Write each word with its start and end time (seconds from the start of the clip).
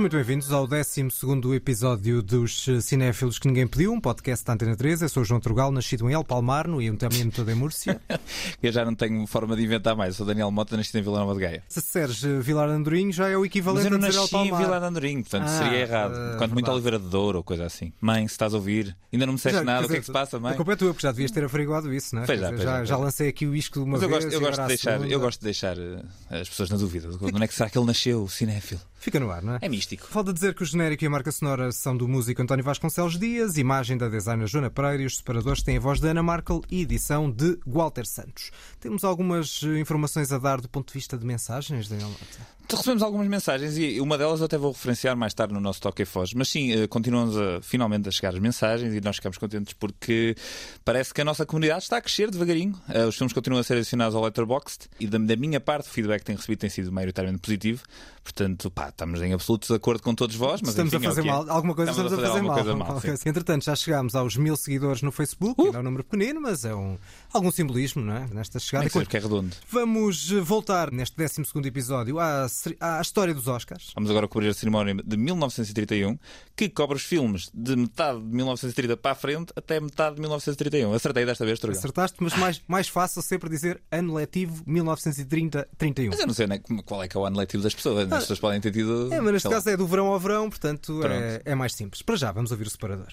Sejam 0.00 0.08
muito 0.08 0.16
bem-vindos 0.16 0.50
ao 0.50 0.66
12 0.66 1.08
episódio 1.54 2.22
dos 2.22 2.64
Cinéfilos 2.80 3.38
que 3.38 3.46
Ninguém 3.46 3.66
Pediu, 3.66 3.92
um 3.92 4.00
podcast 4.00 4.42
da 4.46 4.54
Antena 4.54 4.74
3. 4.74 5.02
Eu 5.02 5.08
sou 5.10 5.22
o 5.22 5.26
João 5.26 5.38
Trugal, 5.38 5.70
nascido 5.70 6.08
em 6.08 6.14
El 6.14 6.24
Palmar, 6.24 6.66
no 6.66 6.78
Ayuntamiento 6.78 7.44
de 7.44 7.54
Múrcia. 7.54 8.00
Eu 8.62 8.72
já 8.72 8.82
não 8.82 8.94
tenho 8.94 9.26
forma 9.26 9.54
de 9.54 9.62
inventar 9.62 9.94
mais. 9.94 10.16
Sou 10.16 10.24
Daniel 10.24 10.50
Mota, 10.50 10.74
nascido 10.74 10.96
em 10.96 11.02
Vila 11.02 11.18
Nova 11.18 11.34
de 11.34 11.40
Gaia. 11.40 11.62
Se 11.68 11.80
disseres 11.80 12.24
eh, 12.24 12.40
Vilar 12.40 12.68
de 12.68 12.76
Andorinho, 12.76 13.12
já 13.12 13.28
é 13.28 13.36
o 13.36 13.44
equivalente 13.44 13.90
Mas 13.90 13.92
eu 13.92 13.98
não 13.98 14.06
a 14.06 14.08
dizer 14.08 14.20
nasci 14.22 14.36
em. 14.36 14.56
Vila 14.56 14.80
de 14.80 14.86
Andorinho, 14.86 15.20
portanto 15.20 15.44
Ah, 15.44 15.58
seria 15.58 15.78
errado. 15.80 16.14
eh, 16.16 16.38
Quanto 16.38 16.54
muito 16.54 16.70
Oliveira 16.70 16.98
de 16.98 17.06
Douro 17.06 17.36
ou 17.36 17.44
coisa 17.44 17.66
assim. 17.66 17.92
Mãe, 18.00 18.26
se 18.26 18.32
estás 18.32 18.54
a 18.54 18.56
ouvir, 18.56 18.96
ainda 19.12 19.26
não 19.26 19.34
me 19.34 19.36
disseste 19.36 19.62
nada, 19.62 19.80
quer 19.80 19.84
o 19.84 19.88
que 19.88 19.92
é 19.92 19.96
que 19.96 20.00
dizer, 20.00 20.06
se 20.06 20.12
passa, 20.12 20.40
mãe? 20.40 20.54
A 20.54 20.56
culpa 20.56 20.72
é 20.72 20.76
tua, 20.76 20.94
porque 20.94 21.06
já 21.06 21.12
devias 21.12 21.30
ter 21.30 21.44
averiguado 21.44 21.92
isso, 21.92 22.14
não 22.14 22.22
é? 22.22 22.26
Pois 22.26 22.40
já, 22.40 22.46
dizer, 22.46 22.56
pois 22.56 22.68
já, 22.70 22.84
já, 22.86 22.96
lancei 22.96 23.28
aqui 23.28 23.46
o 23.46 23.54
isco 23.54 23.80
de 23.80 23.84
uma 23.84 23.92
Mas 23.98 24.02
eu 24.02 24.08
vez. 24.08 24.24
gosto, 24.24 24.32
e 24.32 24.34
eu, 24.34 24.40
gosto 24.40 24.60
agora 24.60 24.62
de 24.62 24.82
deixar, 24.82 25.10
eu 25.10 25.20
gosto 25.20 25.40
de 25.40 25.44
deixar 25.44 25.76
eh, 25.78 26.40
as 26.40 26.48
pessoas 26.48 26.70
na 26.70 26.78
dúvida. 26.78 27.10
Onde 27.20 27.44
é 27.44 27.46
que 27.46 27.54
será 27.54 27.68
que 27.68 27.76
ele 27.76 27.86
nasceu, 27.86 28.22
o 28.22 28.30
cinéfilo? 28.30 28.80
Fica 29.00 29.18
no 29.18 29.30
ar, 29.30 29.42
não 29.42 29.54
é? 29.54 29.58
É 29.62 29.68
místico. 29.68 30.06
Falta 30.06 30.30
dizer 30.30 30.54
que 30.54 30.62
o 30.62 30.66
genérico 30.66 31.02
e 31.02 31.06
a 31.06 31.10
marca 31.10 31.32
sonora 31.32 31.72
são 31.72 31.96
do 31.96 32.06
músico 32.06 32.42
António 32.42 32.62
Vasconcelos 32.62 33.18
Dias, 33.18 33.56
imagem 33.56 33.96
da 33.96 34.10
designer 34.10 34.46
Joana 34.46 34.68
Pereira 34.68 35.02
e 35.02 35.06
os 35.06 35.16
separadores 35.16 35.62
têm 35.62 35.78
a 35.78 35.80
voz 35.80 36.00
de 36.00 36.08
Ana 36.08 36.22
Markel 36.22 36.60
e 36.70 36.82
edição 36.82 37.30
de 37.30 37.58
Walter 37.66 38.04
Santos. 38.04 38.50
Temos 38.80 39.04
algumas 39.04 39.60
eh, 39.62 39.78
informações 39.78 40.32
a 40.32 40.38
dar 40.38 40.60
do 40.60 40.68
ponto 40.68 40.88
de 40.88 40.94
vista 40.94 41.16
de 41.18 41.26
mensagens, 41.26 41.86
Daniel 41.88 42.08
Mota? 42.08 42.60
Recebemos 42.70 43.02
algumas 43.02 43.26
mensagens 43.26 43.76
e 43.76 44.00
uma 44.00 44.16
delas 44.16 44.38
eu 44.38 44.46
até 44.46 44.56
vou 44.56 44.70
referenciar 44.70 45.16
mais 45.16 45.34
tarde 45.34 45.52
no 45.52 45.60
nosso 45.60 45.80
Toque 45.80 46.02
e 46.02 46.04
Foz. 46.04 46.32
Mas 46.34 46.48
sim, 46.48 46.72
eh, 46.72 46.86
continuamos 46.86 47.36
a, 47.36 47.60
finalmente 47.60 48.08
a 48.08 48.12
chegar 48.12 48.32
as 48.32 48.38
mensagens 48.38 48.94
e 48.94 49.00
nós 49.00 49.16
ficamos 49.16 49.36
contentes 49.38 49.74
porque 49.74 50.36
parece 50.84 51.12
que 51.12 51.20
a 51.20 51.24
nossa 51.24 51.44
comunidade 51.44 51.82
está 51.82 51.96
a 51.96 52.00
crescer 52.00 52.30
devagarinho. 52.30 52.80
Eh, 52.88 53.04
Os 53.04 53.16
filmes 53.16 53.32
continuam 53.32 53.60
a 53.60 53.64
ser 53.64 53.76
adicionados 53.76 54.14
ao 54.14 54.22
Letterboxd 54.22 54.88
e 55.00 55.06
da, 55.08 55.18
da 55.18 55.36
minha 55.36 55.60
parte 55.60 55.88
o 55.88 55.90
feedback 55.90 56.20
que 56.20 56.26
tenho 56.26 56.38
recebido 56.38 56.60
tem 56.60 56.70
sido 56.70 56.92
maioritariamente 56.92 57.42
positivo. 57.42 57.82
Portanto, 58.22 58.70
pá, 58.70 58.90
estamos 58.90 59.20
em 59.20 59.32
absoluto 59.32 59.74
acordo 59.74 60.02
com 60.02 60.14
todos 60.14 60.36
vós. 60.36 60.60
Mas 60.60 60.70
estamos 60.70 60.92
enfim, 60.92 61.06
a 61.06 61.08
fazer 61.08 61.22
mal. 61.22 61.50
Alguma 61.50 61.74
coisa 61.74 61.90
estamos, 61.90 62.12
a 62.12 62.16
fazer, 62.16 62.42
mal. 62.42 62.54
coisa 62.54 62.76
mal, 62.76 63.00
sim. 63.00 63.08
coisa. 63.08 63.28
Entretanto, 63.28 63.64
já 63.64 63.74
chegámos 63.74 64.14
aos 64.14 64.36
mil 64.36 64.56
seguidores 64.56 65.02
no 65.02 65.10
Facebook, 65.10 65.60
ainda 65.60 65.78
é 65.78 65.80
um 65.80 65.84
número 65.84 66.04
pequenino, 66.04 66.40
mas 66.40 66.64
é 66.64 66.74
um, 66.74 66.96
algum 67.32 67.50
simbolismo, 67.50 68.02
não 68.02 68.16
é? 68.16 68.28
Nesta 68.32 68.60
Como 68.60 68.69
chegada. 68.70 68.86
é 68.86 69.04
que 69.04 69.16
é 69.16 69.20
redondo? 69.20 69.56
Vamos 69.68 70.30
eh, 70.30 70.40
voltar 70.40 70.90
neste 70.92 71.16
12 71.16 71.42
episódio 71.66 72.18
à, 72.18 72.46
à 72.80 73.00
história 73.00 73.34
dos 73.34 73.48
Oscars. 73.48 73.90
Vamos 73.94 74.10
agora 74.10 74.28
cobrir 74.28 74.48
a 74.48 74.54
cerimónia 74.54 74.94
de 74.94 75.16
1931, 75.16 76.18
que 76.56 76.68
cobre 76.68 76.96
os 76.96 77.02
filmes 77.02 77.50
de 77.52 77.74
metade 77.76 78.20
de 78.20 78.34
1930 78.34 78.96
para 78.96 79.12
a 79.12 79.14
frente 79.14 79.52
até 79.56 79.80
metade 79.80 80.14
de 80.16 80.20
1931. 80.20 80.92
Acertei 80.94 81.24
desta 81.24 81.44
vez, 81.44 81.58
Trugal. 81.58 81.78
Acertaste, 81.78 82.16
mas 82.20 82.36
mais, 82.36 82.62
mais 82.68 82.88
fácil 82.88 83.22
sempre 83.22 83.50
dizer 83.50 83.82
ano 83.90 84.14
letivo 84.14 84.64
1930-31. 84.64 86.08
Mas 86.10 86.20
eu 86.20 86.26
não 86.26 86.34
sei 86.34 86.46
né, 86.46 86.60
qual 86.84 87.02
é 87.02 87.08
que 87.08 87.16
é 87.16 87.20
o 87.20 87.24
ano 87.24 87.38
letivo 87.38 87.62
das 87.62 87.74
pessoas. 87.74 88.10
As 88.12 88.20
pessoas 88.20 88.38
podem 88.38 88.60
ter 88.60 88.70
tido. 88.70 89.12
É, 89.12 89.20
mas 89.20 89.32
neste 89.32 89.42
sei 89.42 89.50
lá. 89.50 89.56
caso 89.56 89.70
é 89.70 89.76
do 89.76 89.86
verão 89.86 90.06
ao 90.06 90.18
verão, 90.18 90.48
portanto 90.48 91.00
é, 91.04 91.42
é 91.44 91.54
mais 91.54 91.74
simples. 91.74 92.02
Para 92.02 92.16
já, 92.16 92.30
vamos 92.30 92.50
ouvir 92.50 92.66
o 92.66 92.70
separador. 92.70 93.08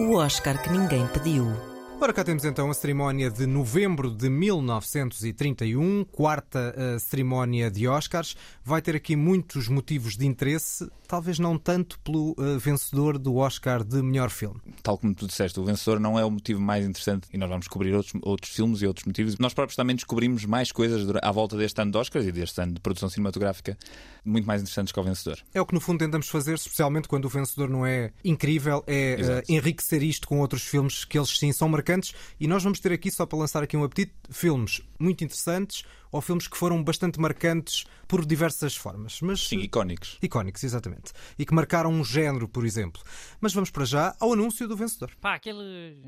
O 0.00 0.14
Oscar 0.14 0.62
que 0.62 0.70
ninguém 0.70 1.06
pediu. 1.08 1.77
Ora, 2.00 2.12
cá 2.12 2.22
temos 2.22 2.44
então 2.44 2.70
a 2.70 2.74
cerimónia 2.74 3.28
de 3.28 3.44
novembro 3.44 4.08
de 4.08 4.30
1931, 4.30 6.04
quarta 6.04 6.72
eh, 6.76 6.96
cerimónia 7.00 7.68
de 7.68 7.88
Oscars. 7.88 8.36
Vai 8.64 8.80
ter 8.80 8.94
aqui 8.94 9.16
muitos 9.16 9.66
motivos 9.66 10.16
de 10.16 10.24
interesse, 10.24 10.88
talvez 11.08 11.40
não 11.40 11.58
tanto 11.58 11.98
pelo 11.98 12.36
eh, 12.38 12.56
vencedor 12.56 13.18
do 13.18 13.34
Oscar 13.34 13.82
de 13.82 14.00
melhor 14.00 14.30
filme. 14.30 14.60
Tal 14.80 14.96
como 14.96 15.12
tu 15.12 15.26
disseste, 15.26 15.58
o 15.58 15.64
vencedor 15.64 15.98
não 15.98 16.16
é 16.16 16.24
o 16.24 16.30
motivo 16.30 16.60
mais 16.60 16.86
interessante 16.86 17.26
e 17.32 17.36
nós 17.36 17.48
vamos 17.48 17.66
cobrir 17.66 17.92
outros, 17.92 18.14
outros 18.22 18.54
filmes 18.54 18.80
e 18.80 18.86
outros 18.86 19.04
motivos. 19.04 19.36
Nós 19.36 19.52
próprios 19.52 19.74
também 19.74 19.96
descobrimos 19.96 20.44
mais 20.44 20.70
coisas 20.70 21.04
à 21.20 21.32
volta 21.32 21.56
deste 21.56 21.82
ano 21.82 21.90
de 21.90 21.98
Oscars 21.98 22.24
e 22.24 22.30
deste 22.30 22.62
ano 22.62 22.74
de 22.74 22.80
produção 22.80 23.08
cinematográfica 23.08 23.76
muito 24.24 24.46
mais 24.46 24.60
interessantes 24.60 24.92
que 24.92 25.00
o 25.00 25.02
vencedor. 25.02 25.38
É 25.52 25.60
o 25.60 25.66
que 25.66 25.74
no 25.74 25.80
fundo 25.80 25.98
tentamos 25.98 26.28
fazer, 26.28 26.54
especialmente 26.54 27.08
quando 27.08 27.24
o 27.24 27.28
vencedor 27.28 27.68
não 27.68 27.84
é 27.84 28.12
incrível, 28.24 28.84
é 28.86 29.20
Exato. 29.20 29.52
enriquecer 29.52 30.02
isto 30.02 30.28
com 30.28 30.40
outros 30.40 30.62
filmes 30.62 31.04
que 31.04 31.18
eles 31.18 31.30
sim 31.36 31.50
são 31.52 31.68
marcantes. 31.88 32.14
E 32.38 32.46
nós 32.46 32.62
vamos 32.62 32.80
ter 32.80 32.92
aqui, 32.92 33.10
só 33.10 33.24
para 33.24 33.38
lançar 33.38 33.62
aqui 33.62 33.76
um 33.76 33.82
apetite, 33.82 34.14
filmes 34.30 34.82
muito 34.98 35.24
interessantes 35.24 35.84
ou 36.12 36.20
filmes 36.20 36.46
que 36.46 36.56
foram 36.56 36.82
bastante 36.82 37.18
marcantes 37.18 37.84
por 38.06 38.24
diversas 38.24 38.76
formas. 38.76 39.20
Mas, 39.20 39.40
Sim, 39.48 39.60
icónicos. 39.60 40.18
Icónicos, 40.22 40.62
exatamente. 40.64 41.12
E 41.38 41.46
que 41.46 41.54
marcaram 41.54 41.90
um 41.90 42.04
género, 42.04 42.48
por 42.48 42.64
exemplo. 42.64 43.02
Mas 43.40 43.54
vamos 43.54 43.70
para 43.70 43.84
já 43.84 44.14
ao 44.20 44.32
anúncio 44.32 44.68
do 44.68 44.76
vencedor. 44.76 45.10
Pá, 45.20 45.34
aquele 45.34 46.00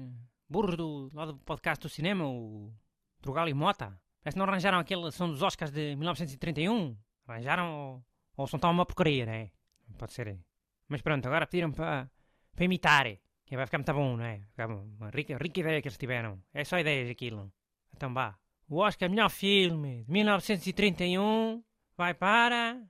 burro 0.49 0.77
do, 0.77 1.11
lá 1.15 1.27
do 1.27 1.39
podcast 1.39 1.83
do 1.83 1.89
cinema, 1.89 2.27
o 2.27 2.73
Trugal 3.23 3.49
e 3.49 3.55
Mota. 3.55 3.99
Parece 4.23 4.35
que 4.35 4.39
não 4.39 4.47
arranjaram 4.47 4.79
aquele 4.79 5.11
som 5.11 5.29
dos 5.29 5.43
Oscars 5.43 5.71
de 5.73 5.97
1931. 5.97 6.97
Arranjaram 7.27 7.73
ou, 7.73 8.05
ou 8.37 8.47
são 8.47 8.59
tão 8.59 8.71
uma 8.71 8.85
porcaria, 8.85 9.25
não 9.25 9.33
é? 9.33 9.51
Pode 9.97 10.13
ser. 10.13 10.39
Mas 10.89 11.01
pronto, 11.01 11.27
agora 11.27 11.47
pediram 11.47 11.71
para 11.71 12.11
para 12.55 12.65
imitar. 12.65 13.07
Que 13.51 13.57
vai 13.57 13.67
ficar 13.67 13.79
muito 13.79 13.93
bom, 13.93 14.17
não 14.17 14.25
é? 14.25 14.41
Uma 14.97 15.11
rica, 15.11 15.37
rica 15.37 15.59
ideia 15.59 15.83
que 15.83 15.89
eles 15.89 15.99
tiveram. 15.99 16.41
É 16.55 16.63
só 16.63 16.79
ideias 16.79 17.11
aquilo. 17.11 17.53
Então 17.93 18.15
vá. 18.15 18.39
O 18.69 18.77
Oscar 18.77 19.11
melhor 19.11 19.29
filme 19.29 20.05
de 20.05 20.13
1931 20.13 21.61
vai 21.97 22.15
para. 22.15 22.81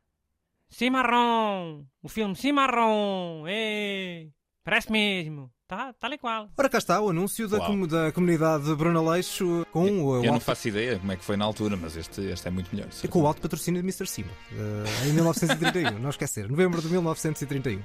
Cimarrão! 0.69 1.89
O 2.03 2.11
filme 2.11 2.37
Cimarrão! 2.37 3.49
Ei! 3.49 4.35
Parece 4.63 4.93
mesmo! 4.93 5.51
Tá, 5.71 5.95
tal 6.01 6.13
e 6.13 6.19
qual. 6.19 6.49
Ora, 6.59 6.69
cá 6.69 6.79
está 6.79 7.01
o 7.01 7.11
anúncio 7.11 7.47
da, 7.47 7.59
comu- 7.61 7.87
da 7.87 8.11
comunidade 8.11 8.75
Bruna 8.75 9.01
Leixo 9.13 9.65
com, 9.73 9.85
o, 10.05 10.17
Eu 10.17 10.25
não 10.25 10.35
alto, 10.35 10.45
faço 10.45 10.67
ideia 10.67 10.99
como 10.99 11.13
é 11.13 11.17
que 11.17 11.25
foi 11.25 11.37
na 11.37 11.45
altura, 11.45 11.77
mas 11.77 11.97
este, 11.97 12.23
este 12.23 12.49
é 12.49 12.51
muito 12.51 12.75
melhor. 12.75 12.89
com 13.09 13.23
o 13.23 13.27
alto 13.29 13.41
patrocínio 13.41 13.81
de 13.81 13.87
Mr. 13.87 14.05
Simba, 14.09 14.31
eh, 14.53 15.09
em 15.09 15.13
1931. 15.13 16.01
não 16.01 16.11
esquecer, 16.11 16.49
novembro 16.49 16.83
de 16.83 16.89
1931. 16.89 17.81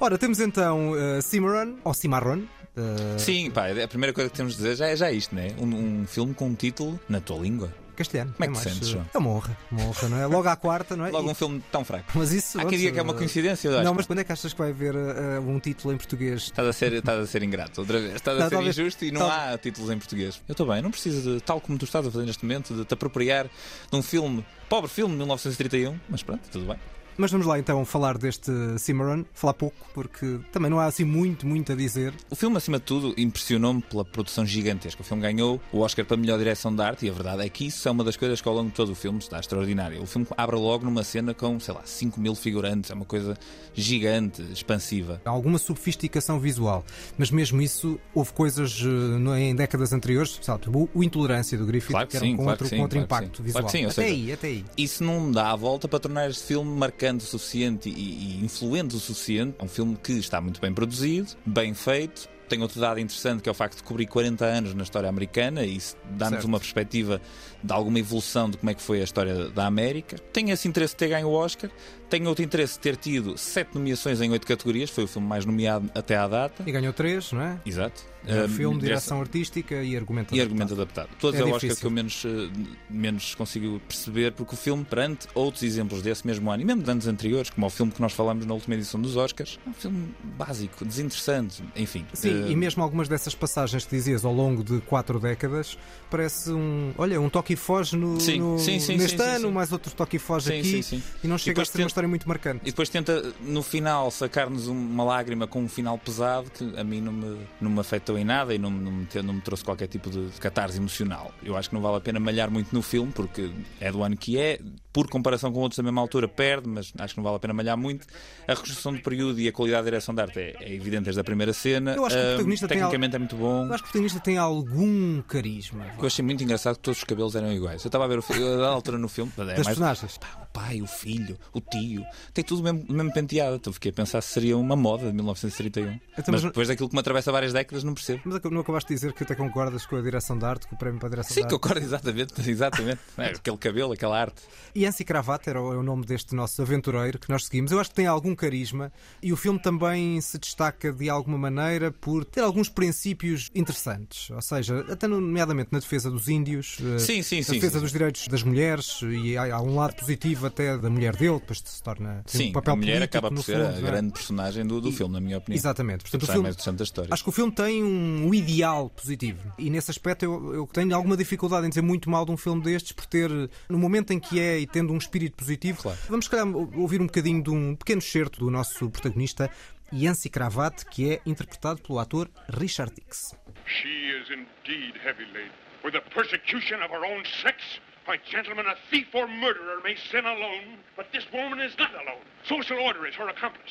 Ora, 0.00 0.18
temos 0.18 0.40
então 0.40 0.90
uh, 0.90 1.22
Cimarron, 1.22 1.76
ou 1.84 1.94
Cimarron. 1.94 2.42
eh, 2.76 3.18
Sim, 3.18 3.48
pá, 3.52 3.68
a 3.80 3.86
primeira 3.86 4.12
coisa 4.12 4.28
que 4.28 4.36
temos 4.36 4.54
de 4.54 4.62
dizer 4.64 4.74
já 4.74 4.88
é, 4.88 4.96
já 4.96 5.08
é 5.08 5.12
isto, 5.12 5.32
não 5.32 5.42
é? 5.42 5.54
Um, 5.56 6.00
um 6.02 6.06
filme 6.08 6.34
com 6.34 6.48
um 6.48 6.54
título 6.56 6.98
na 7.08 7.20
tua 7.20 7.38
língua. 7.38 7.72
Castelhano. 7.96 8.32
Como 8.32 8.44
é 8.44 8.48
que 8.48 8.52
te 8.52 8.64
mais, 8.64 8.74
sentes, 8.74 8.88
João? 8.88 9.06
É 9.12 9.18
uma 9.18 9.30
honra, 9.30 9.56
uma 9.70 9.82
honra, 9.84 10.08
não 10.08 10.18
é? 10.18 10.26
Logo 10.26 10.48
à 10.48 10.56
quarta, 10.56 10.96
não 10.96 11.06
é? 11.06 11.10
Logo 11.10 11.28
E- 11.28 11.30
um 11.30 11.34
filme 11.34 11.62
tão 11.70 11.84
fraco. 11.84 12.04
Mas 12.14 12.32
isso. 12.32 12.60
Há 12.60 12.64
quem 12.64 12.78
diga 12.78 12.92
que 12.92 12.98
é 12.98 13.02
uma 13.02 13.14
coincidência, 13.14 13.68
eu 13.68 13.74
acho. 13.74 13.84
Não, 13.84 13.92
que 13.92 13.96
mas 13.98 14.06
quando 14.06 14.18
é 14.20 14.24
que 14.24 14.32
achas 14.32 14.52
que 14.52 14.58
vai 14.58 14.70
haver 14.70 14.94
eh, 14.94 15.38
um 15.40 15.58
título 15.60 15.92
em 15.92 15.96
português? 15.96 16.42
Estás 16.42 16.66
a 16.68 16.72
ser, 16.72 16.92
estás 16.92 17.20
a 17.20 17.26
ser 17.26 17.42
ingrato 17.42 17.80
outra 17.80 17.98
vez. 18.00 18.14
Estás 18.14 18.38
Não, 18.38 18.46
a 18.46 18.48
ser 18.48 18.54
talvez- 18.56 18.78
injusto 18.78 19.04
e 19.04 19.10
não 19.10 19.20
tal- 19.20 19.30
há 19.30 19.58
títulos 19.58 19.90
em 19.90 19.98
português. 19.98 20.40
Eu 20.48 20.52
estou 20.52 20.66
bem, 20.66 20.80
não 20.82 20.90
preciso 20.90 21.34
de, 21.34 21.40
tal 21.40 21.60
como 21.60 21.78
tu 21.78 21.84
estás 21.84 22.06
a 22.06 22.10
fazer 22.10 22.26
neste 22.26 22.44
momento, 22.44 22.74
de 22.74 22.84
te 22.84 22.94
apropriar 22.94 23.46
de 23.90 23.96
um 23.96 24.02
filme, 24.02 24.44
pobre 24.68 24.90
filme 24.90 25.12
de 25.12 25.18
1931, 25.18 25.98
mas 26.08 26.22
pronto, 26.22 26.42
tudo 26.50 26.64
bem. 26.66 26.76
Mas 27.16 27.30
vamos 27.30 27.46
lá 27.46 27.58
então 27.58 27.84
falar 27.84 28.16
deste 28.16 28.50
Cimarron, 28.78 29.24
falar 29.34 29.54
pouco, 29.54 29.76
porque 29.92 30.38
também 30.52 30.70
não 30.70 30.78
há 30.78 30.86
assim 30.86 31.04
muito, 31.04 31.46
muito 31.46 31.72
a 31.72 31.74
dizer. 31.74 32.14
O 32.30 32.36
filme, 32.36 32.56
acima 32.56 32.78
de 32.78 32.84
tudo, 32.84 33.14
impressionou-me 33.16 33.82
pela 33.82 34.04
produção 34.04 34.44
gigantesca. 34.46 35.02
O 35.02 35.04
filme 35.04 35.22
ganhou 35.22 35.60
o 35.72 35.80
Oscar 35.80 36.04
para 36.04 36.16
melhor 36.16 36.38
direção 36.38 36.74
de 36.74 36.82
arte 36.82 37.06
e 37.06 37.10
a 37.10 37.12
verdade 37.12 37.44
é 37.44 37.48
que 37.48 37.66
isso 37.66 37.86
é 37.88 37.90
uma 37.90 38.04
das 38.04 38.16
coisas 38.16 38.40
que 38.40 38.48
ao 38.48 38.54
longo 38.54 38.70
de 38.70 38.74
todo 38.74 38.92
o 38.92 38.94
filme 38.94 39.18
está 39.18 39.38
extraordinário. 39.38 40.02
O 40.02 40.06
filme 40.06 40.26
abre 40.36 40.56
logo 40.56 40.84
numa 40.84 41.04
cena 41.04 41.34
com, 41.34 41.58
sei 41.60 41.74
lá, 41.74 41.82
5 41.84 42.20
mil 42.20 42.34
figurantes, 42.34 42.90
é 42.90 42.94
uma 42.94 43.04
coisa 43.04 43.36
gigante, 43.74 44.42
expansiva. 44.52 45.20
Há 45.24 45.30
alguma 45.30 45.58
sofisticação 45.58 46.38
visual, 46.38 46.84
mas 47.16 47.30
mesmo 47.30 47.60
isso, 47.60 47.98
houve 48.14 48.32
coisas 48.32 48.80
eh, 48.82 49.40
em 49.40 49.54
décadas 49.54 49.92
anteriores, 49.92 50.38
sabe, 50.42 50.64
o, 50.72 51.02
Intolerância 51.02 51.56
do 51.56 51.66
Griffith, 51.66 51.90
Claro 51.90 52.06
que 52.06 52.16
era 52.16 52.26
sim, 52.26 52.36
com 52.36 52.44
claro 52.44 52.50
outro, 52.50 52.64
que 52.64 52.70
sim, 52.70 52.76
com 52.76 52.82
outro 52.82 52.98
claro 52.98 53.08
que 53.08 53.14
impacto 53.14 53.36
sim. 53.38 53.42
visual. 53.42 53.62
Claro 53.62 53.72
que 53.72 53.78
sim, 53.78 53.84
até 53.84 53.94
seja, 53.94 54.08
aí, 54.08 54.32
até 54.32 54.46
aí. 54.46 54.64
Isso 54.76 55.02
não 55.02 55.30
dá 55.30 55.50
a 55.50 55.56
volta 55.56 55.88
para 55.88 55.98
tornar 55.98 56.30
este 56.30 56.44
filme 56.44 56.70
marcante 56.70 57.09
o 57.18 57.26
suficiente 57.26 57.88
e, 57.88 58.38
e 58.40 58.44
influente 58.44 58.96
o 58.96 59.00
suficiente. 59.00 59.56
É 59.58 59.64
um 59.64 59.68
filme 59.68 59.96
que 60.02 60.12
está 60.12 60.40
muito 60.40 60.60
bem 60.60 60.72
produzido, 60.72 61.30
bem 61.44 61.74
feito. 61.74 62.28
Tem 62.50 62.60
outro 62.60 62.80
dado 62.80 62.98
interessante 63.00 63.42
que 63.42 63.48
é 63.48 63.52
o 63.52 63.54
facto 63.54 63.76
de 63.78 63.82
cobrir 63.84 64.06
40 64.06 64.44
anos 64.44 64.74
na 64.74 64.82
história 64.82 65.08
americana 65.08 65.64
e 65.64 65.76
isso 65.76 65.96
dá-nos 66.10 66.44
uma 66.44 66.58
perspectiva 66.58 67.20
de 67.62 67.72
alguma 67.72 67.98
evolução 67.98 68.50
de 68.50 68.56
como 68.58 68.68
é 68.70 68.74
que 68.74 68.82
foi 68.82 69.00
a 69.00 69.04
história 69.04 69.48
da 69.50 69.66
América. 69.66 70.18
Tem 70.32 70.50
esse 70.50 70.66
interesse 70.68 70.94
de 70.94 70.98
ter 70.98 71.08
ganho 71.08 71.28
o 71.28 71.32
Oscar, 71.32 71.70
tem 72.10 72.26
outro 72.26 72.44
interesse 72.44 72.74
de 72.74 72.80
ter 72.80 72.96
tido 72.96 73.38
sete 73.38 73.74
nomeações 73.74 74.20
em 74.20 74.28
oito 74.30 74.46
categorias, 74.46 74.90
foi 74.90 75.04
o 75.04 75.06
filme 75.06 75.28
mais 75.28 75.46
nomeado 75.46 75.88
até 75.94 76.16
à 76.16 76.26
data. 76.26 76.64
E 76.66 76.72
ganhou 76.72 76.92
três, 76.92 77.30
não 77.32 77.40
é? 77.40 77.60
Exato. 77.64 78.02
Melhor 78.24 78.44
Um, 78.44 78.48
filme, 78.48 78.80
direção- 78.80 78.80
direção 78.80 79.20
artística 79.20 79.74
e 79.82 79.96
argumento. 79.96 80.34
e 80.34 80.40
adaptado. 80.40 80.42
argumento 80.42 80.74
adaptado. 80.74 81.08
Todos 81.18 81.40
É 81.40 81.42
é, 81.42 81.46
o 81.46 81.54
Oscar 81.54 81.74
que 81.76 81.86
eu 81.86 81.90
menos, 81.90 82.22
eh, 82.26 82.50
menos 82.90 83.34
consigo 83.34 83.80
perceber, 83.88 84.32
porque 84.32 84.54
o 84.54 84.58
filme, 84.58 84.84
perante 84.84 85.26
outros 85.34 85.62
exemplos 85.62 86.02
desse 86.02 86.26
mesmo 86.26 86.50
ano, 86.50 86.62
e 86.62 86.66
mesmo 86.66 86.82
de 86.82 86.90
anos 86.90 87.06
anteriores, 87.06 87.48
como 87.48 87.66
o 87.66 87.70
filme 87.70 87.90
que 87.92 88.00
nós 88.02 88.12
falamos 88.12 88.44
na 88.44 88.52
última 88.52 88.74
edição 88.74 89.00
dos 89.00 89.16
Oscars, 89.16 89.58
é 89.64 89.70
um 89.70 89.72
filme 89.72 90.14
básico, 90.36 90.84
desinteressante, 90.84 91.62
enfim. 91.74 92.04
Sim, 92.12 92.39
E 92.48 92.56
mesmo 92.56 92.82
algumas 92.82 93.08
dessas 93.08 93.34
passagens 93.34 93.84
que 93.84 93.94
dizias 93.96 94.24
ao 94.24 94.32
longo 94.32 94.62
de 94.62 94.80
quatro 94.82 95.18
décadas, 95.18 95.76
parece 96.10 96.50
um. 96.52 96.92
Olha, 96.96 97.20
um 97.20 97.28
toque 97.28 97.54
e 97.54 97.56
foge 97.56 97.96
no, 97.96 98.20
Sim, 98.20 98.38
no- 98.40 98.58
sim, 98.58 98.78
sim, 98.80 98.96
neste 98.96 99.20
ano, 99.20 99.50
mais 99.52 99.72
outro 99.72 99.92
toque 99.94 100.16
e 100.16 100.18
foge 100.18 100.52
aqui, 100.52 100.64
sim, 100.70 100.82
sim. 100.82 101.02
e 101.22 101.28
não 101.28 101.36
chega 101.38 101.52
a 101.52 101.54
depois 101.62 101.68
ser 101.68 101.78
uma 101.78 101.78
tem- 101.82 101.86
história 101.86 102.08
muito 102.08 102.28
marcante. 102.28 102.60
E 102.62 102.70
depois 102.70 102.88
tenta, 102.88 103.32
no 103.40 103.62
final, 103.62 104.10
sacar-nos 104.10 104.68
um- 104.68 104.72
uma 104.72 105.04
lágrima 105.04 105.46
com 105.46 105.62
um 105.62 105.68
final 105.68 105.98
pesado 105.98 106.50
que 106.50 106.78
a 106.78 106.84
mim 106.84 107.00
não 107.00 107.12
me, 107.12 107.38
não 107.60 107.70
me 107.70 107.80
afetou 107.80 108.18
em 108.18 108.24
nada 108.24 108.54
e 108.54 108.58
não, 108.58 108.70
me- 108.70 108.84
não, 108.84 108.92
me, 108.92 109.08
não 109.22 109.34
me 109.34 109.40
trouxe 109.40 109.64
qualquer 109.64 109.86
tipo 109.88 110.10
de 110.10 110.28
catarse 110.40 110.78
emocional. 110.78 111.32
Eu 111.42 111.56
acho 111.56 111.68
que 111.68 111.74
não 111.74 111.82
vale 111.82 111.96
a 111.96 112.00
pena 112.00 112.20
malhar 112.20 112.50
muito 112.50 112.72
no 112.74 112.82
filme, 112.82 113.12
porque 113.12 113.50
é 113.80 113.90
do 113.90 114.02
ano 114.02 114.16
que 114.16 114.38
é, 114.38 114.58
por 114.92 115.08
comparação 115.08 115.52
com 115.52 115.60
outros 115.60 115.76
da 115.76 115.82
mesma 115.82 116.00
altura, 116.00 116.26
perde, 116.26 116.68
mas 116.68 116.92
acho 116.98 117.14
que 117.14 117.18
não 117.20 117.24
vale 117.24 117.36
a 117.36 117.38
pena 117.38 117.54
malhar 117.54 117.76
muito. 117.76 118.06
A 118.46 118.52
reconstrução 118.52 118.92
do 118.92 119.00
período 119.00 119.38
e 119.40 119.46
a 119.48 119.52
qualidade 119.52 119.84
da 119.84 119.90
direção 119.90 120.14
de 120.14 120.20
arte 120.22 120.38
é, 120.40 120.56
é 120.60 120.74
evidente 120.74 121.04
desde 121.04 121.20
a 121.20 121.24
primeira 121.24 121.52
cena. 121.52 121.94
Eu 121.94 122.04
acho 122.04 122.16
que 122.16 122.22
o 122.22 122.26
protagonista 122.30 122.68
tem 122.68 122.78
tecnicamente 122.78 123.16
é 123.16 123.18
muito 123.18 123.36
bom. 123.36 123.66
Eu 123.66 123.74
acho 123.74 123.82
que 123.84 123.88
o 123.88 123.92
protagonista 123.92 124.20
tem 124.20 124.36
algum 124.38 125.22
carisma. 125.22 125.86
Eu 125.98 126.06
achei 126.06 126.24
muito 126.24 126.42
engraçado 126.42 126.74
que 126.76 126.82
todos 126.82 126.98
os 126.98 127.04
cabelos 127.04 127.34
eram 127.36 127.52
iguais. 127.52 127.84
Eu 127.84 127.88
estava 127.88 128.04
a 128.04 128.08
ver 128.08 128.18
o 128.18 128.22
filme, 128.22 128.62
a 128.64 128.68
altura 128.68 128.98
no 128.98 129.08
filme, 129.08 129.30
é 129.36 129.44
Das 129.44 129.46
mais- 129.54 129.66
personagens. 129.66 130.18
Pá, 130.18 130.48
pai, 130.52 130.80
o 130.82 130.86
filho, 130.86 131.38
o 131.52 131.60
tio, 131.60 132.04
tem 132.34 132.44
tudo 132.44 132.62
mesmo, 132.62 132.84
mesmo 132.92 133.12
penteado. 133.12 133.56
Então 133.56 133.72
fiquei 133.72 133.90
a 133.90 133.94
pensar 133.94 134.20
se 134.20 134.32
seria 134.32 134.56
uma 134.56 134.76
moda 134.76 135.06
de 135.06 135.12
1931. 135.12 135.84
Então, 135.92 136.00
mas 136.16 136.26
mas- 136.28 136.42
depois 136.44 136.68
daquilo 136.68 136.88
que 136.88 136.94
me 136.94 137.00
atravessa 137.00 137.30
várias 137.32 137.52
décadas, 137.52 137.84
não 137.84 137.94
percebo. 137.94 138.20
Mas 138.24 138.40
não 138.50 138.60
acabaste 138.60 138.88
de 138.88 138.94
dizer 138.94 139.12
que 139.12 139.22
até 139.22 139.34
concordas 139.34 139.86
com 139.86 139.96
a 139.96 140.00
direção 140.02 140.38
de 140.38 140.44
arte, 140.44 140.66
com 140.66 140.74
o 140.74 140.78
prémio 140.78 140.98
para 140.98 141.08
a 141.08 141.10
direção 141.10 141.34
Sim, 141.34 141.40
de 141.40 141.44
arte? 141.46 141.52
concordo 141.52 141.80
exatamente, 141.84 142.34
exatamente. 142.50 143.00
É, 143.16 143.26
aquele 143.26 143.56
cabelo, 143.56 143.92
aquela 143.92 144.18
arte. 144.20 144.42
Yancy 144.76 145.04
Cravata 145.04 145.50
era 145.50 145.60
o, 145.62 145.72
é 145.72 145.76
o 145.76 145.82
nome 145.82 146.04
deste 146.04 146.34
nosso 146.34 146.60
aventureiro 146.62 147.18
que 147.18 147.28
nós 147.30 147.44
seguimos. 147.46 147.72
Eu 147.72 147.80
acho 147.80 147.90
que 147.90 147.96
tem 147.96 148.06
algum 148.06 148.34
carisma 148.34 148.92
e 149.22 149.32
o 149.32 149.36
filme 149.36 149.58
também 149.60 150.20
se 150.20 150.38
destaca 150.38 150.92
de 150.92 151.08
alguma 151.10 151.38
maneira 151.38 151.90
por 151.92 152.24
ter 152.24 152.40
alguns 152.40 152.68
princípios 152.68 153.50
interessantes. 153.54 154.30
Ou 154.30 154.42
seja, 154.42 154.84
até 154.90 155.06
nomeadamente 155.06 155.68
na 155.72 155.78
defesa 155.78 156.10
dos 156.10 156.28
índios, 156.28 156.78
eh, 156.80 156.98
Sim, 156.98 157.22
sim, 157.22 157.38
na 157.38 157.44
sim. 157.44 157.52
defesa 157.54 157.74
sim. 157.74 157.80
dos 157.80 157.92
direitos 157.92 158.28
das 158.28 158.42
mulheres 158.42 159.00
e 159.02 159.36
há 159.36 159.60
um 159.60 159.76
lado 159.76 159.94
positivo 159.94 160.39
até 160.46 160.76
da 160.78 160.90
mulher 160.90 161.16
dele, 161.16 161.38
depois 161.40 161.62
se 161.64 161.82
torna 161.82 162.22
Sim, 162.26 162.50
um 162.50 162.52
papel 162.52 162.72
a 162.72 162.76
mulher 162.76 162.92
político, 162.96 163.18
acaba 163.18 163.34
por 163.34 163.42
ser 163.42 163.56
fundo, 163.56 163.66
a 163.66 163.78
é? 163.78 163.80
grande 163.80 164.12
personagem 164.12 164.66
do, 164.66 164.80
do 164.80 164.88
E- 164.88 164.92
filme, 164.92 165.14
na 165.14 165.20
minha 165.20 165.38
opinião. 165.38 165.58
Exatamente. 165.58 166.02
Portanto, 166.02 166.22
o 166.22 166.24
é 166.24 166.28
filme, 166.28 166.42
mais 166.42 166.54
interessante 166.54 166.78
da 166.78 166.84
história. 166.84 167.08
Acho 167.12 167.22
que 167.22 167.28
o 167.28 167.32
filme 167.32 167.52
tem 167.52 167.82
um 167.82 168.32
ideal 168.34 168.90
positivo. 168.90 169.52
E 169.58 169.70
nesse 169.70 169.90
aspecto 169.90 170.24
eu, 170.24 170.54
eu 170.54 170.66
tenho 170.66 170.94
alguma 170.94 171.16
dificuldade 171.16 171.66
em 171.66 171.68
dizer 171.68 171.82
muito 171.82 172.08
mal 172.10 172.24
de 172.24 172.32
um 172.32 172.36
filme 172.36 172.62
destes 172.62 172.92
por 172.92 173.06
ter, 173.06 173.30
no 173.68 173.78
momento 173.78 174.12
em 174.12 174.20
que 174.20 174.38
é 174.40 174.58
e 174.58 174.66
tendo 174.66 174.92
um 174.92 174.96
espírito 174.98 175.36
positivo. 175.36 175.82
Claro. 175.82 175.98
Vamos, 176.08 176.28
calhar, 176.28 176.46
ouvir 176.46 177.00
um 177.00 177.06
bocadinho 177.06 177.42
de 177.42 177.50
um 177.50 177.74
pequeno 177.74 178.00
excerto 178.00 178.40
do 178.40 178.50
nosso 178.50 178.88
protagonista, 178.90 179.50
Yancy 179.92 180.28
Cravat, 180.30 180.84
que 180.86 181.12
é 181.14 181.20
interpretado 181.26 181.80
pelo 181.82 181.98
ator 181.98 182.30
Richard 182.48 182.92
Dix. 182.94 183.34
She 183.66 183.88
is 183.88 184.28
indeed 184.30 184.94
heavy 185.04 185.24
laden. 185.32 185.50
With 185.82 185.92
the 185.92 186.00
persecution 186.14 186.82
of 186.84 186.92
her 186.92 187.02
own 187.04 187.24
sex, 187.42 187.56
why, 188.04 188.18
gentlemen, 188.28 188.66
a 188.66 188.74
thief 188.90 189.06
or 189.14 189.26
murderer 189.28 189.80
may 189.84 189.94
sin 190.10 190.24
alone, 190.24 190.78
but 190.96 191.06
this 191.12 191.24
woman 191.32 191.60
is 191.60 191.76
not 191.78 191.92
alone. 191.92 192.24
Social 192.44 192.78
order 192.78 193.06
is 193.06 193.14
her 193.14 193.28
accomplice. 193.28 193.70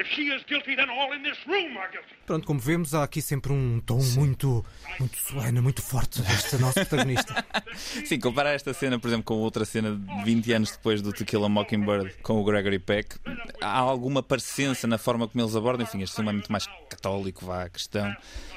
If 0.00 0.06
she 0.14 0.22
is 0.34 0.42
guilty, 0.44 0.76
then 0.76 0.88
all 0.88 1.12
in 1.14 1.22
this 1.22 1.36
room 1.46 1.76
are 1.76 1.90
guilty. 1.90 2.14
Pronto, 2.26 2.46
como 2.46 2.58
vemos, 2.60 2.94
há 2.94 3.02
aqui 3.02 3.20
sempre 3.20 3.52
um 3.52 3.80
tom 3.84 3.98
muito, 4.14 4.64
muito 4.98 5.16
solene, 5.18 5.60
muito 5.60 5.82
forte 5.82 6.22
deste 6.22 6.56
nosso 6.58 6.74
protagonista. 6.86 7.44
Sim, 8.06 8.18
comparar 8.20 8.52
esta 8.54 8.72
cena, 8.72 8.98
por 8.98 9.08
exemplo, 9.08 9.24
com 9.24 9.34
outra 9.34 9.64
cena 9.64 9.94
de 9.96 10.24
20 10.24 10.52
anos 10.52 10.70
depois 10.70 11.02
do 11.02 11.12
To 11.12 11.24
Kill 11.24 11.44
a 11.44 11.48
Mockingbird 11.48 12.14
com 12.22 12.40
o 12.40 12.44
Gregory 12.44 12.78
Peck, 12.78 13.16
há 13.60 13.78
alguma 13.78 14.22
parecença 14.22 14.86
na 14.86 14.96
forma 14.96 15.26
como 15.28 15.42
eles 15.44 15.54
abordam. 15.56 15.84
Enfim, 15.86 16.02
este 16.02 16.14
filme 16.16 16.30
é 16.30 16.32
muito 16.32 16.50
mais 16.50 16.66
católico, 16.88 17.44
vá, 17.44 17.68
cristão, 17.68 18.14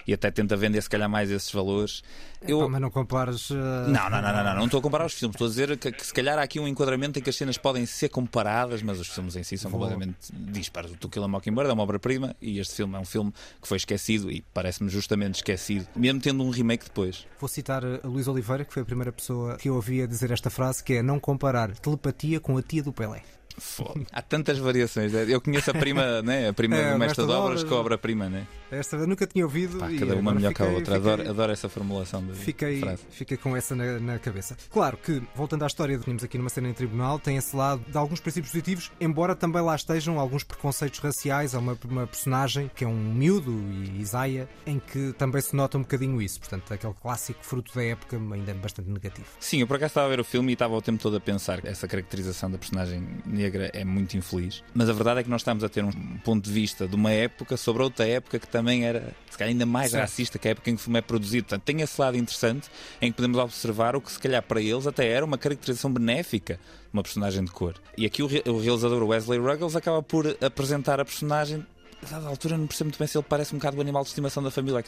e 0.07 0.13
até 0.13 0.29
tenta 0.31 0.55
vender, 0.55 0.81
se 0.81 0.89
calhar, 0.89 1.09
mais 1.09 1.29
esses 1.31 1.51
valores. 1.51 2.03
Eu, 2.45 2.59
Pá, 2.59 2.67
mas 2.67 2.81
não 2.81 2.91
compares. 2.91 3.49
eh, 3.51 3.53
Não, 3.53 4.09
não, 4.09 4.21
não, 4.21 4.33
não, 4.33 4.43
não, 4.43 4.55
não 4.55 4.65
estou 4.65 4.79
a 4.79 4.83
comparar 4.83 5.05
os 5.05 5.13
filmes. 5.13 5.33
Estou 5.33 5.47
a 5.47 5.49
dizer 5.49 5.77
que, 5.77 5.91
que 5.93 6.05
se 6.05 6.13
calhar 6.13 6.37
há 6.37 6.41
aqui 6.43 6.59
um 6.59 6.67
enquadramento 6.67 7.17
em 7.17 7.21
que 7.21 7.29
as 7.29 7.35
cenas 7.37 7.57
podem 7.57 7.85
ser 7.85 8.09
comparadas, 8.09 8.81
mas 8.83 8.99
os 8.99 9.07
filmes 9.07 9.37
em 9.37 9.43
si 9.43 9.57
são 9.57 9.71
completamente 9.71 10.17
dispares. 10.31 10.91
O 10.91 10.97
To 10.97 11.07
Kill 11.07 11.23
a 11.23 11.27
Mockingbird 11.33 11.69
é 11.69 11.73
uma 11.73 11.83
obra-prima 11.83 12.35
e 12.41 12.59
este 12.59 12.75
filme 12.75 12.95
é 12.95 12.99
um 12.99 13.05
filme 13.05 13.33
que 13.61 13.67
foi 13.67 13.77
esquecido 13.77 14.31
e 14.31 14.43
parece-me 14.53 14.89
justamente 14.89 15.35
esquecido, 15.35 15.87
mesmo 15.95 16.21
tendo 16.21 16.43
um 16.43 16.49
remake 16.49 16.85
depois. 16.85 17.27
Vou 17.39 17.47
citar 17.47 17.83
a 17.83 18.07
Luís 18.07 18.27
Oliveira, 18.27 18.63
que 18.63 18.73
foi 18.73 18.83
a 18.83 18.85
primeira 18.85 19.11
pessoa 19.11 19.57
que 19.57 19.69
eu 19.69 19.75
ouvi 19.75 20.01
a 20.01 20.07
dizer 20.07 20.31
esta 20.31 20.49
frase, 20.49 20.83
que 20.83 20.93
é 20.93 21.03
não 21.03 21.19
comparar 21.19 21.75
telepatia 21.77 22.39
com 22.39 22.57
a 22.57 22.61
tia 22.61 22.83
do 22.83 22.93
Pelé. 22.93 23.23
Foda. 23.57 24.01
Há 24.11 24.21
tantas 24.21 24.57
variações. 24.57 25.13
Eu 25.13 25.39
conheço 25.41 25.71
a 25.71 25.73
prima, 25.73 26.21
né? 26.23 26.49
a 26.49 26.53
prima 26.53 26.75
É, 26.77 26.93
do 26.93 26.99
mestre 26.99 27.25
de 27.25 27.31
obras 27.31 27.45
obras. 27.59 27.63
com 27.63 27.75
a 27.75 27.79
obra-prima, 27.79 28.29
né? 28.29 28.47
Esta 28.71 28.95
eu 28.95 29.05
nunca 29.07 29.27
tinha 29.27 29.45
ouvido. 29.45 29.77
Pá, 29.77 29.89
cada 29.99 30.15
uma 30.15 30.33
melhor 30.33 30.53
que 30.53 30.61
a 30.61 30.65
fiquei- 30.65 30.79
outra. 30.79 30.95
fiquei- 30.95 31.11
Adoro, 31.13 31.29
adoro 31.29 31.51
essa 31.51 31.69
formulação 31.69 32.25
de 32.25 32.33
Fiquei, 32.33 32.79
frase. 32.79 33.03
fiquei 33.11 33.37
com 33.37 33.55
essa 33.55 33.75
na, 33.75 33.99
na 33.99 34.19
cabeça. 34.19 34.57
Claro 34.71 34.97
que, 34.97 35.21
voltando 35.35 35.63
à 35.63 35.67
história, 35.67 35.97
tínhamos 35.99 36.23
aqui 36.23 36.37
numa 36.37 36.49
cena 36.49 36.69
em 36.69 36.73
tribunal, 36.73 37.19
tem 37.19 37.37
esse 37.37 37.55
lado 37.55 37.83
de 37.87 37.97
alguns 37.97 38.19
princípios 38.19 38.51
positivos, 38.51 38.91
embora 38.99 39.35
também 39.35 39.61
lá 39.61 39.75
estejam 39.75 40.19
alguns 40.19 40.43
preconceitos 40.43 40.99
raciais. 40.99 41.53
Há 41.53 41.59
uma, 41.59 41.77
uma 41.87 42.07
personagem 42.07 42.71
que 42.75 42.83
é 42.83 42.87
um 42.87 43.13
miúdo, 43.13 43.51
e 43.51 44.01
Isaiah, 44.01 44.47
em 44.65 44.79
que 44.79 45.13
também 45.13 45.41
se 45.41 45.55
nota 45.55 45.77
um 45.77 45.81
bocadinho 45.81 46.19
isso. 46.21 46.39
Portanto, 46.39 46.73
aquele 46.73 46.93
clássico 47.01 47.43
fruto 47.45 47.73
da 47.75 47.83
época 47.83 48.17
ainda 48.17 48.51
é 48.51 48.53
bastante 48.55 48.89
negativo. 48.89 49.27
Sim, 49.39 49.61
eu 49.61 49.67
por 49.67 49.75
acaso 49.77 49.91
estava 49.91 50.07
a 50.07 50.09
ver 50.09 50.19
o 50.19 50.23
filme 50.23 50.51
e 50.51 50.53
estava 50.53 50.73
o 50.75 50.81
tempo 50.81 51.01
todo 51.01 51.15
a 51.17 51.19
pensar 51.19 51.61
que 51.61 51.67
essa 51.67 51.87
caracterização 51.87 52.49
da 52.49 52.57
personagem 52.57 53.03
negra 53.43 53.69
é 53.73 53.83
muito 53.83 54.17
infeliz. 54.17 54.63
Mas 54.73 54.89
a 54.89 54.93
verdade 54.93 55.19
é 55.19 55.23
que 55.23 55.29
nós 55.29 55.41
estamos 55.41 55.63
a 55.63 55.69
ter 55.69 55.83
um 55.83 55.91
ponto 56.23 56.43
de 56.43 56.51
vista 56.51 56.87
de 56.87 56.95
uma 56.95 57.11
época 57.11 57.57
sobre 57.57 57.83
outra 57.83 58.07
época 58.07 58.39
que 58.39 58.47
também 58.47 58.85
era, 58.85 59.13
se 59.29 59.37
calhar, 59.37 59.51
ainda 59.51 59.65
mais 59.65 59.93
racista 59.93 60.39
que 60.39 60.47
a 60.47 60.51
época 60.51 60.69
em 60.69 60.75
que 60.75 60.81
o 60.81 60.83
filme 60.83 60.99
é 60.99 61.01
produzido. 61.01 61.47
Portanto, 61.47 61.63
tem 61.63 61.81
esse 61.81 61.99
lado 61.99 62.17
interessante 62.17 62.69
em 63.01 63.11
que 63.11 63.15
podemos 63.15 63.37
observar 63.37 63.95
o 63.95 64.01
que, 64.01 64.11
se 64.11 64.19
calhar, 64.19 64.41
para 64.41 64.61
eles 64.61 64.87
até 64.87 65.07
era 65.07 65.25
uma 65.25 65.37
caracterização 65.37 65.91
benéfica 65.91 66.55
de 66.55 66.93
uma 66.93 67.03
personagem 67.03 67.43
de 67.43 67.51
cor. 67.51 67.75
E 67.97 68.05
aqui 68.05 68.23
o 68.23 68.27
realizador 68.27 69.03
Wesley 69.03 69.39
Ruggles 69.39 69.75
acaba 69.75 70.01
por 70.01 70.37
apresentar 70.41 70.99
a 70.99 71.05
personagem 71.05 71.65
a 72.07 72.09
dada 72.15 72.27
altura 72.27 72.57
não 72.57 72.67
percebo 72.67 72.89
muito 72.89 72.99
bem 72.99 73.07
se 73.07 73.17
ele 73.17 73.25
parece 73.27 73.53
um 73.53 73.57
bocado 73.57 73.77
o 73.77 73.81
animal 73.81 74.03
de 74.03 74.09
estimação 74.09 74.41
da 74.43 74.51
família. 74.51 74.83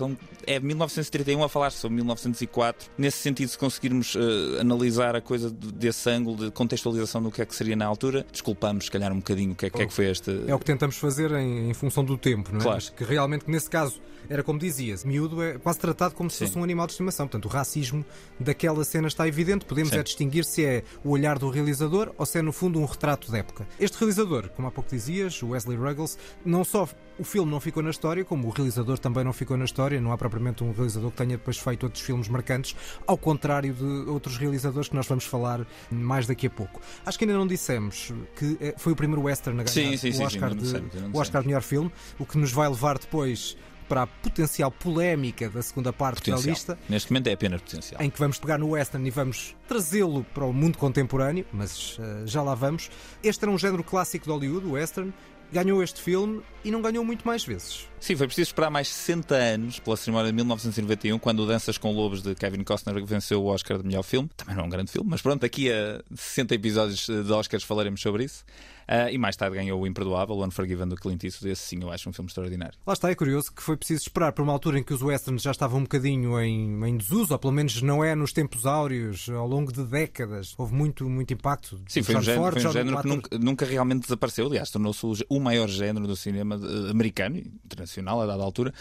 É 0.46 0.60
1931 0.60 1.44
a 1.44 1.50
falar 1.50 1.72
sobre 1.72 1.96
1904. 1.96 2.90
Nesse 2.98 3.18
sentido, 3.20 3.50
se 3.50 3.58
conseguirmos 3.58 4.16
eh, 4.16 4.62
analisar 4.62 5.16
a 5.16 5.22
coisa 5.22 5.50
de- 5.50 5.72
desse 5.72 6.10
ângulo 6.10 6.46
de 6.46 6.52
contextualização 6.52 7.22
do 7.24 7.32
que 7.32 7.42
é 7.42 7.46
que 7.46 7.56
seria 7.56 7.76
na 7.76 7.86
altura, 7.86 8.26
desculpamos, 8.32 8.86
se 8.86 8.92
calhar, 8.92 9.12
um 9.12 9.18
bocadinho 9.18 9.54
o 9.54 9.56
que 9.56 9.66
é, 9.68 9.70
que 9.70 9.82
é 9.82 9.86
que 9.88 9.94
foi 9.94 10.06
este. 10.10 10.44
É 10.48 10.54
o 10.54 10.60
que 10.60 10.66
tentamos 10.66 10.98
fazer 10.98 11.32
em, 11.32 11.70
em 11.70 11.74
função 11.74 12.04
do 12.04 12.18
tempo, 12.18 12.52
não 12.52 12.60
é? 12.60 12.64
Claro. 12.64 12.76
Mas 12.78 12.90
que 12.90 13.04
realmente, 13.04 13.46
nesse 13.50 13.70
caso, 13.70 14.02
era 14.28 14.42
como 14.44 14.58
dizias, 14.58 15.04
miúdo 15.04 15.42
é 15.44 15.58
quase 15.60 15.78
tratado 15.80 16.16
como 16.16 16.30
se 16.32 16.38
Sim. 16.40 16.46
fosse 16.48 16.58
um 16.60 16.64
animal 16.64 16.88
de 16.88 16.94
estimação. 16.94 17.28
Portanto, 17.28 17.46
o 17.46 17.48
racismo 17.48 18.04
daquela 18.40 18.84
cena 18.84 19.08
está 19.08 19.28
evidente. 19.28 19.66
Podemos 19.66 19.92
Sim. 19.92 20.00
é 20.00 20.04
distinguir 20.04 20.44
se 20.46 20.66
é 20.66 20.84
o 21.04 21.12
olhar 21.12 21.38
do 21.38 21.50
realizador 21.50 22.12
ou 22.18 22.26
se 22.26 22.40
é, 22.40 22.42
no 22.42 22.52
fundo, 22.52 22.80
um 22.80 22.86
retrato 22.86 23.30
de 23.32 23.38
época. 23.38 23.68
Este 23.80 23.98
realizador, 24.00 24.50
como 24.50 24.68
há 24.68 24.72
pouco 24.72 24.90
dizias, 24.90 25.42
o 25.44 25.50
Wesley 25.50 25.78
Ruggles, 25.78 26.18
não 26.44 26.64
só 26.64 26.88
o 27.18 27.24
filme 27.24 27.50
não 27.50 27.60
ficou 27.62 27.82
na 27.82 27.90
história, 27.92 28.26
como 28.26 28.48
o 28.48 28.52
realizador 28.52 28.98
também 29.00 29.24
não 29.24 29.32
ficou 29.32 29.56
na 29.56 29.64
história. 29.66 30.02
Não 30.02 30.12
há 30.12 30.18
propriamente 30.18 30.64
um 30.64 30.72
realizador 30.74 31.12
que 31.12 31.18
tenha 31.18 31.38
depois 31.38 31.58
feito 31.58 31.84
outros 31.84 32.04
filmes 32.04 32.28
marcantes, 32.28 32.76
ao 33.08 33.18
contrário 33.18 33.74
de 33.74 34.10
outros 34.10 34.38
realizadores 34.38 34.90
que 34.90 34.96
nós 34.96 35.08
vamos 35.08 35.24
falar 35.26 35.66
mais 35.90 36.28
daqui 36.28 36.48
a 36.48 36.50
pouco. 36.50 36.82
Acho 37.06 37.18
que 37.18 37.24
ainda 37.26 37.38
não 37.38 37.48
dissemos 37.48 38.12
que 38.36 38.58
eh, 38.60 38.76
foi 38.78 38.92
o 38.94 38.96
primeiro 38.96 39.22
western 39.24 39.60
a 39.62 39.64
ganhar 39.64 39.74
Sim, 39.74 39.98
sim, 39.98 39.98
sim, 39.98 40.10
o 40.10 40.14
sim, 40.14 40.24
Oscar, 40.26 40.50
não 40.50 40.58
de- 40.58 40.64
dissemos, 40.64 40.94
o 41.14 41.18
Oscar 41.20 41.42
de 41.42 41.48
melhor 41.48 41.62
filme, 41.62 41.92
o 42.20 42.26
que 42.26 42.38
nos 42.38 42.52
vai 42.52 42.68
levar 42.68 42.98
depois 43.00 43.56
para 43.88 44.02
a 44.02 44.08
potencial 44.08 44.72
polémica 44.72 45.48
da 45.48 45.62
segunda 45.62 45.94
parte 45.94 46.18
da 46.32 46.36
potencial. 46.38 46.54
lista, 46.54 46.80
Neste 46.90 47.12
momento 47.14 47.28
é 47.28 47.34
apenas 47.34 47.62
potencial. 47.62 48.02
em 48.02 48.10
que 48.10 48.18
vamos 48.20 48.40
pegar 48.40 48.58
no 48.58 48.70
western 48.72 49.08
e 49.08 49.12
vamos 49.12 49.56
trazê-lo 49.68 50.24
para 50.34 50.44
o 50.44 50.52
mundo 50.52 50.78
contemporâneo, 50.78 51.46
mas 51.54 51.96
eh, 52.00 52.24
já 52.26 52.42
lá 52.42 52.56
vamos. 52.56 52.90
Este 53.24 53.44
era 53.46 53.52
um 53.52 53.58
género 53.60 53.84
clássico 53.84 54.26
de 54.26 54.32
Hollywood, 54.32 54.66
o 54.66 54.72
western. 54.72 55.14
Ganhou 55.52 55.82
este 55.82 56.02
filme 56.02 56.42
e 56.64 56.72
não 56.72 56.82
ganhou 56.82 57.04
muito 57.06 57.26
mais 57.26 57.46
vezes. 57.46 57.88
Sim, 58.00 58.16
foi 58.16 58.28
preciso 58.28 58.50
esperar 58.50 58.70
mais 58.70 58.88
60 58.88 59.36
anos 59.36 59.80
pela 59.80 59.96
cerimónia 59.96 60.30
de 60.30 60.36
1991, 60.36 61.18
quando 61.20 61.46
Danças 61.46 61.78
com 61.78 61.92
Lobos 61.92 62.22
de 62.22 62.36
Kevin 62.36 62.64
Costner 62.64 63.04
venceu 63.06 63.42
o 63.42 63.48
Oscar 63.48 63.78
de 63.78 63.86
melhor 63.86 64.04
filme. 64.04 64.30
Também 64.36 64.56
não 64.56 64.64
é 64.64 64.68
um 64.68 64.70
grande 64.70 64.92
filme, 64.92 65.10
mas 65.10 65.22
pronto, 65.22 65.42
daqui 65.42 65.72
a 65.72 66.02
60 66.14 66.56
episódios 66.56 67.06
de 67.08 67.32
Oscars 67.32 67.64
falaremos 67.64 68.02
sobre 68.02 68.24
isso. 68.26 68.44
Ah, 68.88 69.12
e 69.12 69.18
mais 69.18 69.36
tarde 69.36 69.56
ganhou 69.56 69.82
o 69.82 69.88
Imperdoável, 69.88 70.36
o 70.36 70.46
Unforgiven 70.46 70.88
do 70.88 70.96
Clint 70.96 71.24
Eastwood. 71.24 71.52
Esse 71.52 71.64
sim 71.64 71.80
eu 71.82 71.92
acho 71.92 72.10
um 72.10 72.14
filme 72.14 72.28
extraordinário. 72.28 72.78
Lá 72.86 72.94
está, 72.94 73.10
é 73.10 73.16
curioso 73.16 73.52
que 73.54 73.62
foi 73.62 73.76
preciso 73.78 74.04
esperar 74.04 74.32
por 74.32 74.42
uma 74.44 74.54
altura 74.54 74.80
em 74.80 74.84
que 74.84 74.94
os 74.94 75.02
westerns 75.02 75.42
já 75.42 75.52
estavam 75.52 75.80
um 75.80 75.84
bocadinho 75.84 76.40
em, 76.40 76.86
em 76.86 76.98
desuso, 76.98 77.34
ou 77.34 77.40
pelo 77.40 77.54
menos 77.54 77.82
não 77.82 78.04
é 78.04 78.16
nos 78.16 78.32
tempos 78.32 78.66
áureos, 78.66 79.28
ao 79.30 79.48
longo 79.48 79.72
de 79.72 79.84
décadas. 79.84 80.54
Houve 80.58 80.74
muito, 80.74 81.10
muito 81.10 81.34
impacto. 81.34 81.80
Sim, 81.88 82.04
foi 82.04 82.16
um 82.16 82.22
género, 82.22 82.42
Ford, 82.44 82.62
foi 82.62 82.70
um 82.70 82.74
género 82.74 83.02
que 83.02 83.08
nunca, 83.08 83.38
nunca 83.40 83.66
realmente 83.66 84.04
desapareceu. 84.04 84.46
Aliás, 84.48 84.70
tornou-se 84.70 85.06
o, 85.30 85.40
maior 85.40 85.68
género 85.68 86.08
do 86.08 86.16
cinema 86.16 86.56
eh, 86.62 86.92
americano 86.92 87.38
e 87.38 87.52
internacional 87.66 88.22
a 88.22 88.26
dada 88.26 88.44
altura. 88.44 88.74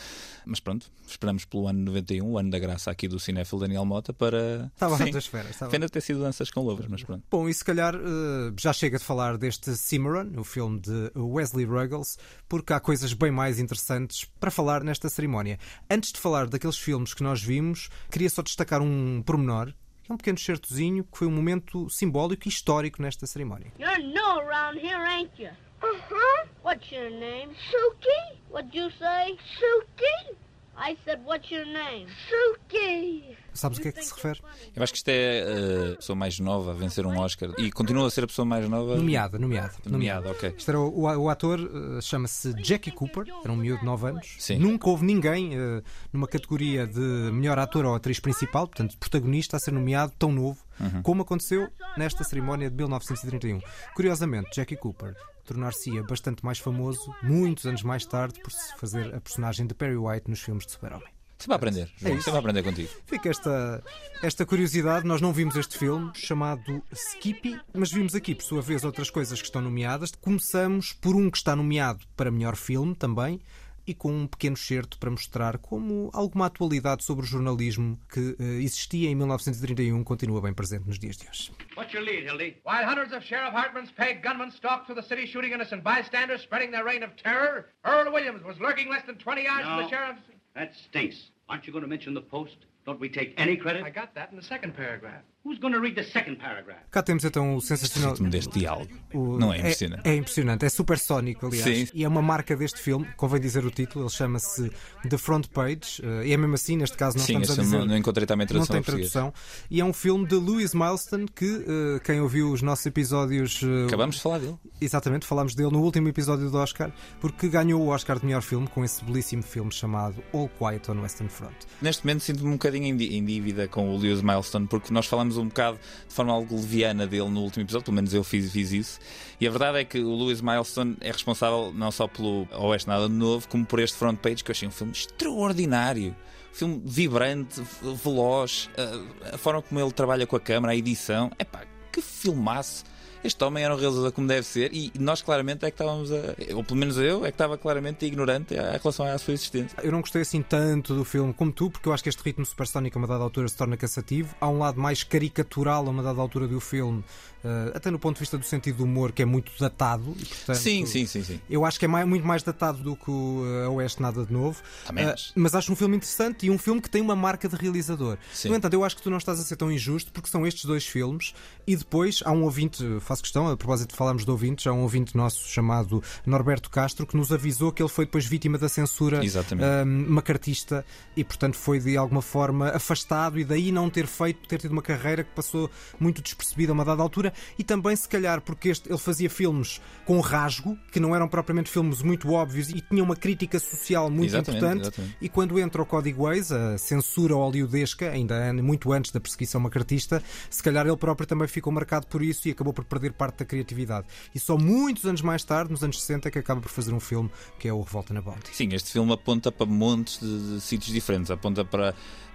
Mas 0.47 0.61
pronto, 0.61 0.91
esperamos 1.07 1.45
pelo 1.45 1.67
ano 1.69 1.81
91, 1.81 2.27
o 2.31 2.39
ano 2.39 2.51
da 2.51 2.59
graça 2.59 2.91
aqui 2.91 3.09
do 3.09 3.19
cinéfilo 3.19 3.61
Daniel 3.61 3.85
Mota, 3.85 4.13
para. 4.13 4.71
Estava 4.75 4.97
Sim, 4.99 5.17
esferas. 5.17 5.51
estava- 5.51 5.71
Pena 5.71 5.89
ter 5.89 6.01
sido 6.03 6.21
danças 6.21 6.51
com 6.51 6.61
lobos, 6.63 6.87
mas 6.87 7.03
pronto. 7.03 7.23
Bom, 7.31 7.49
e 7.49 7.55
se 7.55 7.65
calhar 7.65 7.95
eh, 7.95 8.53
já 8.61 8.73
chega 8.73 8.99
de 8.99 9.05
falar 9.05 9.39
deste 9.39 9.75
Cimarron, 9.95 10.33
o 10.37 10.43
filme 10.43 10.81
de 10.81 11.13
Wesley 11.15 11.65
Ruggles, 11.65 12.19
porque 12.49 12.73
há 12.73 12.81
coisas 12.81 13.13
bem 13.13 13.31
mais 13.31 13.61
interessantes 13.61 14.25
para 14.41 14.51
falar 14.51 14.83
nesta 14.83 15.09
cerimónia. 15.09 15.57
Antes 15.89 16.11
de 16.11 16.19
falar 16.19 16.49
daqueles 16.49 16.77
filmes 16.77 17.15
que 17.15 17.23
nós 17.23 17.41
vimos, 17.41 17.89
queria 18.11 18.29
só 18.29 18.43
destacar 18.43 18.83
um 18.83 19.23
pormenor, 19.23 19.73
que 20.03 20.11
é 20.11 20.15
um 20.15 20.17
pequeno 20.17 20.37
certozinho, 20.37 21.05
que 21.05 21.17
foi 21.17 21.29
um 21.29 21.31
momento 21.31 21.89
simbólico 21.89 22.43
e 22.47 22.49
histórico 22.49 23.01
nesta 23.01 23.25
cerimónia. 23.25 23.73
You're 23.79 24.03
new 24.03 24.41
around 24.41 24.81
here, 24.85 25.01
ain't 25.07 25.31
you? 25.39 25.51
Uh-huh. 25.81 26.49
What's 26.65 26.91
your 26.91 27.11
name? 27.11 27.55
Suki? 27.71 28.41
What'd 28.51 28.77
you 28.77 28.91
say? 28.99 29.39
Suki? 29.61 30.37
I 30.77 30.97
said, 31.05 31.21
what's 31.25 31.51
your 31.51 31.65
name? 31.67 32.07
Suki. 32.29 33.37
Sabes 33.53 33.79
o 33.79 33.83
que 33.83 33.89
é 33.89 33.93
que 33.93 34.05
se 34.05 34.13
refere? 34.13 34.41
Eu 34.75 34.83
acho 34.83 34.93
que 34.93 34.99
isto 34.99 35.09
é 35.09 35.45
uh, 35.45 35.93
a 35.93 35.97
pessoa 35.97 36.17
mais 36.17 36.41
nova 36.41 36.73
a 36.73 36.75
vencer 36.75 37.07
um 37.07 37.17
Oscar 37.19 37.51
e 37.59 37.71
continua 37.71 38.09
a 38.09 38.11
ser 38.11 38.25
a 38.25 38.27
pessoa 38.27 38.45
mais 38.45 38.69
nova. 38.69 38.97
Nomeada, 38.97 39.39
nomeada. 39.39 39.73
Nomeada, 39.87 40.31
ok. 40.33 40.55
Isto 40.59 40.71
era 40.73 40.81
o, 40.81 40.89
o, 40.89 41.03
o 41.23 41.29
ator, 41.31 41.61
uh, 41.61 42.03
chama-se 42.03 42.53
Jackie 42.61 42.91
Cooper, 42.91 43.25
era 43.45 43.53
um 43.53 43.57
miúdo 43.57 43.79
de 43.81 43.87
9 43.87 44.09
anos. 44.09 44.35
Sim. 44.41 44.59
Nunca 44.59 44.89
houve 44.89 45.05
ninguém 45.05 45.57
uh, 45.57 45.83
numa 46.13 46.27
categoria 46.27 46.85
de 46.87 46.99
melhor 47.01 47.59
ator 47.61 47.85
ou 47.85 47.95
atriz 47.95 48.19
principal, 48.19 48.67
portanto, 48.67 48.99
protagonista, 48.99 49.57
a 49.57 49.61
ser 49.61 49.71
nomeado 49.73 50.13
tão 50.19 50.33
novo 50.33 50.59
Uhum. 50.81 51.03
como 51.03 51.23
aconteceu 51.23 51.69
nesta 51.97 52.25
cerimónia 52.25 52.69
de 52.69 52.75
1931. 52.75 53.61
Curiosamente, 53.95 54.51
Jackie 54.57 54.77
Cooper 54.77 55.15
tornar-se-ia 55.45 56.03
bastante 56.03 56.45
mais 56.45 56.59
famoso 56.59 57.15
muitos 57.23 57.67
anos 57.67 57.83
mais 57.83 58.05
tarde 58.05 58.41
por 58.41 58.51
se 58.51 58.77
fazer 58.77 59.15
a 59.15 59.21
personagem 59.21 59.67
de 59.67 59.75
Perry 59.75 59.97
White 59.97 60.29
nos 60.29 60.41
filmes 60.41 60.67
de 60.67 60.73
Super-Homem. 60.73 61.15
Sempre 61.39 61.53
a 61.53 61.57
aprender, 61.57 61.91
João, 61.99 62.15
isso. 62.15 62.25
sempre 62.25 62.37
a 62.37 62.41
aprender 62.41 62.63
contigo. 62.63 62.89
Fica 63.05 63.29
esta, 63.29 63.85
esta 64.23 64.47
curiosidade. 64.47 65.07
Nós 65.07 65.21
não 65.21 65.33
vimos 65.33 65.57
este 65.57 65.77
filme 65.77 66.11
chamado 66.15 66.83
Skippy, 66.91 67.61
mas 67.75 67.93
vimos 67.93 68.15
aqui, 68.15 68.35
por 68.35 68.45
sua 68.45 68.63
vez, 68.63 68.85
outras 68.85 69.11
coisas 69.11 69.41
que 69.41 69.47
estão 69.47 69.61
nomeadas. 69.61 70.13
Começamos 70.13 70.93
por 70.93 71.15
um 71.15 71.31
que 71.31 71.37
está 71.37 71.55
nomeado 71.55 72.01
para 72.17 72.31
melhor 72.31 72.57
filme 72.57 72.95
também. 72.95 73.41
E 73.87 73.93
com 73.95 74.11
um 74.11 74.27
pequeno 74.27 74.57
certo 74.57 74.99
para 74.99 75.11
mostrar 75.11 75.59
como 75.59 76.11
alguma 76.15 76.47
atualidade 76.47 77.05
sobre 77.05 77.25
o 77.25 77.29
jornalismo 77.29 77.99
que 78.11 78.35
eh, 78.39 78.63
existia 78.63 79.11
em 79.11 79.15
1931 79.15 80.03
continua 80.03 80.41
bem 80.41 80.55
presente 80.55 80.87
nos 80.87 80.99
dias 80.99 81.17
de 81.19 81.29
hoje. 81.29 81.53
What's 81.77 81.93
your 81.93 82.03
lead, 82.03 82.25
Hildy? 82.25 82.57
While 82.65 82.87
hundreds 82.87 83.13
of 83.13 83.23
Sheriff 83.27 83.53
Hartman's 83.55 83.91
pegged 83.93 84.23
gunmen 84.23 84.51
stalked 84.53 84.87
through 84.87 85.01
the 85.01 85.07
city 85.07 85.27
shooting 85.27 85.53
innocent 85.53 85.83
bystanders, 85.83 86.41
spreading 86.43 86.71
their 86.71 86.85
reign 86.85 87.03
of 87.03 87.15
terror, 87.17 87.67
Earl 87.85 88.11
Williams 88.11 88.43
was 88.43 88.59
lurking 88.59 88.89
less 88.89 89.05
than 89.07 89.17
20 89.17 89.43
yards 89.45 89.65
from 89.67 89.77
No. 89.77 89.83
the 89.83 89.89
sheriff's. 89.91 90.23
That 90.55 90.73
stinks. 90.75 91.31
Aren't 91.49 91.67
you 91.67 91.73
going 91.73 91.83
to 91.85 91.89
mention 91.89 92.15
the 92.15 92.23
Post? 92.23 92.57
Don't 92.87 93.01
we 93.01 93.09
take 93.11 93.35
any 93.37 93.57
credit? 93.57 93.83
I 93.85 93.91
got 93.91 94.15
that 94.15 94.31
in 94.31 94.37
the 94.37 94.43
second 94.43 94.75
paragraph. 94.75 95.23
Who's 95.47 95.59
going 95.61 95.73
to 95.75 95.81
read 95.81 95.95
the 95.95 96.05
second 96.11 96.37
paragraph? 96.39 96.79
Cá 96.91 97.03
temos 97.03 97.23
então 97.25 97.55
o 97.55 97.61
sensacional. 97.61 98.13
ritmo 98.13 98.31
deste 98.31 98.59
diálogo. 98.59 98.89
O- 99.13 99.37
Não 99.39 99.53
é 99.53 99.59
impressionante? 99.59 100.09
É, 100.09 100.15
impressionante, 100.17 100.65
é 100.65 100.69
supersónico, 100.71 101.47
aliás. 101.47 101.65
Sim. 101.65 101.87
E 101.93 102.03
é 102.03 102.09
uma 102.09 102.23
marca 102.23 102.57
deste 102.57 102.81
filme, 102.81 103.07
convém 103.17 103.41
dizer 103.41 103.63
o 103.65 103.71
título, 103.71 104.05
ele 104.07 104.11
chama-se 104.11 104.71
The 105.09 105.19
Front 105.19 105.49
Page, 105.49 106.01
eh, 106.03 106.29
e 106.29 106.33
é 106.33 106.37
mesmo 106.39 106.55
assim, 106.55 106.77
neste 106.79 106.97
caso 106.97 107.19
não 107.19 107.25
Sim, 107.25 107.33
estamos 107.41 107.51
a 107.51 107.53
este 107.53 107.63
dizer. 107.63 107.79
não, 107.79 107.87
não 107.87 107.97
encontrei 107.99 108.27
também 108.27 108.45
não 108.45 108.49
tradução 108.49 108.73
tem 108.73 108.81
em 108.81 108.83
português. 108.85 109.13
tradução. 109.13 109.35
E 109.71 109.81
é 109.81 109.85
um 109.85 109.93
filme 109.93 110.27
de 110.27 110.35
Lewis 110.37 110.73
Milestone 110.75 111.27
que, 111.29 111.45
eh, 111.69 112.01
quem 112.03 112.21
ouviu 112.21 112.51
os 112.51 112.63
nossos 112.63 112.87
episódios. 112.87 113.61
eh, 113.63 113.87
Acabamos 113.87 114.17
de 114.17 114.23
falar 114.23 114.39
dele. 114.39 114.57
Exatamente, 114.81 115.27
falámos 115.27 115.55
dele 115.55 115.71
no 115.71 115.83
último 115.83 116.09
episódio 116.09 116.51
do 116.51 116.57
Oscar, 116.57 116.91
porque 117.21 117.49
ganhou 117.49 117.83
o 117.83 117.89
Oscar 117.89 118.19
de 118.19 118.25
melhor 118.25 118.41
filme 118.43 118.67
com 118.67 118.83
esse 118.83 119.05
belíssimo 119.05 119.43
filme 119.43 119.71
chamado 119.73 120.23
All 120.33 120.49
Quiet 120.59 120.91
on 120.91 121.03
Western 121.03 121.29
Front. 121.29 121.55
Neste 121.83 122.05
momento 122.05 122.21
sinto-me 122.23 122.49
um 122.49 122.53
bocadinho 122.53 122.87
em 122.87 123.25
dívida 123.25 123.69
com 123.69 123.91
o 123.95 123.99
Lewis 123.99 124.23
Milestone, 124.23 124.67
porque 124.67 124.93
nós 124.93 125.05
falamos 125.07 125.34
um 125.37 125.49
bocado 125.49 125.79
de 126.09 126.15
forma 126.15 126.33
algo 126.33 126.55
leviana 126.57 127.07
dele 127.07 127.29
no 127.29 127.41
último 127.41 127.65
episódio, 127.65 127.85
pelo 127.85 127.95
menos 127.95 128.13
eu 128.13 128.25
fiz, 128.25 128.53
fiz 128.53 128.73
isso. 128.73 128.99
E 129.41 129.47
a 129.47 129.51
verdade 129.51 129.79
é 129.79 129.85
que 129.85 129.99
o 129.99 130.17
Lewis 130.17 130.41
Milestone 130.41 130.97
é 131.01 131.11
responsável 131.11 131.73
não 131.75 131.91
só 131.91 132.07
pelo 132.07 132.49
Oeste 132.53 132.89
Nada 132.89 133.09
Novo, 133.09 133.49
como 133.49 133.65
por 133.65 133.81
este 133.81 133.97
front 133.97 134.19
page, 134.19 134.43
que 134.43 134.51
eu 134.51 134.53
achei 134.53 134.69
um 134.69 134.73
filme 134.73 134.93
extraordinário. 134.93 136.15
Filme 136.53 136.81
vibrante, 136.85 137.61
veloz, 137.83 138.71
a, 138.79 139.35
a 139.35 139.39
forma 139.39 139.61
como 139.61 139.81
ele 139.81 139.91
trabalha 139.91 140.27
com 140.27 140.37
a 140.37 140.41
câmera, 140.41 140.73
a 140.73 140.77
edição. 140.77 141.31
Epá, 141.39 141.65
que 141.93 142.01
filmaço! 142.01 142.85
Este 143.25 143.43
homem 143.43 143.65
era 143.65 143.75
um 143.75 143.79
realizador 143.79 144.13
como 144.13 144.29
deve 144.29 144.47
ser 144.47 144.71
e 144.73 144.93
nós 144.99 145.23
claramente 145.23 145.65
é 145.65 145.71
que 145.71 145.75
estávamos 145.75 146.13
a. 146.13 146.17
Ou 146.55 146.63
pelo 146.63 146.79
menos 146.79 146.97
eu, 146.99 147.25
é 147.25 147.31
que 147.31 147.35
estava 147.35 147.57
claramente 147.57 148.05
ignorante 148.05 148.53
em 148.55 148.59
relação 148.59 149.07
à 149.07 149.17
sua 149.19 149.33
existência. 149.35 149.77
Eu 149.83 149.91
não 149.91 150.01
gostei 150.03 150.23
assim 150.23 150.43
tanto 150.43 150.95
do 150.95 151.05
filme 151.05 151.33
como 151.33 151.51
tu, 151.51 151.71
porque 151.71 151.89
eu 151.89 151.93
acho 151.93 152.03
que 152.03 152.09
este 152.09 152.23
ritmo 152.23 152.45
supersónico 152.45 152.99
a 152.99 153.01
uma 153.01 153.09
dada 153.09 153.25
altura 153.25 153.49
se 153.49 153.57
torna 153.57 153.77
cansativo. 153.77 154.35
Há 154.41 154.49
um 154.49 154.59
lado 154.59 154.79
mais 154.81 155.03
caricatural 155.03 155.87
a 155.87 155.91
uma 155.91 156.03
dada 156.03 156.21
altura 156.21 156.47
do 156.47 156.61
filme, 156.61 157.03
eh, 157.43 157.73
até 157.75 157.91
no 157.91 157.99
ponto 157.99 158.17
de 158.17 158.21
vista 158.21 158.37
do 158.37 158.45
sentido 158.45 158.79
do 158.79 158.85
humor, 158.85 159.11
que 159.13 159.23
é 159.23 159.25
muito 159.25 159.53
datado. 159.59 160.15
E, 160.19 160.25
portanto, 160.27 160.57
Sim, 160.57 160.85
sim, 160.87 161.07
sim, 161.07 161.25
sim. 161.25 161.41
Eu 161.49 161.65
acho 161.65 161.79
que 161.79 161.87
é 161.87 161.89
mais- 161.89 162.07
muito 162.07 162.27
mais 162.27 162.43
datado 162.43 162.83
do 162.83 162.95
que 162.95 163.11
o 163.11 163.43
eh, 163.65 163.69
Oeste 163.69 164.03
Nada 164.03 164.25
de 164.25 164.33
Novo. 164.33 164.61
Também 164.87 165.05
acho. 165.07 165.33
mas 165.35 165.55
acho 165.55 165.73
um 165.73 165.77
filme 165.77 165.97
interessante 165.97 166.47
e 166.47 166.51
um 166.51 166.59
filme 166.59 166.81
que 166.81 166.91
tem 166.91 167.01
uma 167.01 167.17
marca 167.17 167.49
de 167.49 167.57
realizador. 167.57 168.19
Sim. 168.35 168.51
No 168.51 168.57
entanto, 168.57 168.75
eu 168.75 168.85
acho 168.85 168.97
que 168.97 169.03
tu 169.03 169.09
não 169.11 169.17
estás 169.19 169.41
a 169.41 169.43
ser 169.43 169.57
tão 169.57 169.73
injusto 169.73 170.13
porque 170.13 170.29
são 170.29 170.47
estes 170.47 170.65
dois 170.67 170.87
filmes 170.87 171.35
e 171.67 171.75
depois 171.75 172.21
há 172.25 172.31
um 172.33 172.43
ouvinte, 172.45 172.85
faço 173.15 173.23
questão, 173.23 173.49
a 173.49 173.57
propósito 173.57 173.91
de 173.91 173.97
falarmos 173.97 174.25
de 174.25 174.31
ouvintes, 174.31 174.67
há 174.67 174.73
um 174.73 174.83
ouvinte 174.83 175.17
nosso 175.17 175.49
chamado 175.49 176.03
Norberto 176.27 176.69
Castro 176.69 177.07
que 177.07 177.17
nos 177.17 177.31
avisou 177.31 177.71
que 177.71 177.81
ele 177.81 177.89
foi 177.89 178.07
depois 178.07 178.27
vítima 178.27 178.59
da 178.59 178.69
censura 178.69 179.21
ahm, 179.21 180.07
macartista 180.09 180.85
e, 181.17 181.23
portanto, 181.23 181.57
foi 181.57 181.79
de 181.79 181.97
alguma 181.97 182.21
forma 182.21 182.71
afastado 182.71 183.39
e 183.39 183.45
daí 183.45 183.71
não 183.71 183.89
ter 183.89 184.07
feito, 184.07 184.49
ter 184.49 184.59
tido 184.59 184.73
uma 184.73 184.83
carreira 184.83 185.23
que 185.23 185.31
passou 185.31 185.71
muito 186.01 186.21
despercebida 186.21 186.73
a 186.73 186.75
uma 186.75 186.85
dada 186.85 187.03
altura 187.03 187.33
e 187.57 187.63
também, 187.63 187.95
se 187.95 188.09
calhar, 188.09 188.41
porque 188.41 188.71
este, 188.71 188.91
ele 188.91 188.99
fazia 188.99 189.31
filmes 189.31 189.81
com 190.05 190.19
rasgo, 190.19 190.77
que 190.91 190.99
não 190.99 191.15
eram 191.15 191.29
propriamente 191.29 191.71
filmes 191.71 192.03
muito 192.03 192.33
óbvios 192.33 192.69
e 192.71 192.81
tinham 192.81 193.05
uma 193.05 193.17
crítica 193.17 193.61
social 193.61 194.11
muito 194.11 194.31
Exatamente, 194.31 194.65
importante. 194.65 194.83
exatamente. 194.83 195.17
E 195.21 195.29
quando 195.29 195.59
entra 195.59 195.81
o 195.81 195.87
Código 195.87 196.25
Ways, 196.25 196.51
a 196.51 196.77
censura 196.79 197.35
hollywoodesca, 197.35 198.11
ainda 198.11 198.53
muito 198.55 198.93
antes 198.93 199.13
da 199.13 199.21
perseguição 199.21 199.61
macartista, 199.61 200.23
se 200.51 200.63
calhar 200.63 200.85
ele 200.85 200.97
próprio 200.97 201.27
também 201.27 201.47
ficou 201.47 201.73
marcado 201.73 202.07
por 202.09 202.23
isso 202.23 202.49
e 202.49 202.51
acabou 202.51 202.73
por 202.73 202.85
perder 202.85 203.04
parte 203.13 203.39
da 203.39 203.45
criatividade. 203.45 204.07
E 204.35 204.41
só 204.41 204.57
muitos 204.57 205.05
anos 205.05 205.23
mais 205.23 205.45
tarde, 205.45 205.71
nos 205.71 205.83
anos 205.83 206.01
60, 206.01 206.29
é 206.29 206.31
que 206.31 206.39
acaba 206.39 206.61
por 206.61 206.71
fazer 206.71 206.93
um 206.93 207.01
filme 207.01 207.31
que 207.59 207.69
é 207.69 207.73
o 207.73 207.81
Revolta 207.81 208.13
na 208.15 208.21
Bounty. 208.21 208.55
Sim, 208.55 208.69
este 208.73 208.93
filme 208.93 209.13
aponta 209.13 209.51
para 209.53 209.67
montes 209.67 210.21
de, 210.21 210.55
de 210.55 210.61
sítios 210.61 210.93
diferentes. 210.93 211.31
Aponta 211.31 211.65
para. 211.65 211.95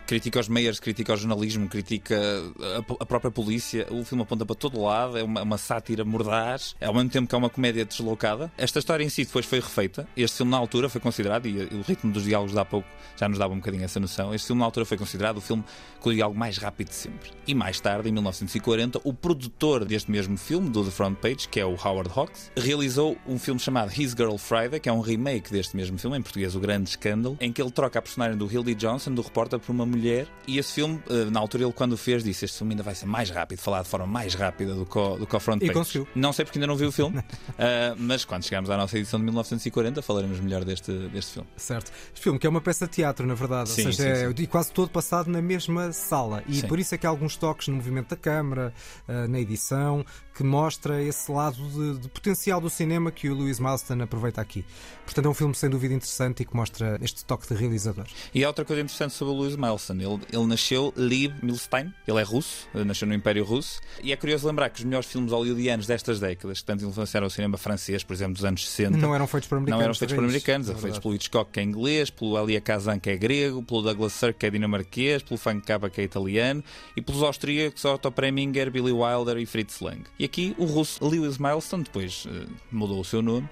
Critica 0.09 0.39
os 0.39 0.47
meios, 0.47 0.79
critica 0.79 1.13
o 1.13 1.15
jornalismo, 1.15 1.69
critica 1.69 2.19
a, 2.19 3.03
a 3.03 3.05
própria 3.05 3.29
polícia. 3.29 3.85
O 3.91 4.03
filme 4.03 4.23
aponta 4.23 4.43
para 4.43 4.55
todo 4.55 4.81
lado, 4.81 5.19
é 5.19 5.21
uma, 5.23 5.43
uma 5.43 5.57
sátira 5.59 6.03
mordaz, 6.03 6.75
ao 6.81 6.95
mesmo 6.95 7.11
tempo 7.11 7.29
que 7.29 7.35
é 7.35 7.37
uma 7.37 7.47
comédia 7.47 7.85
deslocada. 7.85 8.51
Esta 8.57 8.79
história 8.79 9.03
em 9.03 9.09
si 9.09 9.23
depois 9.23 9.45
foi 9.45 9.59
refeita. 9.59 10.07
Este 10.17 10.37
filme, 10.37 10.51
na 10.51 10.57
altura, 10.57 10.89
foi 10.89 10.99
considerado, 10.99 11.45
e 11.45 11.61
o 11.75 11.83
ritmo 11.83 12.11
dos 12.11 12.23
diálogos 12.23 12.53
de 12.53 12.59
há 12.59 12.65
pouco 12.65 12.87
já 13.15 13.29
nos 13.29 13.37
dava 13.37 13.53
um 13.53 13.57
bocadinho 13.57 13.83
essa 13.83 13.99
noção. 13.99 14.33
Este 14.33 14.47
filme, 14.47 14.61
na 14.61 14.65
altura, 14.65 14.83
foi 14.83 14.97
considerado 14.97 15.37
o 15.37 15.41
filme 15.41 15.63
com 15.99 16.09
o 16.09 16.13
diálogo 16.15 16.39
mais 16.39 16.57
rápido 16.57 16.89
de 16.89 16.95
sempre. 16.95 17.29
E 17.45 17.53
mais 17.53 17.79
tarde, 17.79 18.09
em 18.09 18.11
1940, 18.11 19.01
o 19.03 19.13
produtor 19.13 19.85
deste 19.85 20.09
mesmo 20.09 20.39
filme, 20.39 20.71
do 20.71 20.83
The 20.83 20.89
Front 20.89 21.19
Page, 21.19 21.47
que 21.47 21.59
é 21.59 21.65
o 21.67 21.75
Howard 21.75 22.09
Hawks, 22.15 22.51
realizou 22.57 23.15
um 23.27 23.37
filme 23.37 23.59
chamado 23.59 23.91
His 23.91 24.13
Girl 24.13 24.37
Friday, 24.37 24.79
que 24.79 24.89
é 24.89 24.91
um 24.91 25.01
remake 25.01 25.51
deste 25.51 25.77
mesmo 25.77 25.99
filme, 25.99 26.17
em 26.17 26.21
português, 26.23 26.55
O 26.55 26.59
Grande 26.59 26.89
Escândalo, 26.89 27.37
em 27.39 27.53
que 27.53 27.61
ele 27.61 27.69
troca 27.69 27.99
a 27.99 28.01
personagem 28.01 28.35
do 28.35 28.51
Hildy 28.51 28.73
Johnson, 28.73 29.13
do 29.13 29.21
repórter, 29.21 29.59
por 29.59 29.71
uma 29.71 29.85
mulher. 29.85 29.98
E 30.47 30.57
esse 30.57 30.73
filme, 30.73 31.01
eh, 31.09 31.25
na 31.25 31.39
altura, 31.39 31.63
ele 31.63 31.73
quando 31.73 31.93
o 31.93 31.97
fez, 31.97 32.23
disse: 32.23 32.45
Este 32.45 32.57
filme 32.57 32.73
ainda 32.73 32.83
vai 32.83 32.95
ser 32.95 33.05
mais 33.05 33.29
rápido, 33.29 33.59
falar 33.59 33.83
de 33.83 33.89
forma 33.89 34.07
mais 34.07 34.33
rápida 34.33 34.73
do 34.73 34.85
que 34.85 34.97
o, 34.97 35.17
do 35.17 35.27
que 35.27 35.35
o 35.35 35.39
Front 35.39 35.57
E 35.57 35.67
Page. 35.67 35.73
conseguiu. 35.73 36.07
Não 36.15 36.33
sei 36.33 36.45
porque 36.45 36.57
ainda 36.57 36.67
não 36.67 36.75
vi 36.75 36.85
o 36.85 36.91
filme, 36.91 37.21
eh, 37.57 37.93
mas 37.97 38.25
quando 38.25 38.43
chegarmos 38.43 38.69
à 38.69 38.77
nossa 38.77 38.97
edição 38.97 39.19
de 39.19 39.25
1940, 39.25 40.01
falaremos 40.01 40.39
melhor 40.39 40.63
deste, 40.65 40.91
deste 41.09 41.33
filme. 41.33 41.47
Certo. 41.55 41.91
Este 42.13 42.23
filme 42.23 42.39
que 42.39 42.47
é 42.47 42.49
uma 42.49 42.61
peça 42.61 42.85
de 42.85 42.93
teatro, 42.93 43.25
na 43.25 43.35
verdade, 43.35 43.69
Sim, 43.69 43.85
ou 43.85 43.93
seja, 43.93 44.15
sim, 44.15 44.25
é 44.25 44.33
sim. 44.33 44.43
e 44.43 44.47
quase 44.47 44.71
todo 44.71 44.89
passado 44.89 45.29
na 45.29 45.41
mesma 45.41 45.91
sala. 45.91 46.43
E 46.47 46.63
por 46.63 46.79
isso 46.79 46.95
é 46.95 46.97
que 46.97 47.05
há 47.05 47.09
alguns 47.09 47.35
toques 47.35 47.67
no 47.67 47.75
movimento 47.75 48.09
da 48.09 48.15
câmara, 48.15 48.73
ah, 49.07 49.27
na 49.27 49.39
edição, 49.39 50.05
que 50.35 50.43
mostra 50.43 51.01
esse 51.03 51.29
lado 51.31 51.57
de, 51.69 51.99
de 51.99 52.07
potencial 52.09 52.61
do 52.61 52.69
cinema 52.69 53.11
que 53.11 53.29
o 53.29 53.35
Lewis 53.35 53.59
Milestone 53.59 54.03
aproveita 54.03 54.39
aqui. 54.39 54.65
Portanto, 55.03 55.25
é 55.25 55.29
um 55.29 55.33
filme 55.33 55.53
sem 55.53 55.69
dúvida 55.69 55.93
interessante 55.93 56.43
e 56.43 56.45
que 56.45 56.55
mostra 56.55 56.97
este 57.01 57.25
toque 57.25 57.47
de 57.47 57.59
realizador. 57.59 58.05
E 58.33 58.43
há 58.43 58.47
outra 58.47 58.63
coisa 58.63 58.81
interessante 58.81 59.13
sobre 59.13 59.33
o 59.33 59.37
Lewis 59.41 59.55
Milestone. 59.93 60.03
Ele, 60.03 60.19
ele 60.31 60.45
nasceu 60.47 60.93
Liv 60.95 61.33
Milstein, 61.41 61.93
ele 62.07 62.19
é 62.19 62.23
russo, 62.23 62.67
nasceu 62.73 63.07
no 63.07 63.13
Império 63.13 63.43
Russo. 63.43 63.79
E 64.03 64.11
é 64.11 64.15
curioso 64.15 64.47
lembrar 64.47 64.69
que 64.69 64.79
os 64.79 64.85
melhores 64.85 65.09
filmes 65.09 65.31
hollywoodianos 65.31 65.87
destas 65.87 66.19
décadas, 66.19 66.59
que 66.59 66.65
tanto 66.65 66.85
influenciaram 66.85 67.27
o 67.27 67.29
cinema 67.29 67.57
francês, 67.57 68.03
por 68.03 68.13
exemplo, 68.13 68.33
dos 68.33 68.45
anos 68.45 68.67
60, 68.67 68.97
Não 68.97 69.13
eram 69.13 69.27
feitos 69.27 69.47
por 69.49 69.57
americanos. 69.57 69.79
não 69.79 69.85
eram 69.85 69.95
feitos 69.95 70.15
por 70.15 70.23
americanos, 70.23 70.67
é 70.67 70.71
eram 70.71 70.81
feitos 70.81 70.99
pelo 70.99 71.15
Hitchcock, 71.15 71.51
que 71.51 71.59
é 71.59 71.63
inglês, 71.63 72.09
pelo 72.09 72.37
Elia 72.37 72.61
Kazan, 72.61 72.99
que 72.99 73.09
é 73.09 73.17
grego, 73.17 73.63
pelo 73.63 73.81
Douglas 73.81 74.13
Sirk, 74.13 74.39
que 74.39 74.45
é 74.45 74.49
dinamarquês, 74.49 75.23
pelo 75.23 75.37
Frank 75.37 75.65
Capra, 75.65 75.89
que 75.89 76.01
é 76.01 76.03
italiano, 76.03 76.63
e 76.95 77.01
pelos 77.01 77.23
austríacos 77.23 77.83
Otto 77.85 78.11
Preminger, 78.11 78.71
Billy 78.71 78.91
Wilder 78.91 79.37
e 79.37 79.45
Fritz 79.45 79.79
Lang. 79.79 80.03
E 80.17 80.25
aqui 80.25 80.55
o 80.57 80.65
russo 80.65 81.03
Lewis 81.05 81.37
Milestone, 81.37 81.83
depois 81.83 82.25
eh, 82.29 82.45
mudou 82.71 82.99
o 82.99 83.05
seu 83.05 83.21
nome, 83.21 83.47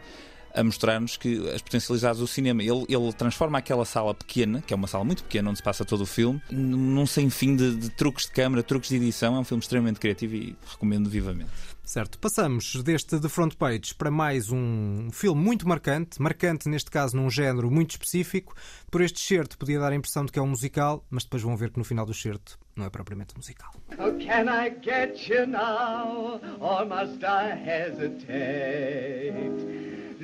a 0.58 0.64
mostrar-nos 0.64 1.16
que 1.16 1.50
as 1.52 1.62
potencialidades 1.62 2.20
do 2.20 2.28
cinema. 2.28 2.64
Ele, 2.64 2.86
ele 2.90 3.14
transforma 3.14 3.60
aquela 3.60 3.86
sala 3.86 4.14
pequena, 4.14 4.62
que 4.62 4.74
é 4.74 4.76
uma 4.76 4.88
sala 4.88 5.04
muito 5.04 5.24
pequena 5.24 5.50
onde 5.50 5.60
se 5.60 5.64
passa 5.64 5.86
todo 5.86 6.02
o 6.02 6.06
filme, 6.06 6.42
num 6.52 7.06
sem 7.06 7.30
fim 7.30 7.56
de, 7.56 7.76
de 7.76 7.90
truques 7.92 8.26
de 8.26 8.32
câmara, 8.32 8.64
truques 8.64 8.90
de 8.90 8.96
edição. 8.96 9.36
É 9.36 9.40
um 9.40 9.44
filme 9.44 9.62
extremamente 9.62 10.00
criativo 10.00 10.36
e 10.36 10.56
recomendo 10.68 11.10
vivamente. 11.10 11.52
Certo, 11.84 12.20
passamos 12.20 12.84
deste 12.84 13.18
The 13.18 13.30
Front 13.30 13.56
Page 13.56 13.96
para 13.96 14.12
mais 14.12 14.52
um 14.52 15.08
filme 15.10 15.42
muito 15.42 15.66
marcante, 15.66 16.22
marcante 16.22 16.68
neste 16.68 16.92
caso 16.92 17.16
num 17.16 17.30
género 17.30 17.72
muito 17.72 17.92
específico. 17.92 18.54
Por 18.92 19.00
este 19.00 19.22
certo 19.22 19.58
podia 19.58 19.80
dar 19.80 19.94
a 19.94 19.96
impressão 19.96 20.26
de 20.26 20.34
que 20.34 20.40
é 20.40 20.42
um 20.42 20.48
musical, 20.48 21.06
mas 21.10 21.24
depois 21.24 21.44
vão 21.44 21.56
ver 21.56 21.70
que 21.70 21.80
no 21.80 21.86
final 21.86 22.06
do 22.06 22.14
certo 22.14 22.60
não 22.76 22.86
é 22.86 22.90
propriamente 22.90 23.34
um 23.36 23.38
musical. 23.38 23.72
Oh, 23.94 24.12
can 24.20 24.50
I 24.50 24.76
get 24.84 25.30
you 25.30 25.48
now, 25.48 26.42
or 26.60 26.86
must 26.86 27.24
I 27.24 27.54
hesitate? 27.56 28.28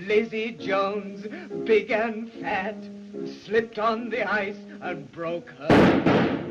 Lizzie 0.08 0.52
Jones, 0.52 1.26
big 1.66 1.92
and 1.92 2.32
fat, 2.34 2.76
slipped 3.46 3.80
on 3.80 4.10
the 4.10 4.30
ice 4.30 4.60
and 4.82 5.10
broke 5.12 5.50
her. 5.52 6.44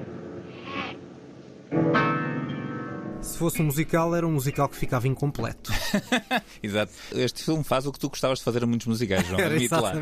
Se 3.22 3.38
fosse 3.38 3.62
um 3.62 3.66
musical, 3.66 4.14
era 4.16 4.26
um 4.26 4.32
musical 4.32 4.68
que 4.68 4.76
ficava 4.76 5.06
incompleto. 5.06 5.72
Exato. 6.62 6.92
Este 7.14 7.44
filme 7.44 7.62
faz 7.62 7.86
o 7.86 7.92
que 7.92 7.98
tu 7.98 8.08
gostavas 8.08 8.38
de 8.40 8.44
fazer 8.44 8.64
a 8.64 8.66
muitos 8.66 8.86
musicais, 8.88 9.26
João. 9.26 9.38
Admite 9.46 9.72
lá. 9.74 9.92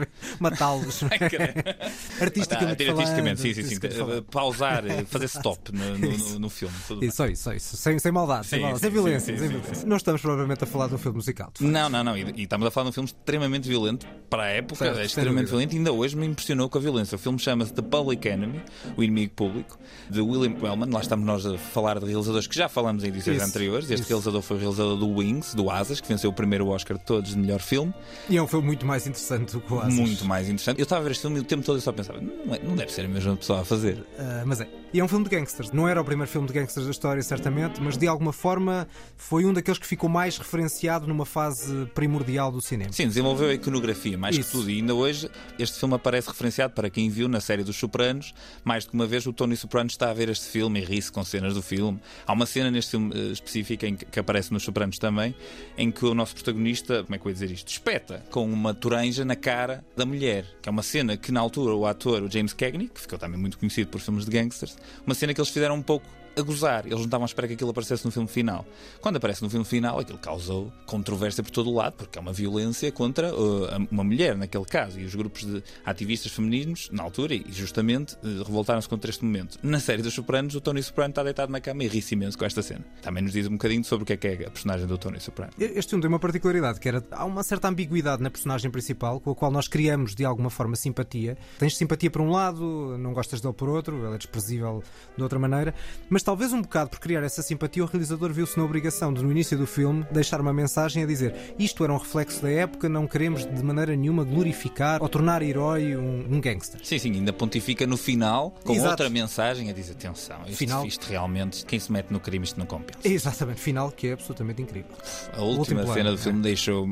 matá-los. 0.41 1.03
Artisticamente, 2.21 2.85
Tá, 2.85 2.93
artisticamente, 2.93 3.07
falando, 3.15 3.37
sim, 3.39 3.55
sim, 3.55 3.62
sim. 3.65 3.91
falando. 3.91 4.23
Pausar, 4.25 4.85
fazer 5.07 5.27
stop 5.27 5.71
no, 5.73 5.99
no- 5.99 6.39
no- 6.41 6.50
filme. 6.50 6.75
Tudo 6.89 7.00
bem. 7.00 7.09
Isso, 7.09 7.17
só 7.19 7.27
isso, 7.27 7.53
isso. 7.53 7.77
Sem, 7.77 7.99
sem 7.99 8.11
maldade, 8.11 8.47
sem, 8.47 8.59
Sim, 8.59 8.62
maldade, 8.65 8.81
sim, 8.81 8.87
sem 8.87 8.93
violência. 8.93 9.35
sim, 9.35 9.39
sem 9.41 9.49
violência. 9.49 9.87
Não 9.87 9.97
estamos 9.97 10.21
provavelmente 10.23 10.65
a 10.65 10.67
falar 10.67 10.89
de 10.89 10.95
um 10.95 10.99
filme 10.99 11.17
musical. 11.17 11.53
Não, 11.61 11.89
não, 11.89 12.03
não. 12.03 12.17
E, 12.17 12.23
e 12.37 12.43
estamos 12.43 12.67
a 12.67 12.71
falar 12.71 12.85
de 12.85 12.91
um 12.91 12.93
filme 12.93 13.07
extremamente 13.09 13.69
violento 13.69 14.07
para 14.29 14.45
a 14.45 14.49
época, 14.49 14.77
Certo, 14.77 14.93
é 14.95 14.97
sem 14.97 15.07
extremamente 15.07 15.49
violento. 15.49 15.75
E 15.75 15.79
ainda 15.79 15.93
hoje 15.93 16.17
me 16.17 16.27
impressionou 16.27 16.69
com 16.69 16.79
a 16.79 16.81
violência. 16.81 17.17
O 17.17 17.19
filme 17.19 17.39
chama-se 17.39 17.73
The 17.73 17.83
Public 17.83 18.27
Enemy, 18.27 18.62
o 18.97 19.03
inimigo 19.03 19.33
público, 19.35 19.79
de 20.09 20.21
William 20.21 20.57
Wellman. 20.61 20.91
Lá 20.91 21.00
estamos 21.00 21.25
nós 21.27 21.45
a 21.47 21.59
falar 21.59 21.99
de 22.00 22.07
realizadores 22.07 22.47
que 22.47 22.57
já 22.57 22.69
falamos 22.69 23.05
em 23.05 23.10
edições 23.11 23.37
Isso, 23.37 23.47
anteriores. 23.47 23.90
Este 23.90 24.00
isso. 24.02 24.09
realizador 24.09 24.43
foi 24.43 24.57
o 24.57 24.61
realizador 24.61 24.97
do 24.97 25.09
Wings, 25.09 25.55
do 25.55 25.71
Asas, 25.71 26.00
que 26.00 26.09
venceu 26.09 26.31
o 26.31 26.33
primeiro 26.33 26.67
Oscar 26.69 26.97
de 26.99 27.05
todos 27.05 27.31
de 27.31 27.38
melhor 27.38 27.61
filme. 27.61 27.93
E 28.29 28.37
é 28.37 28.43
um 28.43 28.47
filme 28.47 28.67
muito 28.67 28.87
mais 28.87 29.07
interessante 29.07 29.52
do 29.52 29.61
que 29.61 29.73
o 29.73 29.79
Asas. 29.81 29.95
Muito 29.95 30.25
mais 30.25 30.47
interessante. 30.49 30.79
Eu 30.79 30.85
estava 30.85 31.00
a 31.02 31.05
ver 31.05 31.11
este 31.12 31.21
filme 31.23 31.37
e 31.38 31.40
o 31.40 31.45
tempo 31.45 31.62
todo 31.64 31.76
eu 31.76 31.83
só 31.83 31.93
pensava, 31.93 32.21
não, 32.21 32.55
é- 32.55 32.59
não 32.62 32.75
deve 32.75 32.93
ser 32.93 33.05
a 33.05 33.09
mesma 33.09 33.37
pessoa 33.37 33.61
a 33.61 33.64
fazer. 33.64 34.05
Ah, 34.19 34.43
mas 34.47 34.61
é. 34.61 34.69
E 34.93 34.99
é 34.99 35.05
um 35.05 35.09
filme 35.09 35.25
de 35.25 35.31
gangsters. 35.31 35.71
Não 35.71 35.87
era 35.87 36.00
o 36.00 36.05
primeiro 36.05 36.29
filme 36.31 36.49
de 36.49 36.52
gangsters 36.52 36.85
da 36.87 36.90
história, 36.90 37.23
certamente, 37.23 37.81
mas 37.81 37.97
de 37.97 38.09
alguma 38.09 38.33
forma 38.33 38.88
foi 39.17 39.45
um 39.45 39.52
daqueles 39.52 39.79
que 39.79 39.87
ficou 39.87 40.09
mais 40.09 40.37
referenciado 40.37 41.07
numa 41.07 41.25
fase 41.25 41.87
primordial 41.95 42.50
do 42.50 42.61
cinema. 42.61 42.93
Sim, 42.93 43.07
desenvolveu 43.07 43.50
a 43.50 43.55
iconografia, 43.55 44.19
mais 44.19 44.37
Isso. 44.37 44.50
que 44.50 44.57
tudo. 44.59 44.71
E 44.71 44.76
ainda 44.79 44.95
hoje 44.95 45.31
este 45.59 45.79
filme 45.79 45.95
aparece 45.95 46.29
referenciado 46.29 46.75
para 46.75 46.90
quem 46.90 47.09
viu 47.09 47.29
na 47.29 47.40
série 47.40 47.62
dos 47.62 47.76
Sopranos. 47.76 48.35
Mais 48.64 48.85
do 48.85 48.90
que 48.90 48.95
uma 48.97 49.07
vez 49.07 49.25
o 49.26 49.33
Tony 49.33 49.57
Soprano 49.57 49.88
está 49.88 50.11
a 50.11 50.14
ver 50.14 50.29
este 50.29 50.47
filme 50.47 50.81
e 50.81 50.85
ri-se 50.85 51.12
com 51.12 51.23
cenas 51.25 51.55
do 51.55 51.62
filme. 51.62 52.00
Há 52.26 52.33
uma 52.33 52.47
cena 52.47 52.69
neste 52.71 52.90
filme 52.93 53.00
eh, 53.14 53.33
específico 53.33 53.87
em 53.87 53.97
que, 53.97 54.04
que 54.04 54.21
aparece 54.21 54.52
nos 54.52 54.62
Sopranos 54.62 54.99
também, 54.99 55.35
em 55.78 55.90
que 55.90 56.04
o 56.04 56.14
nosso 56.14 56.35
protagonista, 56.35 57.02
como 57.04 57.14
é 57.14 57.19
que 57.19 57.26
eu 57.26 57.30
ia 57.30 57.35
dizer 57.35 57.50
isto? 57.50 57.69
Espeta 57.69 58.25
com 58.30 58.45
uma 58.45 58.75
toranja 58.75 59.25
na 59.25 59.37
cara 59.37 59.85
da 59.97 60.04
mulher. 60.04 60.45
Que 60.61 60.69
é 60.69 60.73
uma 60.73 60.83
cena 60.83 61.16
que 61.16 61.33
na 61.33 61.40
altura 61.40 61.75
o 61.75 61.87
ator, 61.87 62.23
o 62.23 62.30
James 62.30 62.52
Cagney, 62.52 62.88
que 62.88 63.00
ficou 63.00 63.19
também 63.19 63.38
muito 63.38 63.59
conhecido 63.59 63.88
por 63.88 64.00
filmes 64.00 64.25
de 64.25 64.30
gangsters, 64.30 64.76
uma 65.07 65.14
cena 65.14 65.33
que 65.33 65.40
eles 65.40 65.50
fizeram 65.50 65.76
um 65.76 65.83
pouco 65.83 66.07
a 66.40 66.42
gozar. 66.42 66.87
Eles 66.87 66.99
não 66.99 67.04
estavam 67.04 67.25
à 67.25 67.26
espera 67.26 67.47
que 67.47 67.54
aquilo 67.54 67.70
aparecesse 67.70 68.04
no 68.04 68.11
filme 68.11 68.28
final. 68.28 68.66
Quando 69.00 69.16
aparece 69.16 69.42
no 69.42 69.50
filme 69.50 69.64
final, 69.64 69.99
aquilo 69.99 70.18
causou 70.18 70.73
controvérsia 70.87 71.42
por 71.42 71.50
todo 71.50 71.70
o 71.70 71.75
lado, 71.75 71.94
porque 71.94 72.18
é 72.18 72.23
uma 72.23 72.32
violência 72.32 72.90
contra 72.90 73.35
uh, 73.35 73.87
uma 73.90 74.04
mulher, 74.04 74.37
naquele 74.37 74.64
caso. 74.64 74.99
E 74.99 75.04
os 75.04 75.14
grupos 75.14 75.44
de 75.44 75.62
ativistas 75.85 76.32
femininos, 76.32 76.88
na 76.90 77.02
altura, 77.02 77.35
e 77.35 77.44
justamente, 77.50 78.14
uh, 78.16 78.42
revoltaram-se 78.42 78.88
contra 78.88 79.11
este 79.11 79.25
momento. 79.25 79.59
Na 79.62 79.80
série 79.80 80.02
dos 80.02 80.14
Sopranos, 80.14 80.54
o 80.54 80.61
Tony 80.61 80.82
Soprano 80.82 81.11
está 81.11 81.23
deitado 81.23 81.52
na 81.52 81.61
cama 81.61 81.85
e 81.85 81.88
ri-se 81.88 82.14
imenso 82.14 82.37
com 82.37 82.44
esta 82.44 82.62
cena. 82.62 82.85
Também 83.02 83.23
nos 83.23 83.32
diz 83.32 83.47
um 83.47 83.52
bocadinho 83.52 83.85
sobre 83.85 84.02
o 84.02 84.06
que 84.06 84.12
é 84.12 84.16
que 84.16 84.26
é 84.26 84.47
a 84.47 84.50
personagem 84.50 84.87
do 84.87 84.99
Tony 84.99 85.20
Soprano. 85.20 85.52
Este 85.59 85.90
filme 85.90 86.02
tem 86.02 86.09
uma 86.09 86.18
particularidade, 86.18 86.80
que 86.80 86.88
era 86.88 87.04
há 87.11 87.25
uma 87.25 87.42
certa 87.42 87.69
ambiguidade 87.69 88.23
na 88.23 88.30
personagem 88.30 88.71
principal, 88.71 89.21
com 89.21 89.30
a 89.30 89.34
qual 89.34 89.50
nós 89.50 89.69
criamos 89.69 90.15
de 90.15 90.25
alguma 90.25 90.50
forma 90.50 90.76
simpatia. 90.76 91.36
Tens 91.58 91.76
simpatia 91.76 92.10
por 92.10 92.21
um 92.21 92.30
lado, 92.30 92.97
não 92.99 93.12
gostas 93.12 93.41
dele 93.41 93.54
por 93.54 93.69
outro, 93.69 93.97
ele 94.06 94.15
é 94.15 94.19
desprezível 94.19 94.82
de 95.17 95.23
outra 95.23 95.38
maneira, 95.38 95.75
mas 96.08 96.23
talvez 96.30 96.52
um 96.52 96.62
bocado 96.62 96.90
por 96.90 97.00
criar 97.00 97.25
essa 97.25 97.43
simpatia, 97.43 97.82
o 97.82 97.86
realizador 97.86 98.32
viu-se 98.32 98.56
na 98.56 98.62
obrigação 98.64 99.12
de, 99.12 99.21
no 99.21 99.32
início 99.32 99.58
do 99.58 99.66
filme, 99.66 100.06
deixar 100.12 100.40
uma 100.40 100.52
mensagem 100.52 101.02
a 101.02 101.06
dizer 101.06 101.34
isto 101.58 101.82
era 101.82 101.93
um 101.93 101.97
reflexo 101.97 102.40
da 102.43 102.49
época, 102.49 102.88
não 102.88 103.04
queremos 103.04 103.45
de 103.45 103.62
maneira 103.64 103.97
nenhuma 103.97 104.23
glorificar 104.23 105.02
ou 105.02 105.08
tornar 105.08 105.43
herói 105.43 105.97
um, 105.97 106.26
um 106.30 106.40
gangster. 106.40 106.80
Sim, 106.84 106.99
sim, 107.00 107.12
ainda 107.14 107.32
pontifica 107.32 107.84
no 107.84 107.97
final 107.97 108.54
com 108.64 108.75
Exato. 108.75 108.90
outra 108.90 109.10
mensagem 109.10 109.71
a 109.71 109.73
dizer: 109.73 109.93
atenção, 109.95 110.38
isto, 110.47 110.56
Final. 110.58 110.86
isto 110.86 111.04
realmente, 111.08 111.64
quem 111.66 111.80
se 111.80 111.90
mete 111.90 112.12
no 112.12 112.21
crime, 112.21 112.45
isto 112.45 112.60
não 112.60 112.66
compensa. 112.66 113.00
Exatamente, 113.02 113.60
final 113.60 113.90
que 113.90 114.06
é 114.06 114.12
absolutamente 114.12 114.62
incrível. 114.62 114.90
A 115.32 115.43
última 115.43 115.80
plano, 115.82 115.95
cena 115.95 116.10
do 116.12 116.16
é. 116.16 116.23
filme 116.23 116.43
deixou. 116.43 116.86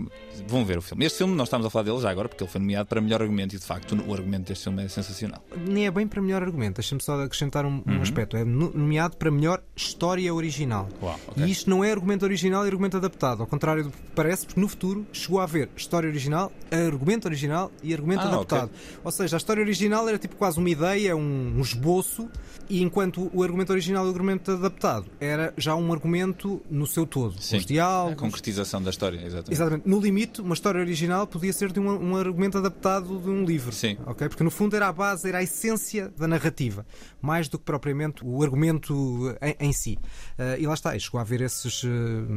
Vão 0.49 0.65
ver 0.65 0.79
o 0.79 0.83
filme. 0.83 1.05
Este 1.05 1.19
filme, 1.19 1.35
nós 1.35 1.47
estamos 1.49 1.67
a 1.67 1.71
falar 1.71 1.85
dele 1.85 2.01
já 2.01 2.11
agora, 2.11 2.29
porque 2.29 2.43
ele 2.43 2.51
foi 2.51 2.61
nomeado 2.61 2.89
para 2.89 3.01
melhor 3.01 3.23
argumento 3.23 3.55
e 3.55 3.59
de 3.59 3.65
facto 3.65 3.97
o 4.07 4.13
argumento 4.15 4.49
deste 4.49 4.65
filme 4.65 4.85
é 4.85 4.89
sensacional. 4.89 5.43
Nem 5.57 5.87
é 5.87 5.91
bem 5.91 6.07
para 6.09 6.21
melhor 6.23 6.43
argumento, 6.43 6.77
deixa-me 6.77 7.01
só 7.03 7.21
acrescentar 7.23 7.65
um, 7.67 7.83
um 7.87 7.95
Uhum. 7.95 8.03
aspecto. 8.03 8.37
É 8.37 8.45
no- 8.45 8.71
nomeado 8.73 9.17
para 9.19 9.31
melhor 9.31 9.63
história 9.75 10.33
original. 10.33 10.89
Uau, 11.03 11.19
ok. 11.29 11.45
E 11.45 11.51
isto 11.51 11.69
não 11.69 11.83
é 11.85 11.91
argumento 11.91 12.25
original 12.25 12.65
e 12.65 12.69
argumento 12.69 12.97
adaptado, 12.97 13.41
ao 13.43 13.47
contrário 13.47 13.85
do 13.85 13.91
que 13.91 13.99
parece, 14.15 14.47
porque 14.47 14.61
no 14.61 14.69
futuro 14.69 15.07
chegou 15.13 15.41
a 15.41 15.45
haver 15.45 15.69
história 15.77 16.09
original, 16.09 16.53
argumento 16.71 17.27
original 17.27 17.71
e 17.83 17.93
argumento 17.93 18.23
Ah, 18.23 18.29
adaptado. 18.29 18.71
Ou 19.03 19.11
seja, 19.11 19.37
a 19.37 19.39
história 19.39 19.61
original 19.63 20.09
era 20.09 20.19
tipo 20.19 20.37
quase 20.37 20.59
uma 20.59 20.71
ideia, 20.71 21.17
um, 21.17 21.55
um 21.57 21.61
esboço, 21.61 22.29
e 22.71 22.83
enquanto 22.83 23.31
o 23.33 23.43
argumento 23.43 23.71
original 23.73 24.05
e 24.05 24.09
o 24.09 24.13
argumento 24.13 24.51
adaptado 24.53 25.07
era 25.19 25.55
já 25.57 25.75
um 25.75 25.91
argumento 25.93 26.61
no 26.71 26.87
seu 26.87 27.07
todo. 27.07 27.41
Sim. 27.41 27.57
Os 27.57 27.65
A 27.65 27.67
diálogos. 27.67 28.21
concretização 28.21 28.83
da 28.83 28.91
história, 28.91 29.17
exatamente. 29.19 29.53
Exatamente. 29.53 29.89
No 29.89 29.99
limite, 30.01 30.41
uma 30.43 30.55
história 30.55 30.79
original 30.81 31.27
podia 31.27 31.53
ser 31.53 31.73
de 31.73 31.81
um, 31.81 31.89
um 32.13 32.17
argumento 32.17 32.59
adaptado 32.59 33.19
de 33.19 33.29
um 33.31 33.45
livro. 33.45 33.73
Sim. 33.73 33.97
Ok? 34.07 34.29
Porque 34.29 34.45
no 34.45 34.51
fundo 34.51 34.77
era 34.77 34.89
a 34.89 34.93
base, 34.93 35.27
era 35.29 35.39
a 35.39 35.43
essência 35.43 36.13
da 36.17 36.29
narrativa, 36.29 36.85
mais 37.23 37.49
do 37.49 37.59
que 37.59 37.65
propriamente 37.65 38.23
o 38.25 38.43
argumento 38.43 38.95
em, 39.43 39.69
em 39.69 39.73
si. 39.73 39.99
Eh, 40.39 40.59
e 40.61 40.67
lá 40.67 40.75
está, 40.75 40.97
e 40.97 41.01
chegou 41.01 41.19
a 41.19 41.23
haver 41.23 41.41
esses, 41.41 41.83
eh, 41.85 41.89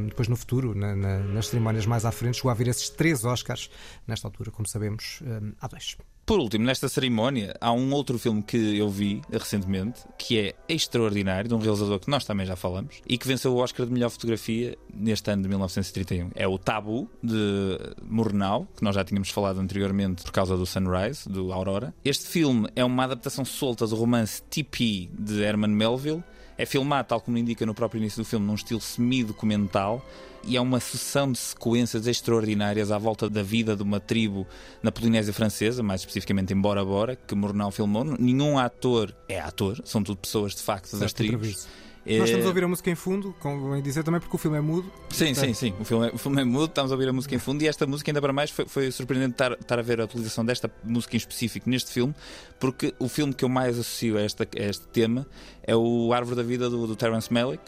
depois 0.08 0.28
no 0.28 0.36
futuro, 0.36 0.74
na- 0.74 0.94
na- 0.96 1.18
nas 1.20 1.46
cerimónias 1.48 1.86
mais 1.86 2.04
à 2.04 2.12
frente, 2.12 2.36
chegou 2.36 2.50
a 2.50 2.52
haver 2.52 2.68
esses 2.68 2.88
três 2.90 3.24
Oscars, 3.24 3.70
nesta 4.06 4.26
altura, 4.28 4.50
como 4.50 4.66
sabemos, 4.68 5.20
eh, 5.26 5.40
há 5.60 5.66
dois. 5.68 5.96
Por 6.24 6.38
último, 6.38 6.64
nesta 6.64 6.88
cerimónia, 6.88 7.52
há 7.60 7.72
um 7.72 7.92
outro 7.92 8.16
filme 8.16 8.44
que 8.44 8.78
eu 8.78 8.88
vi 8.88 9.20
recentemente, 9.30 10.02
que 10.16 10.38
é 10.38 10.54
extraordinário, 10.68 11.48
de 11.48 11.54
um 11.54 11.58
realizador 11.58 11.98
que 11.98 12.08
nós 12.08 12.24
também 12.24 12.46
já 12.46 12.54
falamos, 12.54 13.00
e 13.08 13.18
que 13.18 13.26
venceu 13.26 13.52
o 13.52 13.56
Oscar 13.56 13.84
de 13.86 13.92
melhor 13.92 14.08
fotografia 14.08 14.78
neste 14.94 15.28
ano 15.32 15.42
de 15.42 15.48
1931. 15.48 16.30
É 16.36 16.46
o 16.46 16.56
Tabu, 16.58 17.10
de 17.20 17.76
Murnau, 18.04 18.68
que 18.76 18.84
nós 18.84 18.94
já 18.94 19.04
tínhamos 19.04 19.30
falado 19.30 19.58
anteriormente 19.58 20.22
por 20.22 20.30
causa 20.30 20.56
do 20.56 20.64
Sunrise, 20.64 21.28
do 21.28 21.52
Aurora. 21.52 21.92
Este 22.04 22.26
filme 22.28 22.68
é 22.76 22.84
uma 22.84 23.02
adaptação 23.02 23.44
solta 23.44 23.84
do 23.86 23.96
romance 23.96 24.40
T.P. 24.44 25.10
de 25.18 25.42
Herman 25.42 25.70
Melville. 25.72 26.22
É 26.56 26.66
filmado, 26.66 27.08
tal 27.08 27.20
como 27.20 27.38
indica 27.38 27.64
no 27.64 27.74
próprio 27.74 27.98
início 27.98 28.22
do 28.22 28.24
filme, 28.24 28.46
num 28.46 28.54
estilo 28.54 28.80
semi-documental 28.80 30.04
e 30.44 30.56
é 30.56 30.60
uma 30.60 30.80
sucessão 30.80 31.30
de 31.30 31.38
sequências 31.38 32.06
extraordinárias 32.06 32.90
à 32.90 32.98
volta 32.98 33.30
da 33.30 33.42
vida 33.42 33.76
de 33.76 33.82
uma 33.82 34.00
tribo 34.00 34.46
na 34.82 34.90
Polinésia 34.90 35.32
Francesa, 35.32 35.82
mais 35.82 36.00
especificamente 36.00 36.52
em 36.52 36.60
Bora 36.60 36.84
Bora, 36.84 37.16
que 37.16 37.34
Murnau 37.34 37.70
filmou. 37.70 38.04
Nenhum 38.04 38.58
ator 38.58 39.14
é 39.28 39.40
ator, 39.40 39.80
são 39.84 40.02
tudo 40.02 40.18
pessoas 40.18 40.54
de 40.54 40.62
facto 40.62 40.96
das 40.98 41.12
tribos. 41.12 41.66
Nós 42.04 42.24
estamos 42.24 42.44
a 42.44 42.48
ouvir 42.48 42.64
a 42.64 42.68
música 42.68 42.90
em 42.90 42.94
fundo, 42.94 43.34
convém 43.38 43.80
dizer 43.80 44.02
também 44.02 44.20
porque 44.20 44.34
o 44.34 44.38
filme 44.38 44.58
é 44.58 44.60
mudo. 44.60 44.90
Sim, 45.08 45.26
sim, 45.26 45.34
Portanto, 45.34 45.54
sim. 45.54 45.74
O 45.78 45.84
filme, 45.84 46.08
é, 46.08 46.10
o 46.12 46.18
filme 46.18 46.40
é 46.40 46.44
mudo, 46.44 46.66
estamos 46.66 46.90
a 46.90 46.94
ouvir 46.94 47.08
a 47.08 47.12
música 47.12 47.34
em 47.34 47.38
fundo 47.38 47.62
e 47.62 47.68
esta 47.68 47.86
música, 47.86 48.10
ainda 48.10 48.20
para 48.20 48.32
mais, 48.32 48.50
foi, 48.50 48.66
foi 48.66 48.90
surpreendente 48.90 49.32
estar, 49.32 49.52
estar 49.52 49.78
a 49.78 49.82
ver 49.82 50.00
a 50.00 50.04
utilização 50.04 50.44
desta 50.44 50.70
música 50.82 51.14
em 51.14 51.18
específico 51.18 51.70
neste 51.70 51.92
filme, 51.92 52.14
porque 52.58 52.92
o 52.98 53.08
filme 53.08 53.32
que 53.32 53.44
eu 53.44 53.48
mais 53.48 53.78
associo 53.78 54.18
a, 54.18 54.22
esta, 54.22 54.42
a 54.44 54.62
este 54.62 54.84
tema 54.88 55.26
é 55.62 55.76
o 55.76 56.12
Árvore 56.12 56.36
da 56.36 56.42
Vida 56.42 56.68
do, 56.68 56.86
do 56.86 56.96
Terence 56.96 57.32
Malick. 57.32 57.62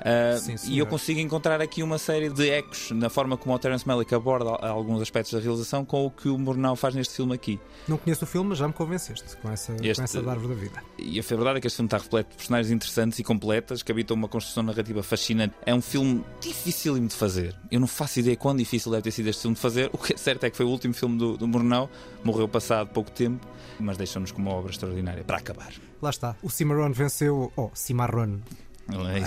Ah, 0.00 0.36
Sim, 0.38 0.56
e 0.70 0.78
eu 0.78 0.86
consigo 0.86 1.18
encontrar 1.20 1.60
aqui 1.60 1.82
uma 1.82 1.98
série 1.98 2.28
de 2.28 2.48
ecos 2.50 2.90
na 2.90 3.08
forma 3.08 3.36
como 3.36 3.54
o 3.54 3.58
Terence 3.58 3.86
Malick 3.86 4.14
aborda 4.14 4.50
alguns 4.50 5.00
aspectos 5.02 5.32
da 5.32 5.40
realização 5.40 5.84
com 5.84 6.06
o 6.06 6.10
que 6.10 6.28
o 6.28 6.38
Murnau 6.38 6.76
faz 6.76 6.94
neste 6.94 7.14
filme 7.14 7.34
aqui. 7.34 7.58
Não 7.88 7.96
conheço 7.96 8.24
o 8.24 8.26
filme, 8.26 8.50
mas 8.50 8.58
já 8.58 8.66
me 8.68 8.74
convenceste 8.74 9.36
com 9.38 9.50
essa, 9.50 9.72
Este- 9.72 9.94
com 9.96 10.02
essa 10.04 10.22
da 10.22 10.32
árvore 10.32 10.54
da 10.54 10.60
vida. 10.60 10.82
E 10.98 11.18
a 11.18 11.22
verdade 11.22 11.58
é 11.58 11.60
que 11.60 11.66
este 11.66 11.76
filme 11.76 11.86
está 11.86 11.98
repleto 11.98 12.30
de 12.30 12.36
personagens 12.36 12.70
interessantes 12.72 13.18
e 13.18 13.24
completas 13.24 13.82
que 13.82 13.90
habitam 13.90 14.16
uma 14.16 14.28
construção 14.28 14.62
narrativa 14.62 15.02
fascinante. 15.02 15.54
É 15.64 15.74
um 15.74 15.80
filme 15.82 16.24
dificílimo 16.40 17.08
de 17.08 17.14
fazer. 17.14 17.54
Eu 17.70 17.80
não 17.80 17.86
faço 17.86 18.20
ideia 18.20 18.36
quão 18.36 18.54
difícil 18.56 18.90
deve 18.92 19.02
ter 19.02 19.10
sido 19.10 19.28
este 19.28 19.42
filme 19.42 19.54
de 19.54 19.60
fazer. 19.60 19.90
O 19.96 19.98
que 19.98 20.12
é 20.12 20.16
certo 20.16 20.44
é 20.44 20.50
que 20.50 20.56
foi 20.56 20.66
o 20.66 20.68
último 20.68 20.92
filme 20.94 21.16
do, 21.18 21.36
do 21.36 21.48
Murnau, 21.48 21.88
morreu 22.22 22.46
passado 22.46 22.88
pouco 22.88 23.10
tempo, 23.10 23.46
mas 23.80 23.96
deixou-nos 23.96 24.30
com 24.30 24.40
uma 24.42 24.52
obra 24.52 24.70
extraordinária 24.70 25.24
para 25.24 25.38
acabar. 25.38 25.72
Lá 26.02 26.10
está. 26.10 26.36
O 26.42 26.50
Cimarron 26.50 26.92
venceu. 26.92 27.50
Oh, 27.56 27.70
Cimarron. 27.74 28.38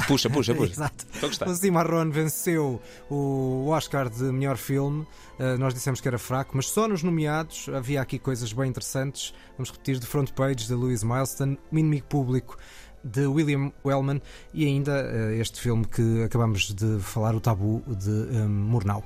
Puxa, 0.08 0.30
puxa, 0.30 0.54
puxa. 0.56 0.72
Exato. 0.72 1.06
O 1.48 1.56
Cimarron 1.56 2.10
venceu 2.10 2.82
o 3.10 3.67
Oscar 3.69 4.10
de 4.10 4.24
melhor 4.24 4.58
filme. 4.58 5.06
Uh, 5.38 5.58
nós 5.58 5.74
dissemos 5.74 6.00
que 6.00 6.08
era 6.08 6.17
fraco, 6.17 6.52
mas 6.56 6.67
só 6.67 6.88
nos 6.88 7.04
nomeados 7.04 7.69
havia 7.69 8.02
aqui 8.02 8.17
coisas 8.17 8.54
bem 8.54 8.69
interessantes. 8.69 9.34
Vamos 9.58 9.72
repetir: 9.72 10.00
The 10.00 10.06
Front 10.06 10.32
Page 10.32 10.67
de 10.67 10.74
Louise 10.74 11.06
Milestone, 11.06 11.58
O 11.72 11.78
Inimigo 11.78 12.08
Público 12.08 12.58
de 13.04 13.26
William 13.26 13.72
Wellman 13.86 14.22
e 14.54 14.65
ainda 14.65 14.91
uh, 14.91 15.32
este 15.34 15.60
filme 15.60 15.86
que 15.86 16.24
acabamos 16.24 16.74
de 16.74 17.00
falar, 17.00 17.36
O 17.36 17.39
Tabu 17.39 17.84
de 17.88 18.10
um, 18.10 18.50
Murnau. 18.50 19.04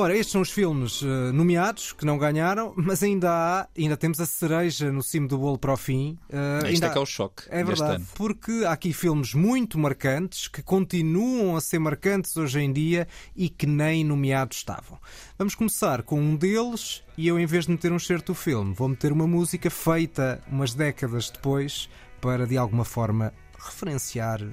Ora, 0.00 0.16
estes 0.16 0.30
são 0.30 0.40
os 0.40 0.50
filmes 0.52 1.02
uh, 1.02 1.32
nomeados 1.32 1.92
que 1.92 2.06
não 2.06 2.16
ganharam, 2.16 2.72
mas 2.76 3.02
ainda 3.02 3.32
há, 3.32 3.68
ainda 3.76 3.96
temos 3.96 4.20
a 4.20 4.26
cereja 4.26 4.92
no 4.92 5.02
cimo 5.02 5.26
do 5.26 5.36
bolo 5.36 5.58
para 5.58 5.72
o 5.72 5.76
fim. 5.76 6.16
Uh, 6.30 6.58
Isto 6.58 6.66
ainda 6.66 6.86
é 6.86 6.90
que 6.90 6.98
é 6.98 7.00
o 7.00 7.04
choque 7.04 7.42
é 7.48 7.64
verdade, 7.64 8.04
porque 8.14 8.62
há 8.64 8.70
aqui 8.70 8.92
filmes 8.92 9.34
muito 9.34 9.76
marcantes 9.76 10.46
que 10.46 10.62
continuam 10.62 11.56
a 11.56 11.60
ser 11.60 11.80
marcantes 11.80 12.36
hoje 12.36 12.60
em 12.60 12.72
dia 12.72 13.08
e 13.34 13.48
que 13.48 13.66
nem 13.66 14.04
nomeados 14.04 14.58
estavam. 14.58 15.00
Vamos 15.36 15.56
começar 15.56 16.04
com 16.04 16.20
um 16.20 16.36
deles 16.36 17.02
e 17.16 17.26
eu, 17.26 17.36
em 17.36 17.44
vez 17.44 17.66
de 17.66 17.72
meter 17.72 17.90
um 17.90 17.98
certo 17.98 18.26
do 18.26 18.34
filme, 18.36 18.72
vou 18.72 18.86
meter 18.86 19.10
uma 19.10 19.26
música 19.26 19.68
feita 19.68 20.40
umas 20.48 20.74
décadas 20.74 21.28
depois 21.28 21.90
para, 22.20 22.46
de 22.46 22.56
alguma 22.56 22.84
forma, 22.84 23.34
referenciar 23.58 24.46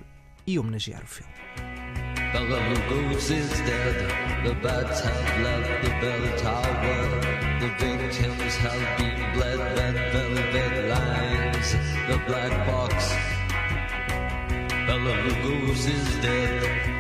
e 0.48 0.58
homenagear 0.58 1.04
o 1.04 1.08
filme. 1.08 2.15
Bella 2.36 2.60
Lugosi's 2.60 3.62
dead. 3.62 4.46
The 4.46 4.56
bats 4.56 5.00
have 5.00 5.42
left 5.42 5.84
the 5.86 5.90
bell 6.02 6.38
tower. 6.38 7.00
The 7.62 7.70
victims 7.80 8.56
have 8.58 8.98
been 8.98 9.34
bled. 9.34 9.58
Red 9.78 9.96
velvet 10.12 10.90
lines. 10.90 11.72
The 12.10 12.18
black 12.28 12.52
box. 12.68 13.14
Bella 14.86 15.14
Lugosi's 15.24 16.22
dead. 16.22 16.95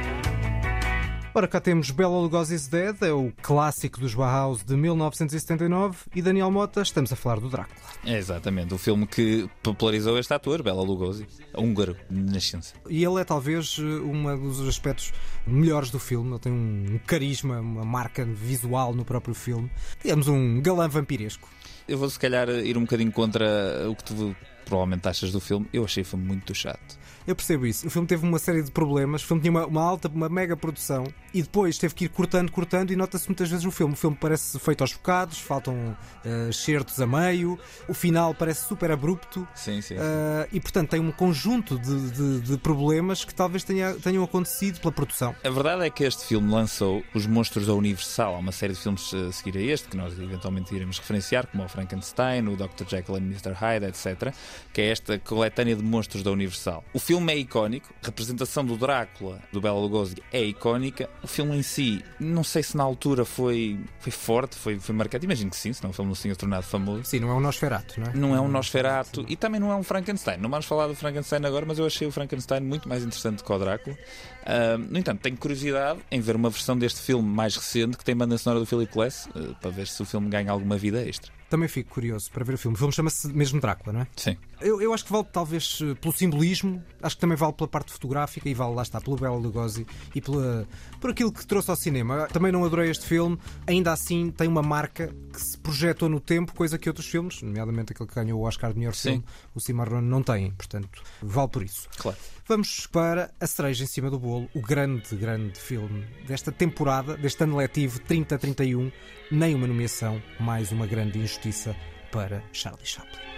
Ora, 1.37 1.49
cá 1.49 1.59
temos 1.59 1.91
Bela 1.91 2.17
Lugosi's 2.17 2.65
Dead, 2.69 2.95
é 3.01 3.11
o 3.11 3.29
clássico 3.41 3.99
dos 3.99 4.15
Bauhaus 4.15 4.63
de 4.63 4.73
1979 4.77 5.97
e 6.15 6.21
Daniel 6.21 6.49
Mota, 6.49 6.81
estamos 6.81 7.11
a 7.11 7.15
falar 7.17 7.41
do 7.41 7.49
Drácula. 7.49 7.77
É 8.05 8.17
exatamente, 8.17 8.73
o 8.73 8.77
filme 8.77 9.05
que 9.05 9.49
popularizou 9.61 10.17
este 10.17 10.33
ator, 10.33 10.63
Bela 10.63 10.81
Lugosi, 10.81 11.27
húngaro 11.53 11.97
de 12.09 12.21
nascença. 12.31 12.73
E 12.89 13.03
ele 13.03 13.19
é 13.19 13.25
talvez 13.25 13.77
um 13.77 14.23
dos 14.37 14.65
aspectos 14.65 15.11
melhores 15.45 15.89
do 15.89 15.99
filme, 15.99 16.31
ele 16.31 16.39
tem 16.39 16.53
um 16.53 16.97
carisma, 17.05 17.59
uma 17.59 17.83
marca 17.83 18.23
visual 18.23 18.95
no 18.95 19.03
próprio 19.03 19.35
filme. 19.35 19.69
Digamos 20.01 20.29
um 20.29 20.61
galã 20.61 20.87
vampiresco. 20.87 21.49
Eu 21.85 21.97
vou 21.97 22.09
se 22.09 22.17
calhar 22.17 22.47
ir 22.47 22.77
um 22.77 22.83
bocadinho 22.83 23.11
contra 23.11 23.45
o 23.89 23.93
que 23.93 24.05
tu 24.05 24.33
provavelmente 24.63 25.05
achas 25.09 25.33
do 25.33 25.41
filme. 25.41 25.67
Eu 25.73 25.83
achei 25.83 26.01
o 26.01 26.05
filme 26.05 26.25
muito 26.25 26.55
chato. 26.55 26.97
Eu 27.27 27.35
percebo 27.35 27.65
isso. 27.65 27.87
O 27.87 27.89
filme 27.89 28.07
teve 28.07 28.25
uma 28.25 28.37
série 28.37 28.61
de 28.61 28.71
problemas. 28.71 29.23
O 29.23 29.27
filme 29.27 29.41
tinha 29.41 29.51
uma, 29.51 29.65
uma 29.65 29.81
alta, 29.81 30.07
uma 30.07 30.29
mega 30.29 30.55
produção 30.55 31.05
e 31.33 31.41
depois 31.41 31.77
teve 31.77 31.93
que 31.93 32.05
ir 32.05 32.09
cortando, 32.09 32.51
cortando 32.51 32.91
e 32.91 32.95
nota-se 32.95 33.27
muitas 33.27 33.49
vezes 33.49 33.65
o 33.65 33.71
filme. 33.71 33.93
O 33.93 33.97
filme 33.97 34.15
parece 34.19 34.57
feito 34.59 34.81
aos 34.81 34.93
bocados, 34.93 35.39
faltam 35.39 35.75
uh, 36.23 36.53
certos 36.53 37.01
a 37.01 37.07
meio, 37.07 37.59
o 37.89 37.93
final 37.93 38.33
parece 38.33 38.67
super 38.67 38.91
abrupto. 38.91 39.47
Sim, 39.55 39.81
sim. 39.81 39.95
sim. 39.95 39.95
Uh, 39.95 40.47
e 40.53 40.59
portanto 40.59 40.91
tem 40.91 40.99
um 40.99 41.11
conjunto 41.11 41.77
de, 41.79 42.11
de, 42.11 42.41
de, 42.41 42.57
problemas 42.57 43.25
que 43.25 43.33
talvez 43.33 43.63
tenha, 43.63 43.95
tenham 43.95 44.23
acontecido 44.23 44.79
pela 44.79 44.91
produção. 44.91 45.35
A 45.43 45.49
verdade 45.49 45.85
é 45.85 45.89
que 45.89 46.03
este 46.03 46.25
filme 46.25 46.49
lançou 46.51 47.03
Os 47.13 47.25
Monstros 47.25 47.67
da 47.67 47.73
Universal. 47.73 48.35
Há 48.35 48.37
uma 48.37 48.51
série 48.51 48.73
de 48.73 48.79
filmes 48.79 49.13
a 49.13 49.31
seguir 49.31 49.57
a 49.57 49.61
este, 49.61 49.89
que 49.89 49.97
nós 49.97 50.17
eventualmente 50.17 50.73
iremos 50.73 50.99
referenciar, 50.99 51.47
como 51.47 51.65
o 51.65 51.67
Frankenstein, 51.67 52.47
o 52.47 52.55
Dr. 52.55 52.87
Jekyll 52.87 53.15
and 53.15 53.23
Mr. 53.23 53.51
Hyde, 53.53 53.85
etc. 53.87 54.33
Que 54.71 54.81
é 54.81 54.91
esta 54.91 55.19
coletânea 55.19 55.75
de 55.75 55.83
monstros 55.83 56.23
da 56.23 56.31
Universal. 56.31 56.83
O 56.93 56.99
filme 56.99 57.14
é 57.29 57.37
icónico, 57.37 57.93
a 58.01 58.05
representação 58.05 58.65
do 58.65 58.77
Drácula, 58.77 59.41
do 59.51 59.61
Bela 59.61 59.79
Lugosi, 59.79 60.15
é 60.31 60.43
icónica. 60.43 61.09
O 61.23 61.27
filme 61.27 61.55
em 61.55 61.61
si, 61.63 62.03
não 62.19 62.43
sei 62.43 62.63
se 62.63 62.75
na 62.75 62.83
altura 62.83 63.25
foi, 63.25 63.79
foi 63.99 64.11
forte, 64.11 64.55
foi, 64.55 64.79
foi 64.79 64.95
marcado. 64.95 65.25
Imagino 65.25 65.49
que 65.49 65.57
sim, 65.57 65.73
senão 65.73 65.91
o 65.91 65.93
filme 65.93 66.09
não 66.09 66.15
se 66.15 66.23
tinha 66.23 66.35
tornado 66.35 66.63
famoso. 66.63 67.03
Sim, 67.05 67.19
não 67.19 67.29
é 67.29 67.33
um 67.33 67.39
Nosferatu, 67.39 67.99
não 67.99 68.07
é? 68.07 68.15
Não 68.15 68.35
é 68.35 68.41
um 68.41 68.47
Nosferatu 68.47 69.25
e 69.27 69.35
também 69.35 69.59
não 69.59 69.71
é 69.71 69.75
um 69.75 69.83
Frankenstein. 69.83 70.37
Não 70.37 70.49
vamos 70.49 70.65
falar 70.65 70.87
do 70.87 70.95
Frankenstein 70.95 71.45
agora, 71.45 71.65
mas 71.65 71.79
eu 71.79 71.85
achei 71.85 72.07
o 72.07 72.11
Frankenstein 72.11 72.61
muito 72.61 72.87
mais 72.89 73.03
interessante 73.03 73.43
que 73.43 73.51
o 73.51 73.59
Drácula. 73.59 73.95
Uh, 73.95 74.77
no 74.77 74.99
entanto, 74.99 75.21
tenho 75.21 75.37
curiosidade 75.37 75.99
em 76.11 76.19
ver 76.19 76.35
uma 76.35 76.49
versão 76.49 76.77
deste 76.77 77.01
filme 77.01 77.27
mais 77.27 77.55
recente 77.55 77.97
que 77.97 78.05
tem 78.05 78.15
banda 78.15 78.37
sonora 78.37 78.59
do 78.59 78.65
Philip 78.65 78.93
Glass, 78.93 79.27
uh, 79.27 79.55
para 79.61 79.71
ver 79.71 79.87
se 79.87 80.01
o 80.01 80.05
filme 80.05 80.29
ganha 80.29 80.51
alguma 80.51 80.77
vida 80.77 81.01
extra. 81.07 81.31
Também 81.55 81.69
fico 81.69 81.93
curioso 81.93 82.29
para 82.33 82.43
ver 82.43 82.55
o 82.55 82.57
filme. 82.57 82.75
O 82.75 82.77
filme 82.77 82.91
chama-se 82.91 83.29
mesmo 83.29 83.61
Drácula, 83.61 83.93
não 83.93 84.01
é? 84.01 84.07
Sim. 84.17 84.35
Eu, 84.59 84.81
eu, 84.81 84.93
acho 84.93 85.05
que 85.05 85.11
vale 85.13 85.25
talvez 85.31 85.79
pelo 86.01 86.13
simbolismo, 86.13 86.83
acho 87.01 87.15
que 87.15 87.21
também 87.21 87.37
vale 87.37 87.53
pela 87.53 87.69
parte 87.69 87.93
fotográfica 87.93 88.49
e 88.49 88.53
vale, 88.53 88.75
lá 88.75 88.83
está, 88.83 88.99
pelo 88.99 89.15
Bela 89.15 89.37
Lugosi 89.37 89.87
e 90.13 90.19
pela, 90.19 90.67
por 90.99 91.11
aquilo 91.11 91.31
que 91.31 91.47
trouxe 91.47 91.69
ao 91.69 91.77
cinema. 91.77 92.27
Também 92.27 92.51
não 92.51 92.65
adorei 92.65 92.91
este 92.91 93.05
filme, 93.05 93.39
ainda 93.65 93.93
assim 93.93 94.31
tem 94.31 94.49
uma 94.49 94.61
marca 94.61 95.15
que 95.31 95.41
se 95.41 95.57
projetou 95.57 96.09
no 96.09 96.19
tempo, 96.19 96.53
coisa 96.53 96.77
que 96.77 96.89
outros 96.89 97.07
filmes, 97.07 97.41
nomeadamente 97.41 97.93
aquele 97.93 98.09
que 98.09 98.15
ganhou 98.15 98.41
o 98.41 98.43
Oscar 98.43 98.73
de 98.73 98.79
melhor 98.79 98.93
Sim. 98.93 99.09
filme, 99.11 99.25
o 99.55 99.61
Cimarron, 99.61 100.01
não 100.01 100.21
têm. 100.21 100.51
Portanto, 100.51 101.01
vale 101.21 101.47
por 101.47 101.63
isso. 101.63 101.87
Claro. 101.95 102.17
Vamos 102.47 102.85
para 102.85 103.31
a 103.39 103.47
cereja 103.47 103.83
em 103.83 103.87
cima 103.87 104.07
do 104.07 104.19
bolo, 104.19 104.47
o 104.53 104.61
grande, 104.61 105.15
grande 105.15 105.59
filme 105.59 106.05
desta 106.27 106.51
temporada, 106.51 107.17
deste 107.17 107.43
ano 107.43 107.57
letivo 107.57 107.99
30-31. 108.01 108.91
Nem 109.31 109.55
uma 109.55 109.65
nomeação, 109.65 110.21
mais 110.39 110.71
uma 110.71 110.85
grande 110.85 111.17
injustiça 111.17 111.75
para 112.11 112.43
Charlie 112.53 112.85
Chaplin. 112.85 113.34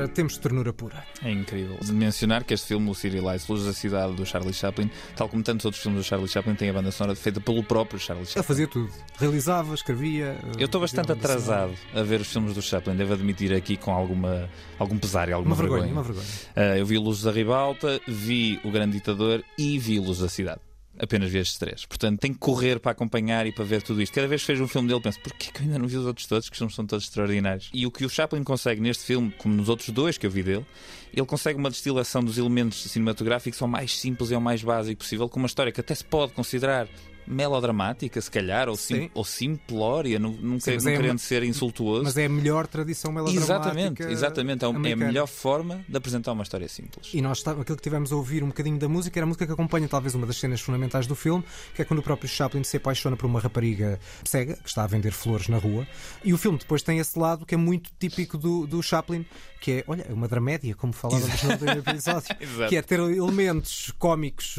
Ora, 0.00 0.08
temos 0.08 0.38
ternura 0.38 0.72
pura. 0.72 1.04
É 1.22 1.30
incrível. 1.30 1.76
De 1.82 1.92
mencionar 1.92 2.42
que 2.42 2.54
este 2.54 2.68
filme, 2.68 2.88
o 2.88 2.94
Serialize 2.94 3.44
Luz 3.48 3.64
da 3.64 3.72
Cidade 3.74 4.14
do 4.14 4.24
Charlie 4.24 4.54
Chaplin, 4.54 4.90
tal 5.14 5.28
como 5.28 5.42
tantos 5.42 5.66
outros 5.66 5.82
filmes 5.82 6.00
do 6.00 6.04
Charlie 6.06 6.28
Chaplin, 6.28 6.54
tem 6.54 6.70
a 6.70 6.72
banda 6.72 6.90
sonora 6.90 7.14
feita 7.14 7.40
pelo 7.40 7.62
próprio 7.62 7.98
Charlie 7.98 8.24
Chaplin. 8.24 8.40
Ele 8.40 8.46
fazia 8.46 8.66
tudo. 8.66 8.90
Realizava, 9.18 9.74
escrevia. 9.74 10.36
Eu 10.58 10.64
estou 10.64 10.80
bastante 10.80 11.12
atrasado 11.12 11.74
a 11.94 12.02
ver 12.02 12.20
os 12.20 12.32
filmes 12.32 12.54
do 12.54 12.62
Chaplin, 12.62 12.96
devo 12.96 13.12
admitir 13.12 13.52
aqui 13.52 13.76
com 13.76 13.92
alguma, 13.92 14.48
algum 14.78 14.96
pesar 14.98 15.28
e 15.28 15.32
alguma 15.32 15.54
uma 15.54 15.62
vergonha. 15.62 15.92
Uma 15.92 16.02
vergonha. 16.02 16.26
Uh, 16.56 16.78
eu 16.78 16.86
vi 16.86 16.96
Luz 16.96 17.22
da 17.22 17.30
Ribalta, 17.30 18.00
vi 18.08 18.58
O 18.64 18.70
Grande 18.70 18.94
Ditador 18.94 19.44
e 19.58 19.78
vi 19.78 19.98
Luz 19.98 20.18
da 20.18 20.28
Cidade 20.28 20.69
apenas 21.00 21.30
vi 21.30 21.38
estes 21.38 21.58
três. 21.58 21.86
Portanto, 21.86 22.20
tenho 22.20 22.34
que 22.34 22.40
correr 22.40 22.78
para 22.78 22.92
acompanhar 22.92 23.46
e 23.46 23.52
para 23.52 23.64
ver 23.64 23.82
tudo 23.82 24.02
isto. 24.02 24.12
Cada 24.12 24.28
vez 24.28 24.42
que 24.42 24.48
vejo 24.48 24.64
um 24.64 24.68
filme 24.68 24.88
dele, 24.88 25.00
penso, 25.00 25.20
porquê 25.20 25.50
que 25.52 25.60
eu 25.60 25.64
ainda 25.64 25.78
não 25.78 25.86
vi 25.86 25.96
os 25.96 26.06
outros 26.06 26.26
todos, 26.26 26.48
que 26.48 26.56
são 26.56 26.68
todos 26.68 27.04
extraordinários? 27.04 27.70
E 27.72 27.86
o 27.86 27.90
que 27.90 28.04
o 28.04 28.08
Chaplin 28.08 28.44
consegue 28.44 28.80
neste 28.80 29.04
filme, 29.04 29.32
como 29.38 29.54
nos 29.54 29.68
outros 29.68 29.88
dois 29.90 30.18
que 30.18 30.26
eu 30.26 30.30
vi 30.30 30.42
dele, 30.42 30.66
ele 31.12 31.26
consegue 31.26 31.58
uma 31.58 31.70
destilação 31.70 32.22
dos 32.22 32.38
elementos 32.38 32.82
cinematográficos 32.84 33.60
ao 33.60 33.68
mais 33.68 33.96
simples 33.96 34.30
e 34.30 34.34
ao 34.34 34.40
mais 34.40 34.62
básico 34.62 35.00
possível, 35.00 35.28
com 35.28 35.38
uma 35.38 35.46
história 35.46 35.72
que 35.72 35.80
até 35.80 35.94
se 35.94 36.04
pode 36.04 36.32
considerar 36.32 36.86
melodramática, 37.26 38.20
se 38.20 38.30
calhar, 38.30 38.68
ou, 38.68 38.76
sim, 38.76 39.10
ou 39.14 39.24
simplória, 39.24 40.18
não, 40.18 40.32
não, 40.32 40.60
sim, 40.60 40.76
não 40.76 40.90
é 40.90 40.96
querendo 40.96 41.18
ser 41.18 41.42
insultuoso. 41.42 42.04
Mas 42.04 42.16
é 42.16 42.26
a 42.26 42.28
melhor 42.28 42.66
tradição 42.66 43.12
melodramática. 43.12 43.52
Exatamente, 43.52 44.02
exatamente. 44.02 44.64
É, 44.64 44.90
é 44.90 44.92
a 44.92 44.96
melhor 44.96 45.26
forma 45.26 45.84
de 45.88 45.96
apresentar 45.96 46.32
uma 46.32 46.42
história 46.42 46.68
simples. 46.68 47.10
E 47.12 47.20
nós, 47.20 47.46
aquilo 47.46 47.76
que 47.76 47.82
tivemos 47.82 48.12
a 48.12 48.16
ouvir 48.16 48.42
um 48.42 48.48
bocadinho 48.48 48.78
da 48.78 48.88
música 48.88 49.18
era 49.18 49.24
a 49.24 49.26
música 49.26 49.46
que 49.46 49.52
acompanha 49.52 49.88
talvez 49.88 50.14
uma 50.14 50.26
das 50.26 50.36
cenas 50.36 50.60
fundamentais 50.60 51.06
do 51.06 51.14
filme, 51.14 51.44
que 51.74 51.82
é 51.82 51.84
quando 51.84 52.00
o 52.00 52.02
próprio 52.02 52.28
Chaplin 52.28 52.64
se 52.64 52.76
apaixona 52.76 53.16
por 53.16 53.26
uma 53.26 53.40
rapariga 53.40 53.98
cega 54.24 54.56
que 54.56 54.68
está 54.68 54.84
a 54.84 54.86
vender 54.86 55.12
flores 55.12 55.48
na 55.48 55.58
rua. 55.58 55.86
E 56.24 56.32
o 56.32 56.38
filme 56.38 56.58
depois 56.58 56.82
tem 56.82 56.98
esse 56.98 57.18
lado 57.18 57.46
que 57.46 57.54
é 57.54 57.58
muito 57.58 57.90
típico 57.98 58.36
do, 58.36 58.66
do 58.66 58.82
Chaplin, 58.82 59.24
que 59.60 59.72
é, 59.72 59.84
olha, 59.86 60.06
uma 60.08 60.26
dramédia, 60.26 60.74
como 60.74 60.92
falávamos 60.92 61.42
no 61.42 61.56
primeiro 61.58 61.80
episódio, 61.80 62.34
que 62.68 62.76
é 62.76 62.82
ter 62.82 62.98
elementos 62.98 63.92
cómicos 63.98 64.56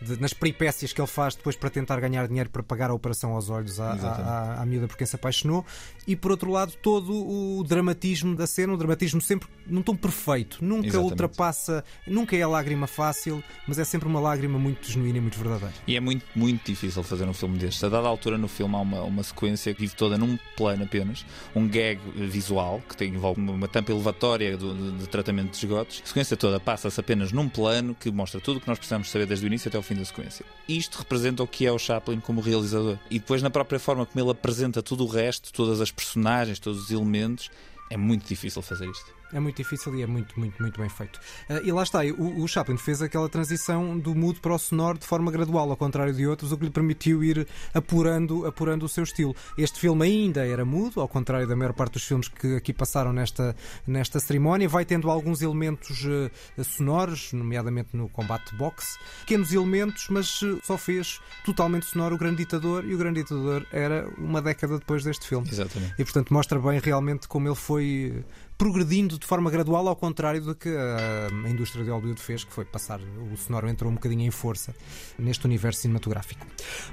de, 0.00 0.18
nas 0.18 0.32
peripécias 0.32 0.92
que 0.92 1.00
ele 1.00 1.06
faz 1.06 1.34
depois 1.34 1.54
para 1.54 1.68
tentar 1.68 2.00
ganhar 2.00 2.26
dinheiro 2.26 2.48
para 2.48 2.62
pagar 2.62 2.90
a 2.90 2.94
operação 2.94 3.34
aos 3.34 3.50
olhos 3.50 3.78
à, 3.78 3.92
à, 3.92 4.62
à, 4.62 4.66
miúda 4.66 4.88
por 4.88 4.96
quem 4.96 5.06
se 5.06 5.14
apaixonou, 5.14 5.64
e 6.06 6.16
por 6.16 6.30
outro 6.30 6.50
lado, 6.50 6.72
todo 6.82 7.12
o 7.12 7.62
dramatismo 7.62 8.34
da 8.34 8.46
cena, 8.46 8.72
o 8.72 8.76
dramatismo 8.76 9.20
sempre 9.20 9.46
num 9.66 9.82
tom 9.82 9.94
perfeito, 9.94 10.64
nunca 10.64 10.86
Exatamente. 10.86 11.10
ultrapassa, 11.10 11.84
nunca 12.06 12.34
é 12.34 12.40
a 12.40 12.48
lágrima 12.48 12.86
fácil, 12.86 13.44
mas 13.66 13.78
é 13.78 13.84
sempre 13.84 14.08
uma 14.08 14.18
lágrima 14.18 14.58
muito 14.58 14.90
genuína 14.90 15.18
e 15.18 15.20
muito 15.20 15.38
verdadeira. 15.38 15.74
E 15.86 15.94
é 15.94 16.00
muito, 16.00 16.24
muito 16.34 16.64
difícil 16.64 17.02
fazer 17.02 17.28
um 17.28 17.34
filme 17.34 17.58
destes. 17.58 17.84
A 17.84 17.90
dada 17.90 18.08
altura 18.08 18.38
no 18.38 18.48
filme 18.48 18.74
há 18.74 18.80
uma, 18.80 19.02
uma 19.02 19.22
sequência 19.22 19.74
que 19.74 19.80
vive 19.80 19.94
toda 19.94 20.16
num 20.16 20.38
plano 20.56 20.84
apenas, 20.84 21.26
um 21.54 21.68
gag 21.68 22.00
visual 22.16 22.82
que 22.88 22.96
tem, 22.96 23.12
envolve 23.12 23.40
uma 23.40 23.68
tampa 23.68 23.92
elevatória 23.92 24.37
do, 24.56 24.74
de, 24.74 24.98
de, 24.98 25.08
tratamento 25.08 25.50
de 25.50 25.56
esgotos. 25.56 26.02
A 26.04 26.06
sequência 26.06 26.36
toda 26.36 26.58
passa-se 26.60 26.98
apenas 27.00 27.32
num 27.32 27.48
plano 27.48 27.94
que 27.98 28.10
mostra 28.10 28.40
tudo 28.40 28.58
o 28.58 28.60
que 28.60 28.68
nós 28.68 28.78
precisamos 28.78 29.10
saber 29.10 29.26
desde 29.26 29.44
o 29.44 29.48
início 29.48 29.68
até 29.68 29.78
o 29.78 29.82
fim 29.82 29.94
da 29.94 30.04
sequência. 30.04 30.44
Isto 30.68 30.98
representa 30.98 31.42
o 31.42 31.46
que 31.46 31.66
é 31.66 31.72
o 31.72 31.78
Chaplin 31.78 32.20
como 32.20 32.40
realizador. 32.40 32.98
E 33.10 33.18
depois, 33.18 33.42
na 33.42 33.50
própria 33.50 33.78
forma 33.78 34.06
como 34.06 34.24
ele 34.24 34.30
apresenta 34.30 34.82
tudo 34.82 35.04
o 35.04 35.08
resto, 35.08 35.52
todas 35.52 35.80
as 35.80 35.90
personagens, 35.90 36.58
todos 36.58 36.84
os 36.84 36.90
elementos, 36.90 37.50
é 37.90 37.96
muito 37.96 38.26
difícil 38.26 38.62
fazer 38.62 38.88
isto. 38.88 39.17
É 39.32 39.38
muito 39.38 39.56
difícil 39.56 39.94
e 39.94 40.02
é 40.02 40.06
muito, 40.06 40.38
muito, 40.38 40.60
muito 40.60 40.80
bem 40.80 40.88
feito. 40.88 41.20
Uh, 41.48 41.60
e 41.62 41.70
lá 41.70 41.82
está, 41.82 42.00
o, 42.04 42.42
o, 42.42 42.48
Chaplin 42.48 42.76
fez 42.78 43.02
aquela 43.02 43.28
transição 43.28 43.98
do 43.98 44.14
mudo 44.14 44.40
para 44.40 44.54
o 44.54 44.58
sonoro 44.58 44.98
de 44.98 45.06
forma 45.06 45.30
gradual, 45.30 45.70
ao 45.70 45.76
contrário 45.76 46.14
de 46.14 46.26
outros, 46.26 46.50
o 46.50 46.56
que 46.56 46.64
lhe 46.64 46.70
permitiu 46.70 47.22
ir 47.22 47.46
apurando, 47.74 48.46
apurando 48.46 48.84
o 48.84 48.88
seu 48.88 49.04
estilo. 49.04 49.36
Este 49.56 49.78
filme 49.80 50.06
ainda 50.06 50.46
era 50.46 50.64
mudo, 50.64 51.00
ao 51.00 51.08
contrário 51.08 51.46
da 51.46 51.54
maior 51.54 51.74
parte 51.74 51.94
dos 51.94 52.04
filmes 52.04 52.28
que 52.28 52.56
aqui 52.56 52.72
passaram 52.72 53.12
nesta, 53.12 53.54
nesta 53.86 54.18
cerimónia. 54.18 54.68
Vai 54.68 54.84
tendo 54.84 55.10
alguns 55.10 55.42
elementos 55.42 56.04
uh, 56.04 56.64
sonoros, 56.64 57.32
nomeadamente 57.32 57.90
no 57.92 58.08
combate 58.08 58.50
de 58.50 58.56
boxe, 58.56 58.98
pequenos 59.20 59.52
elementos, 59.52 60.06
mas 60.08 60.40
uh, 60.40 60.58
só 60.64 60.78
fez 60.78 61.20
totalmente 61.44 61.84
sonoro 61.86 62.14
o 62.14 62.18
Grande 62.18 62.38
Ditador 62.38 62.84
e 62.84 62.94
o 62.94 62.98
Grande 62.98 63.22
Ditador 63.22 63.66
era 63.70 64.08
uma 64.16 64.40
década 64.40 64.78
depois 64.78 65.04
deste 65.04 65.26
filme. 65.26 65.48
Exatamente. 65.48 65.94
E 65.98 66.04
portanto 66.04 66.32
mostra 66.32 66.58
bem 66.58 66.80
realmente 66.80 67.28
como 67.28 67.46
ele 67.46 67.54
foi 67.54 68.24
progredindo 68.58 69.16
de 69.16 69.24
forma 69.24 69.48
gradual, 69.50 69.86
ao 69.86 69.94
contrário 69.94 70.42
do 70.42 70.54
que 70.54 70.68
a 70.68 71.48
indústria 71.48 71.84
de 71.84 71.90
Hollywood 71.90 72.20
fez, 72.20 72.42
que 72.42 72.52
foi 72.52 72.64
passar. 72.64 73.00
O 73.32 73.36
sonoro 73.36 73.68
entrou 73.68 73.90
um 73.90 73.94
bocadinho 73.94 74.22
em 74.22 74.30
força 74.32 74.74
neste 75.16 75.46
universo 75.46 75.82
cinematográfico. 75.82 76.44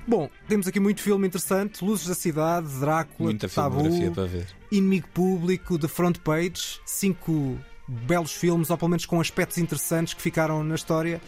Bom, 0.07 0.29
temos 0.47 0.67
aqui 0.67 0.79
muito 0.79 1.01
filme 1.01 1.25
interessante: 1.27 1.83
Luzes 1.83 2.07
da 2.07 2.13
Cidade, 2.13 2.67
Drácula, 2.79 3.31
Muita 3.31 3.49
Tabu, 3.49 3.83
para 4.13 4.25
ver. 4.25 4.47
Inimigo 4.71 5.07
Público, 5.07 5.79
The 5.79 5.87
Front 5.87 6.19
Page, 6.19 6.79
cinco 6.85 7.57
belos 7.87 8.31
filmes, 8.31 8.69
ou 8.69 8.77
pelo 8.77 8.89
menos 8.89 9.05
com 9.05 9.19
aspectos 9.19 9.57
interessantes 9.57 10.13
que 10.13 10.21
ficaram 10.21 10.63
na 10.63 10.75
história. 10.75 11.19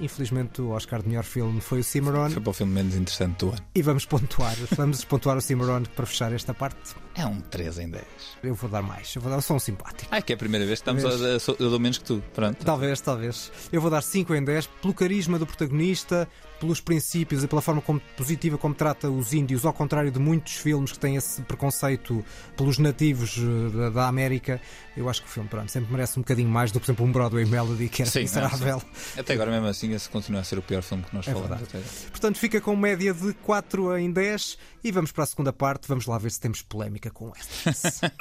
Infelizmente, 0.00 0.62
o 0.62 0.70
Oscar 0.70 1.02
de 1.02 1.08
melhor 1.08 1.24
filme 1.24 1.60
foi 1.60 1.80
o 1.80 1.84
Cimarron. 1.84 2.30
Foi 2.30 2.40
para 2.42 2.50
o 2.50 2.52
filme 2.54 2.72
menos 2.72 2.94
interessante 2.94 3.38
do 3.38 3.48
ano. 3.50 3.58
E 3.74 3.82
vamos 3.82 4.06
pontuar. 4.06 4.56
Vamos 4.76 5.04
pontuar 5.04 5.36
o 5.36 5.40
Cimarron 5.40 5.82
para 5.94 6.06
fechar 6.06 6.32
esta 6.32 6.54
parte. 6.54 6.94
É 7.14 7.26
um 7.26 7.40
3 7.40 7.78
em 7.80 7.90
10. 7.90 8.04
Eu 8.42 8.54
vou 8.54 8.70
dar 8.70 8.82
mais. 8.82 9.14
Eu 9.14 9.20
vou 9.20 9.30
dar 9.30 9.40
sou 9.42 9.56
um 9.56 9.60
simpático. 9.60 10.08
Ah, 10.10 10.22
que 10.22 10.32
é 10.32 10.34
a 10.34 10.38
primeira 10.38 10.64
vez 10.64 10.80
que 10.80 10.90
estamos 10.90 11.04
a, 11.04 11.08
a, 11.08 11.56
eu 11.58 11.70
dou 11.70 11.78
menos 11.78 11.98
que 11.98 12.04
tu. 12.04 12.22
Pronto. 12.34 12.64
Talvez, 12.64 13.00
talvez. 13.00 13.52
Eu 13.70 13.80
vou 13.80 13.90
dar 13.90 14.02
5 14.02 14.34
em 14.34 14.42
10 14.42 14.66
pelo 14.80 14.94
carisma 14.94 15.38
do 15.38 15.46
protagonista, 15.46 16.26
pelos 16.60 16.80
princípios 16.80 17.42
e 17.42 17.48
pela 17.48 17.60
forma 17.62 17.80
como, 17.80 17.98
positiva 18.16 18.56
como 18.58 18.74
trata 18.74 19.10
os 19.10 19.32
índios, 19.32 19.64
ao 19.64 19.72
contrário 19.72 20.10
de 20.12 20.18
muitos 20.18 20.52
filmes 20.54 20.92
que 20.92 20.98
têm 20.98 21.16
esse 21.16 21.42
preconceito 21.42 22.24
pelos 22.56 22.78
nativos 22.78 23.36
eh, 23.38 23.76
da, 23.76 23.90
da 23.90 24.06
América. 24.08 24.60
Eu 24.96 25.08
acho 25.08 25.22
que 25.22 25.28
o 25.28 25.30
filme, 25.30 25.48
pronto, 25.48 25.70
sempre 25.72 25.90
merece 25.90 26.18
um 26.18 26.22
bocadinho 26.22 26.48
mais 26.48 26.70
do 26.70 26.78
que, 26.78 26.86
por 26.86 26.92
exemplo, 26.92 27.06
um 27.06 27.10
Broadway 27.12 27.46
Melody, 27.46 27.88
que 27.88 28.02
era 28.02 28.10
Sim, 28.10 28.20
miserável. 28.20 28.80
sim. 28.80 29.20
Até 29.20 29.32
agora, 29.32 29.50
mesmo 29.50 29.66
assim, 29.66 29.92
esse 29.94 30.08
continua 30.08 30.42
a 30.42 30.44
ser 30.44 30.58
o 30.58 30.62
pior 30.62 30.82
filme 30.82 31.02
que 31.02 31.14
nós 31.16 31.26
É 31.26 31.32
falamos. 31.32 31.68
Portanto, 32.10 32.38
fica 32.38 32.60
com 32.60 32.76
média 32.76 33.14
de 33.14 33.32
4 33.34 33.96
em 33.98 34.12
10 34.12 34.58
e 34.84 34.92
vamos 34.92 35.10
para 35.10 35.24
a 35.24 35.26
segunda 35.26 35.52
parte. 35.52 35.88
Vamos 35.88 36.06
lá 36.06 36.18
ver 36.18 36.30
se 36.30 36.38
temos 36.40 36.60
polémica 36.62 37.10
com 37.10 37.32
esta. 37.34 38.12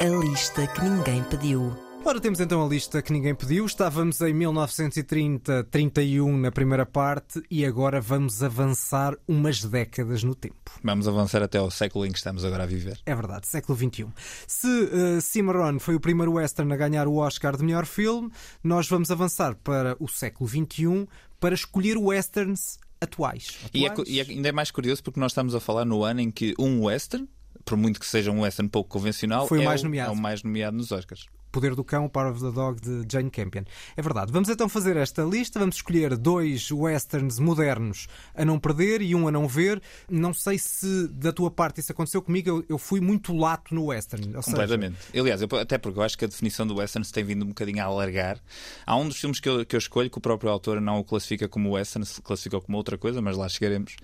A 0.00 0.04
lista 0.04 0.64
que 0.68 0.80
ninguém 0.82 1.24
pediu. 1.24 1.87
Ora, 2.04 2.20
temos 2.20 2.38
então 2.40 2.64
a 2.64 2.68
lista 2.68 3.02
que 3.02 3.12
ninguém 3.12 3.34
pediu. 3.34 3.66
Estávamos 3.66 4.18
em 4.22 4.32
1930-31 4.32 6.38
na 6.40 6.50
primeira 6.50 6.86
parte 6.86 7.42
e 7.50 7.66
agora 7.66 8.00
vamos 8.00 8.42
avançar 8.42 9.14
umas 9.26 9.62
décadas 9.62 10.22
no 10.22 10.34
tempo. 10.34 10.70
Vamos 10.82 11.06
avançar 11.06 11.42
até 11.42 11.58
ao 11.58 11.70
século 11.70 12.06
em 12.06 12.12
que 12.12 12.16
estamos 12.16 12.46
agora 12.46 12.62
a 12.62 12.66
viver. 12.66 12.98
É 13.04 13.14
verdade, 13.14 13.46
século 13.46 13.76
XXI. 13.76 14.06
Se 14.46 14.66
eh, 14.90 15.20
Cimarron 15.20 15.78
foi 15.78 15.96
o 15.96 16.00
primeiro 16.00 16.32
western 16.34 16.72
a 16.72 16.76
ganhar 16.76 17.06
o 17.06 17.16
Oscar 17.16 17.54
de 17.58 17.64
melhor 17.64 17.84
filme, 17.84 18.30
nós 18.64 18.88
vamos 18.88 19.10
avançar 19.10 19.54
para 19.56 19.94
o 20.00 20.08
século 20.08 20.48
XXI 20.48 21.06
para 21.38 21.54
escolher 21.54 21.98
westerns 21.98 22.78
atuais. 23.02 23.58
E, 23.74 23.84
é, 23.84 23.88
Atuais? 23.90 24.08
e 24.08 24.18
é- 24.20 24.22
ainda 24.22 24.48
é 24.48 24.52
mais 24.52 24.70
curioso 24.70 25.02
porque 25.02 25.20
nós 25.20 25.32
estamos 25.32 25.54
a 25.54 25.60
falar 25.60 25.84
no 25.84 26.02
ano 26.04 26.20
em 26.22 26.30
que 26.30 26.54
um 26.58 26.84
western, 26.84 27.28
por 27.66 27.76
muito 27.76 28.00
que 28.00 28.06
seja 28.06 28.30
um 28.30 28.40
western 28.40 28.70
pouco 28.70 28.88
convencional, 28.88 29.46
Foi 29.46 29.58
o 29.58 29.62
é, 29.62 29.64
mais 29.66 29.82
nomeado. 29.82 30.10
é 30.10 30.14
o 30.14 30.16
mais 30.16 30.42
nomeado 30.42 30.74
nos 30.76 30.90
Oscars. 30.90 31.26
Poder 31.58 31.74
do 31.74 31.82
Cão, 31.82 32.08
Power 32.08 32.30
of 32.30 32.40
the 32.40 32.52
Dog, 32.52 32.80
de 32.80 33.04
Jane 33.12 33.30
Campion. 33.30 33.64
É 33.96 34.00
verdade. 34.00 34.30
Vamos 34.30 34.48
então 34.48 34.68
fazer 34.68 34.96
esta 34.96 35.22
lista. 35.24 35.58
Vamos 35.58 35.74
escolher 35.74 36.16
dois 36.16 36.70
westerns 36.70 37.40
modernos 37.40 38.06
a 38.32 38.44
não 38.44 38.60
perder 38.60 39.02
e 39.02 39.12
um 39.12 39.26
a 39.26 39.32
não 39.32 39.48
ver. 39.48 39.82
Não 40.08 40.32
sei 40.32 40.56
se 40.56 41.08
da 41.08 41.32
tua 41.32 41.50
parte 41.50 41.80
isso 41.80 41.90
aconteceu 41.90 42.22
comigo. 42.22 42.48
Eu, 42.48 42.64
eu 42.68 42.78
fui 42.78 43.00
muito 43.00 43.34
lato 43.36 43.74
no 43.74 43.86
western. 43.86 44.36
Ou 44.36 44.42
seja, 44.42 44.56
Completamente. 44.56 44.96
Aliás, 45.18 45.42
eu- 45.42 45.48
até 45.58 45.78
porque 45.78 45.98
eu 45.98 46.02
acho 46.04 46.16
que 46.16 46.24
a 46.24 46.28
definição 46.28 46.64
do 46.64 46.76
western 46.76 47.04
se 47.04 47.12
tem 47.12 47.24
vindo 47.24 47.44
um 47.44 47.48
bocadinho 47.48 47.82
a 47.82 47.86
alargar. 47.86 48.38
Há 48.86 48.94
um 48.96 49.08
dos 49.08 49.16
filmes 49.18 49.40
que 49.40 49.48
eu, 49.48 49.66
que 49.66 49.74
eu 49.74 49.78
escolho 49.78 50.08
que 50.08 50.18
o 50.18 50.20
próprio 50.20 50.50
autor 50.52 50.80
não 50.80 51.00
o 51.00 51.04
classifica 51.04 51.48
como 51.48 51.72
western, 51.72 52.06
se 52.06 52.22
classificou 52.22 52.60
como 52.62 52.78
outra 52.78 52.96
coisa, 52.96 53.20
mas 53.20 53.36
lá 53.36 53.48
chegaremos. 53.48 53.96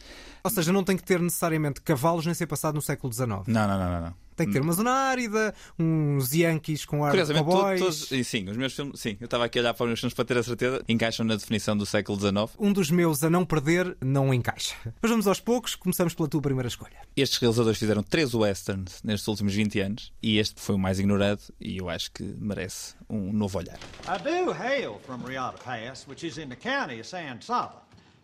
ou 0.43 0.51
seja, 0.51 0.73
não 0.73 0.83
tem 0.83 0.97
que 0.97 1.05
ter 1.05 1.21
necessariamente 1.21 1.81
cavalos 1.83 2.27
nem 2.27 2.35
ser 2.35 2.49
passado 2.49 2.75
no 2.75 2.83
século 2.83 3.13
XIX. 3.13 3.29
Não, 3.29 3.45
não, 3.47 3.69
não, 3.79 3.91
não. 3.91 4.01
não. 4.01 4.24
Tem 4.37 4.47
que 4.47 4.53
ter 4.53 4.61
uma 4.61 4.73
zona 4.73 4.91
árida, 4.91 5.55
uns 5.79 6.33
Yankees 6.33 6.85
com 6.85 7.05
ar 7.05 7.11
de 7.13 7.19
Curiosamente, 7.19 7.45
cowboys. 7.45 7.81
todos, 7.81 8.11
e 8.13 8.25
sim, 8.25 8.49
os 8.49 8.57
meus 8.57 8.75
filmes, 8.75 9.01
sim, 9.01 9.17
eu 9.21 9.25
estava 9.27 9.45
aqui 9.45 9.59
a 9.59 9.63
olhar 9.63 9.75
para 9.75 9.85
os 9.85 9.89
meus 9.89 10.01
filmes 10.01 10.15
para 10.15 10.25
ter 10.25 10.39
a 10.39 10.43
certeza, 10.43 10.83
encaixam 10.89 11.25
na 11.25 11.37
definição 11.37 11.77
do 11.77 11.87
século 11.87 12.19
XIX. 12.19 12.35
Um 12.59 12.73
dos 12.73 12.91
meus 12.91 13.23
a 13.23 13.31
não 13.31 13.45
perder 13.45 13.97
não 14.01 14.33
encaixa. 14.35 14.75
Mas 15.01 15.11
vamos 15.11 15.27
aos 15.27 15.41
poucos. 15.41 15.75
Começamos 15.75 16.15
pela 16.15 16.29
tua 16.29 16.41
primeira 16.43 16.69
escolha. 16.69 16.97
Estes 17.17 17.39
realizadores 17.39 17.79
fizeram 17.79 18.03
três 18.03 18.35
westerns 18.35 19.01
nestes 19.05 19.29
últimos 19.29 19.55
20 19.55 19.81
anos 19.81 20.13
e 20.23 20.39
este 20.39 20.61
foi 20.61 20.75
o 20.75 20.79
mais 20.79 20.99
ignorado 20.99 21.41
e 21.61 21.79
eu 21.79 21.89
acho 21.89 22.11
que 22.13 22.23
merece 22.39 22.95
um 23.09 23.33
novo 23.33 23.59
olhar. 23.59 23.79
I 24.09 24.19
do 24.23 24.51
hail 24.53 25.01
from 25.07 25.23
Riata 25.25 25.59
Pass, 25.63 26.07
which 26.09 26.27
is 26.27 26.39
in 26.39 26.49
the 26.49 26.57
county 26.57 26.99
of 27.01 27.07
San 27.07 27.41
Saba, 27.41 27.83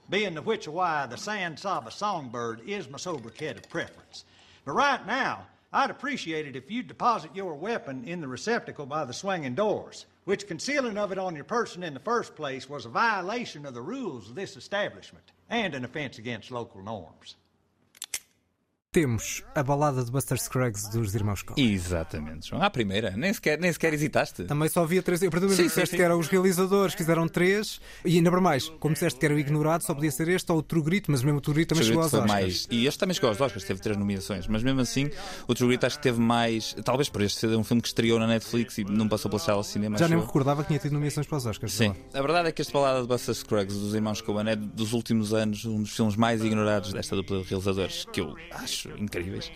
being 0.09 0.35
the 0.35 0.41
which 0.43 0.69
why 0.69 1.07
the 1.09 1.17
San 1.17 1.57
Saba 1.57 1.91
songbird 1.91 2.61
is 2.67 2.89
my 2.89 2.99
sobriquet 2.99 3.57
of 3.57 3.69
preference. 3.69 4.25
But 4.65 4.75
right 4.75 5.07
now, 5.07 5.47
I'd 5.73 5.91
appreciate 5.91 6.49
it 6.49 6.57
if 6.57 6.69
you'd 6.69 6.89
deposit 6.89 7.31
your 7.35 7.55
weapon 7.55 8.05
in 8.05 8.21
the 8.21 8.27
receptacle 8.27 8.87
by 8.87 9.05
the 9.05 9.13
swinging 9.13 9.55
doors, 9.55 10.05
which 10.25 10.49
concealing 10.49 10.99
of 10.99 11.13
it 11.13 11.19
on 11.19 11.37
your 11.37 11.45
person 11.45 11.85
in 11.85 11.95
the 11.95 12.01
first 12.01 12.35
place 12.35 12.69
was 12.69 12.87
a 12.87 12.89
violation 12.89 13.65
of 13.65 13.75
the 13.75 13.81
rules 13.81 14.29
of 14.29 14.35
this 14.35 14.57
establishment 14.57 15.31
and 15.49 15.75
an 15.77 15.85
offense 15.85 16.19
against 16.19 16.51
local 16.51 16.83
norms. 16.83 17.37
Temos 19.01 19.45
a 19.55 19.63
balada 19.63 20.05
de 20.05 20.11
Buster 20.11 20.37
Scruggs 20.37 20.91
dos 20.91 21.15
Irmãos 21.15 21.43
Coen. 21.43 21.73
Exatamente, 21.73 22.49
João. 22.49 22.61
À 22.61 22.69
primeira, 22.69 23.13
nem 23.13 23.33
sequer, 23.33 23.57
nem 23.57 23.73
sequer 23.73 23.95
hesitaste. 23.95 24.43
Também 24.43 24.69
só 24.69 24.83
havia 24.83 25.01
três. 25.01 25.23
Eu 25.23 25.31
sim, 25.31 25.63
disseste 25.63 25.95
que 25.95 26.03
eram 26.03 26.19
os 26.19 26.27
realizadores, 26.27 26.93
fizeram 26.95 27.29
três. 27.29 27.81
E 28.05 28.17
ainda 28.17 28.33
para 28.33 28.41
mais, 28.41 28.69
como 28.81 28.95
disseste 28.95 29.21
que 29.21 29.25
era 29.25 29.33
o 29.33 29.39
ignorado, 29.39 29.85
só 29.85 29.95
podia 29.95 30.11
ser 30.11 30.27
este 30.27 30.51
ou 30.51 30.59
o 30.59 30.63
True 30.63 30.83
Grit, 30.83 31.09
mas 31.09 31.23
mesmo 31.23 31.39
o 31.39 31.41
True 31.41 31.55
Grit 31.55 31.69
também 31.69 31.85
True 31.85 31.93
chegou 31.93 32.03
aos 32.03 32.13
Oscars. 32.13 32.33
mais. 32.33 32.67
E 32.69 32.85
este 32.85 32.99
também 32.99 33.15
chegou 33.15 33.29
aos 33.31 33.41
Oscars, 33.41 33.63
teve 33.63 33.81
três 33.81 33.97
nomeações, 33.97 34.49
mas 34.49 34.61
mesmo 34.61 34.81
assim 34.81 35.09
o 35.47 35.55
True 35.55 35.69
Grit 35.69 35.87
acho 35.87 35.97
que 35.99 36.03
teve 36.03 36.19
mais. 36.19 36.75
Talvez 36.85 37.09
por 37.09 37.23
este 37.23 37.39
ser 37.39 37.57
um 37.57 37.63
filme 37.63 37.81
que 37.81 37.87
estreou 37.87 38.19
na 38.19 38.27
Netflix 38.27 38.77
e 38.79 38.83
não 38.83 39.07
passou 39.09 39.31
pela 39.31 39.41
sala 39.41 39.61
de 39.61 39.69
cinema. 39.69 39.99
Já 39.99 40.09
nem 40.09 40.19
me 40.19 40.25
recordava 40.25 40.63
que 40.63 40.67
tinha 40.67 40.81
tido 40.81 40.95
nomeações 40.95 41.29
para 41.29 41.39
os 41.39 41.47
Oscars. 41.47 41.75
Sim, 41.75 41.95
a 42.13 42.21
verdade 42.21 42.49
é 42.49 42.53
que 42.53 42.61
este 42.61 42.73
balada 42.73 43.03
de 43.03 43.07
Buster 43.07 43.37
Scruggs 43.37 43.79
dos 43.79 43.95
irmãos 43.95 44.21
Coen 44.21 44.49
é 44.49 44.57
dos 44.57 44.93
últimos 44.95 45.33
anos 45.33 45.65
um 45.65 45.81
dos 45.81 45.95
filmes 45.95 46.17
mais 46.17 46.43
ignorados 46.45 46.93
desta 46.93 47.15
dupla 47.15 47.41
de 47.41 47.49
realizadores, 47.49 48.05
que 48.13 48.21
eu 48.21 48.35
acho 48.51 48.80
incríveis. 48.99 49.51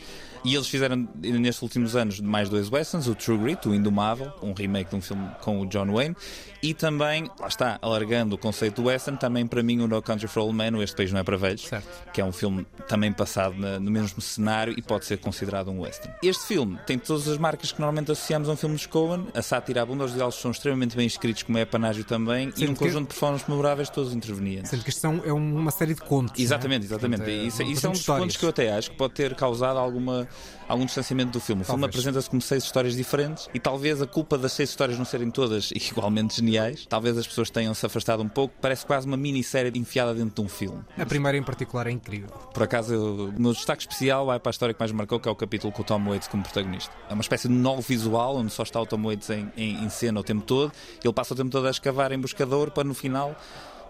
E 0.45 0.55
eles 0.55 0.69
fizeram 0.69 1.09
nestes 1.23 1.63
últimos 1.63 1.97
anos 1.97 2.21
mais 2.21 2.49
dois 2.51 2.71
westerns, 2.71 3.07
o 3.07 3.15
True 3.15 3.39
Grit, 3.39 3.67
o 3.69 3.75
Indomável, 3.75 4.31
um 4.43 4.53
remake 4.53 4.91
de 4.91 4.97
um 4.97 5.01
filme 5.01 5.27
com 5.41 5.61
o 5.63 5.67
John 5.67 5.91
Wayne, 5.93 6.15
e 6.63 6.75
também, 6.75 7.31
lá 7.41 7.47
está, 7.49 7.79
alargando 7.81 8.35
o 8.35 8.39
conceito 8.39 8.83
do 8.83 8.89
western, 8.89 9.19
também 9.19 9.47
para 9.47 9.63
mim 9.63 9.81
o 9.81 9.89
No 9.89 10.03
Country 10.03 10.29
for 10.29 10.41
Old 10.41 10.55
Men, 10.57 10.75
o 10.75 10.83
Este 10.83 10.97
País 10.97 11.13
Não 11.13 11.21
é 11.21 11.23
para 11.23 11.37
Velhos, 11.39 11.63
Certo. 11.63 11.87
que 12.13 12.21
é 12.21 12.25
um 12.25 12.33
filme 12.33 12.67
também 12.89 13.11
passado 13.13 13.55
na- 13.57 13.81
no 13.81 13.91
mesmo 13.91 14.21
cenário 14.21 14.75
e 14.77 14.83
pode 14.83 15.07
ser 15.07 15.19
considerado 15.19 15.71
um 15.71 15.81
western. 15.81 16.15
Este 16.23 16.45
filme 16.47 16.79
tem 16.87 16.99
todas 16.99 17.27
as 17.29 17.39
marcas 17.39 17.73
que 17.73 17.81
normalmente 17.81 18.13
associamos 18.13 18.49
a 18.49 18.53
um 18.53 18.57
filme 18.57 18.75
dos 18.77 18.87
Coen, 18.87 19.27
a 19.35 19.41
sátira 19.43 19.83
abunda, 19.83 20.05
os 20.05 20.13
diálogos 20.13 20.39
são 20.41 20.51
extremamente 20.51 20.95
bem 20.97 21.07
escritos, 21.07 21.43
como 21.43 21.57
é 21.57 21.63
a 21.63 21.67
Panágio 21.67 22.05
também, 22.05 22.49
e 22.51 22.59
Sendo 22.59 22.71
um 22.71 22.75
que- 22.75 22.81
conjunto 22.81 23.03
de 23.03 23.09
performances 23.09 23.49
memoráveis 23.49 23.89
todos 23.89 24.13
intervenientes. 24.15 24.71
Sendo 24.71 24.83
que 24.85 24.91
isto 24.91 25.01
são, 25.01 25.23
é 25.25 25.33
uma 25.33 25.71
série 25.71 25.95
de 25.95 26.01
contos. 26.03 26.39
Exatamente, 26.39 26.81
não 26.81 26.85
é? 26.85 26.97
exatamente. 26.97 27.23
Portanto, 27.23 27.47
isso, 27.47 27.63
um 27.63 27.67
isso 27.71 27.87
é 27.87 27.89
um 27.89 27.93
de 27.93 27.99
dos 27.99 28.07
pontos 28.07 28.21
histórias. 28.35 28.37
que 28.37 28.45
eu 28.45 28.49
até 28.51 28.73
acho 28.73 28.91
que 28.91 28.97
pode 28.97 29.14
ter 29.15 29.35
causado 29.35 29.79
alguma, 29.79 30.29
algum 30.69 30.85
distanciamento 30.85 31.33
do 31.33 31.41
filme. 31.41 31.63
O 31.63 31.65
filme 31.65 31.85
apresenta-se 31.87 32.29
como 32.29 32.43
seis 32.43 32.65
histórias 32.65 32.95
diferentes 32.97 33.49
e 33.55 33.59
talvez 33.61 34.03
a 34.03 34.07
culpa 34.07 34.37
das 34.37 34.53
seis 34.53 34.71
histórias 34.71 34.99
não 34.99 35.05
serem 35.05 35.31
todas 35.31 35.71
igualmente 35.75 36.37
geniais, 36.37 36.85
talvez 36.87 37.17
as 37.17 37.27
pessoas 37.27 37.49
tenham-se 37.51 37.85
afastado 37.87 38.23
um 38.23 38.29
pouco. 38.29 38.55
Parece 38.61 38.85
quase 38.85 39.07
uma 39.07 39.17
minissérie 39.17 39.73
enfiada 39.79 40.13
dentro 40.13 40.35
de 40.35 40.41
um 40.43 40.49
filme. 40.49 40.83
A 40.99 41.07
primeira 41.07 41.39
em 41.39 41.43
particular 41.43 41.87
é 41.87 41.91
incrível. 41.91 42.29
Por 42.53 42.63
acaso, 42.63 42.95
o 43.37 43.41
meu 43.41 43.53
destaque 43.53 43.83
especial 43.83 44.27
vai 44.27 44.39
para 44.41 44.51
a 44.51 44.53
história 44.53 44.75
que 44.75 44.81
mais 44.81 44.93
marcou, 44.93 45.19
que 45.21 45.29
é 45.29 45.31
o 45.33 45.37
capítulo 45.37 45.73
com 45.73 45.83
o 45.83 45.85
Tom 45.85 46.03
Waits 46.09 46.29
como 46.29 46.43
protagonista. 46.43 46.93
É 47.09 47.13
uma 47.15 47.23
espécie 47.23 47.49
de 47.49 47.55
novo 47.55 47.81
visual, 47.83 48.37
onde 48.37 48.53
só 48.53 48.63
está 48.65 48.81
o 48.81 48.87
Tom 48.87 49.03
Waits 49.03 49.31
em, 49.31 49.51
em- 49.57 49.85
em 49.85 49.89
cena 49.89 50.19
o 50.21 50.25
tempo 50.25 50.43
todo. 50.45 50.73
Ele 51.03 51.13
passa 51.13 51.35
o 51.35 51.37
tempo 51.37 51.51
todo 51.51 51.67
a 51.67 51.71
escavar 51.71 52.11
em 52.13 52.19
buscador 52.19 52.71
para 52.71 52.85
no 52.85 52.95
final. 52.95 53.35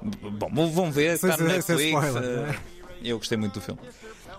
Bom, 0.03 0.71
vão 0.71 0.93
ver, 0.93 1.15
está 1.15 1.37
no 1.37 1.45
Netflix. 1.49 1.83
spoiler, 1.83 2.51
é? 2.51 2.59
Eu 3.03 3.17
gostei 3.19 3.39
muito 3.39 3.55
do 3.55 3.61
filme. 3.61 3.81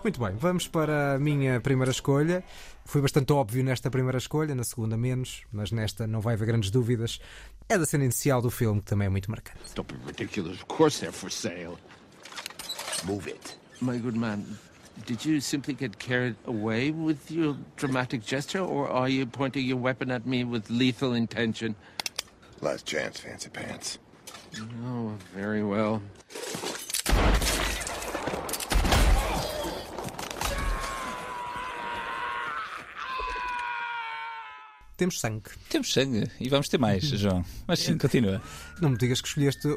Muito 0.02 0.20
bem, 0.20 0.36
vamos 0.36 0.68
para 0.68 1.14
a 1.14 1.18
minha 1.18 1.60
primeira 1.60 1.90
escolha. 1.90 2.44
Foi 2.84 3.00
bastante 3.00 3.32
óbvio 3.32 3.64
nesta 3.64 3.90
primeira 3.90 4.18
escolha, 4.18 4.54
na 4.54 4.62
segunda 4.62 4.96
menos, 4.96 5.42
mas 5.52 5.72
nesta 5.72 6.06
não 6.06 6.20
vai 6.20 6.34
haver 6.34 6.46
grandes 6.46 6.70
dúvidas. 6.70 7.20
É 7.68 7.76
da 7.76 7.84
cena 7.84 8.04
inicial 8.04 8.40
do 8.40 8.50
filme, 8.50 8.80
que 8.80 8.86
também 8.86 9.06
é 9.06 9.08
muito 9.08 9.30
marcante. 9.30 9.58
Don't 9.74 9.92
be 9.92 10.00
ridiculous. 10.06 10.56
Of 10.58 10.66
course 10.66 11.00
they're 11.00 11.12
for 11.12 11.30
sale. 11.30 11.76
Move 13.04 13.28
it. 13.28 13.58
My 13.80 13.98
good 13.98 14.16
man, 14.16 14.44
did 15.06 15.24
you 15.24 15.40
simply 15.40 15.74
get 15.74 15.98
carried 15.98 16.36
away 16.46 16.92
with 16.92 17.30
your 17.30 17.56
dramatic 17.76 18.22
gesture, 18.24 18.62
or 18.62 18.88
are 18.88 19.10
you 19.10 19.26
pointing 19.26 19.66
your 19.66 19.78
weapon 19.80 20.10
at 20.10 20.24
me 20.24 20.44
with 20.44 20.70
lethal 20.70 21.14
intention? 21.14 21.74
Last 22.60 22.86
chance, 22.86 23.20
fancy 23.20 23.50
pants. 23.50 23.98
Oh, 24.86 25.12
very 25.34 25.62
well. 25.62 26.00
Temos 34.96 35.20
sangue. 35.20 35.50
Temos 35.68 35.92
sangue 35.92 36.30
e 36.40 36.48
vamos 36.48 36.68
ter 36.68 36.78
mais, 36.78 37.04
João. 37.04 37.44
Mas 37.66 37.80
sim, 37.80 37.98
continua. 37.98 38.40
Não 38.80 38.88
me 38.88 38.96
digas 38.96 39.20
que 39.20 39.28
escolheste 39.28 39.68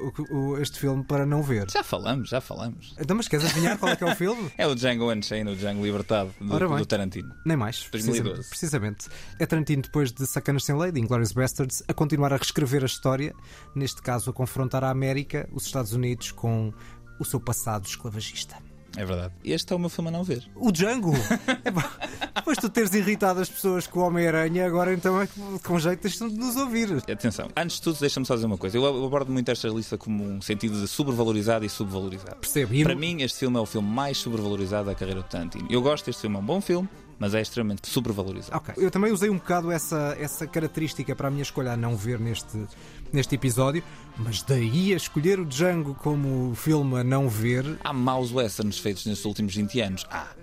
este 0.61 0.79
filme 0.79 1.03
para 1.03 1.25
não 1.25 1.43
ver. 1.43 1.69
Já 1.69 1.83
falamos, 1.83 2.29
já 2.29 2.39
falamos. 2.39 2.95
Então, 2.97 3.17
mas 3.17 3.27
queres 3.27 3.45
adivinhar 3.45 3.77
qual 3.77 3.91
é 3.91 3.95
que 3.97 4.03
é 4.03 4.07
o 4.07 4.15
filme? 4.15 4.49
É 4.57 4.67
o 4.67 4.75
Django 4.75 5.11
Unchained, 5.11 5.51
o 5.51 5.55
Django 5.55 5.83
Libertado, 5.83 6.33
do, 6.39 6.77
do 6.77 6.85
Tarantino. 6.85 7.33
Nem 7.45 7.55
mais. 7.57 7.87
2012. 7.91 8.49
Precisamente. 8.49 9.07
É 9.37 9.45
Tarantino, 9.45 9.81
depois 9.81 10.11
de 10.11 10.25
Sacanas 10.25 10.63
Sem 10.63 10.77
Lei, 10.77 10.91
de 10.91 10.99
Inglourious 10.99 11.31
Bastards, 11.31 11.83
a 11.87 11.93
continuar 11.93 12.33
a 12.33 12.37
reescrever 12.37 12.83
a 12.83 12.85
história, 12.85 13.33
neste 13.75 14.01
caso 14.01 14.29
a 14.29 14.33
confrontar 14.33 14.83
a 14.83 14.89
América, 14.89 15.49
os 15.51 15.65
Estados 15.65 15.93
Unidos, 15.93 16.31
com 16.31 16.73
o 17.19 17.25
seu 17.25 17.39
passado 17.39 17.85
esclavagista. 17.85 18.68
É 18.97 19.05
verdade. 19.05 19.33
Este 19.43 19.71
é 19.71 19.75
o 19.75 19.79
meu 19.79 19.89
filme 19.89 20.09
a 20.09 20.11
não 20.11 20.23
ver. 20.23 20.43
O 20.55 20.71
Django? 20.71 21.13
Epá, 21.63 21.91
depois 22.35 22.57
de 22.57 22.61
tu 22.61 22.69
teres 22.69 22.93
irritado 22.93 23.39
as 23.39 23.47
pessoas 23.49 23.85
com 23.87 23.99
o 23.99 24.03
Homem-Aranha, 24.03 24.65
agora 24.65 24.93
então 24.93 25.21
é 25.21 25.27
que 25.27 25.39
com 25.63 25.77
jeito 25.79 25.99
tens 26.01 26.17
de 26.17 26.23
nos 26.25 26.55
ouvir. 26.55 26.91
Atenção, 27.09 27.47
antes 27.55 27.77
de 27.77 27.81
tudo, 27.83 27.99
deixa-me 27.99 28.25
só 28.25 28.33
dizer 28.35 28.47
uma 28.47 28.57
coisa. 28.57 28.77
Eu 28.77 29.05
abordo 29.05 29.31
muito 29.31 29.49
esta 29.49 29.67
lista 29.69 29.97
como 29.97 30.23
um 30.23 30.41
sentido 30.41 30.79
de 30.81 30.87
sobrevalorizado 30.87 31.63
e 31.65 31.69
subvalorizado. 31.69 32.37
Percebo. 32.37 32.73
E 32.73 32.83
Para 32.83 32.93
no- 32.95 32.99
mim, 32.99 33.21
este 33.21 33.39
filme 33.39 33.57
é 33.57 33.59
o 33.59 33.65
filme 33.65 33.87
mais 33.87 34.17
sobrevalorizado 34.17 34.85
da 34.87 34.95
carreira 34.95 35.21
do 35.21 35.27
Tarantino. 35.27 35.67
Eu 35.69 35.81
gosto 35.81 36.05
deste 36.07 36.21
filme, 36.21 36.35
é 36.35 36.39
um 36.39 36.43
bom 36.45 36.59
filme, 36.59 36.89
mas 37.19 37.35
é 37.35 37.41
extremamente 37.41 37.87
sobrevalorizado. 37.87 38.55
Ok. 38.57 38.73
Eu 38.77 38.89
também 38.89 39.11
usei 39.11 39.29
um 39.29 39.35
bocado 39.35 39.71
essa, 39.71 40.15
essa 40.19 40.47
característica 40.47 41.15
para 41.15 41.27
a 41.27 41.31
minha 41.31 41.43
escolha 41.43 41.73
a 41.73 41.77
não 41.77 41.95
ver 41.95 42.19
neste, 42.19 42.65
neste 43.11 43.35
episódio, 43.35 43.83
mas 44.17 44.41
daí 44.41 44.93
a 44.93 44.97
escolher 44.97 45.39
o 45.39 45.45
Django 45.45 45.93
como 45.95 46.55
filme 46.55 46.99
a 46.99 47.03
não 47.03 47.29
ver, 47.29 47.77
Há 47.83 47.93
maus 47.93 48.31
westerns 48.31 48.79
feitos 48.79 49.05
nestes 49.05 49.25
últimos 49.25 49.53
20 49.53 49.81
anos. 49.81 50.07
Há. 50.09 50.38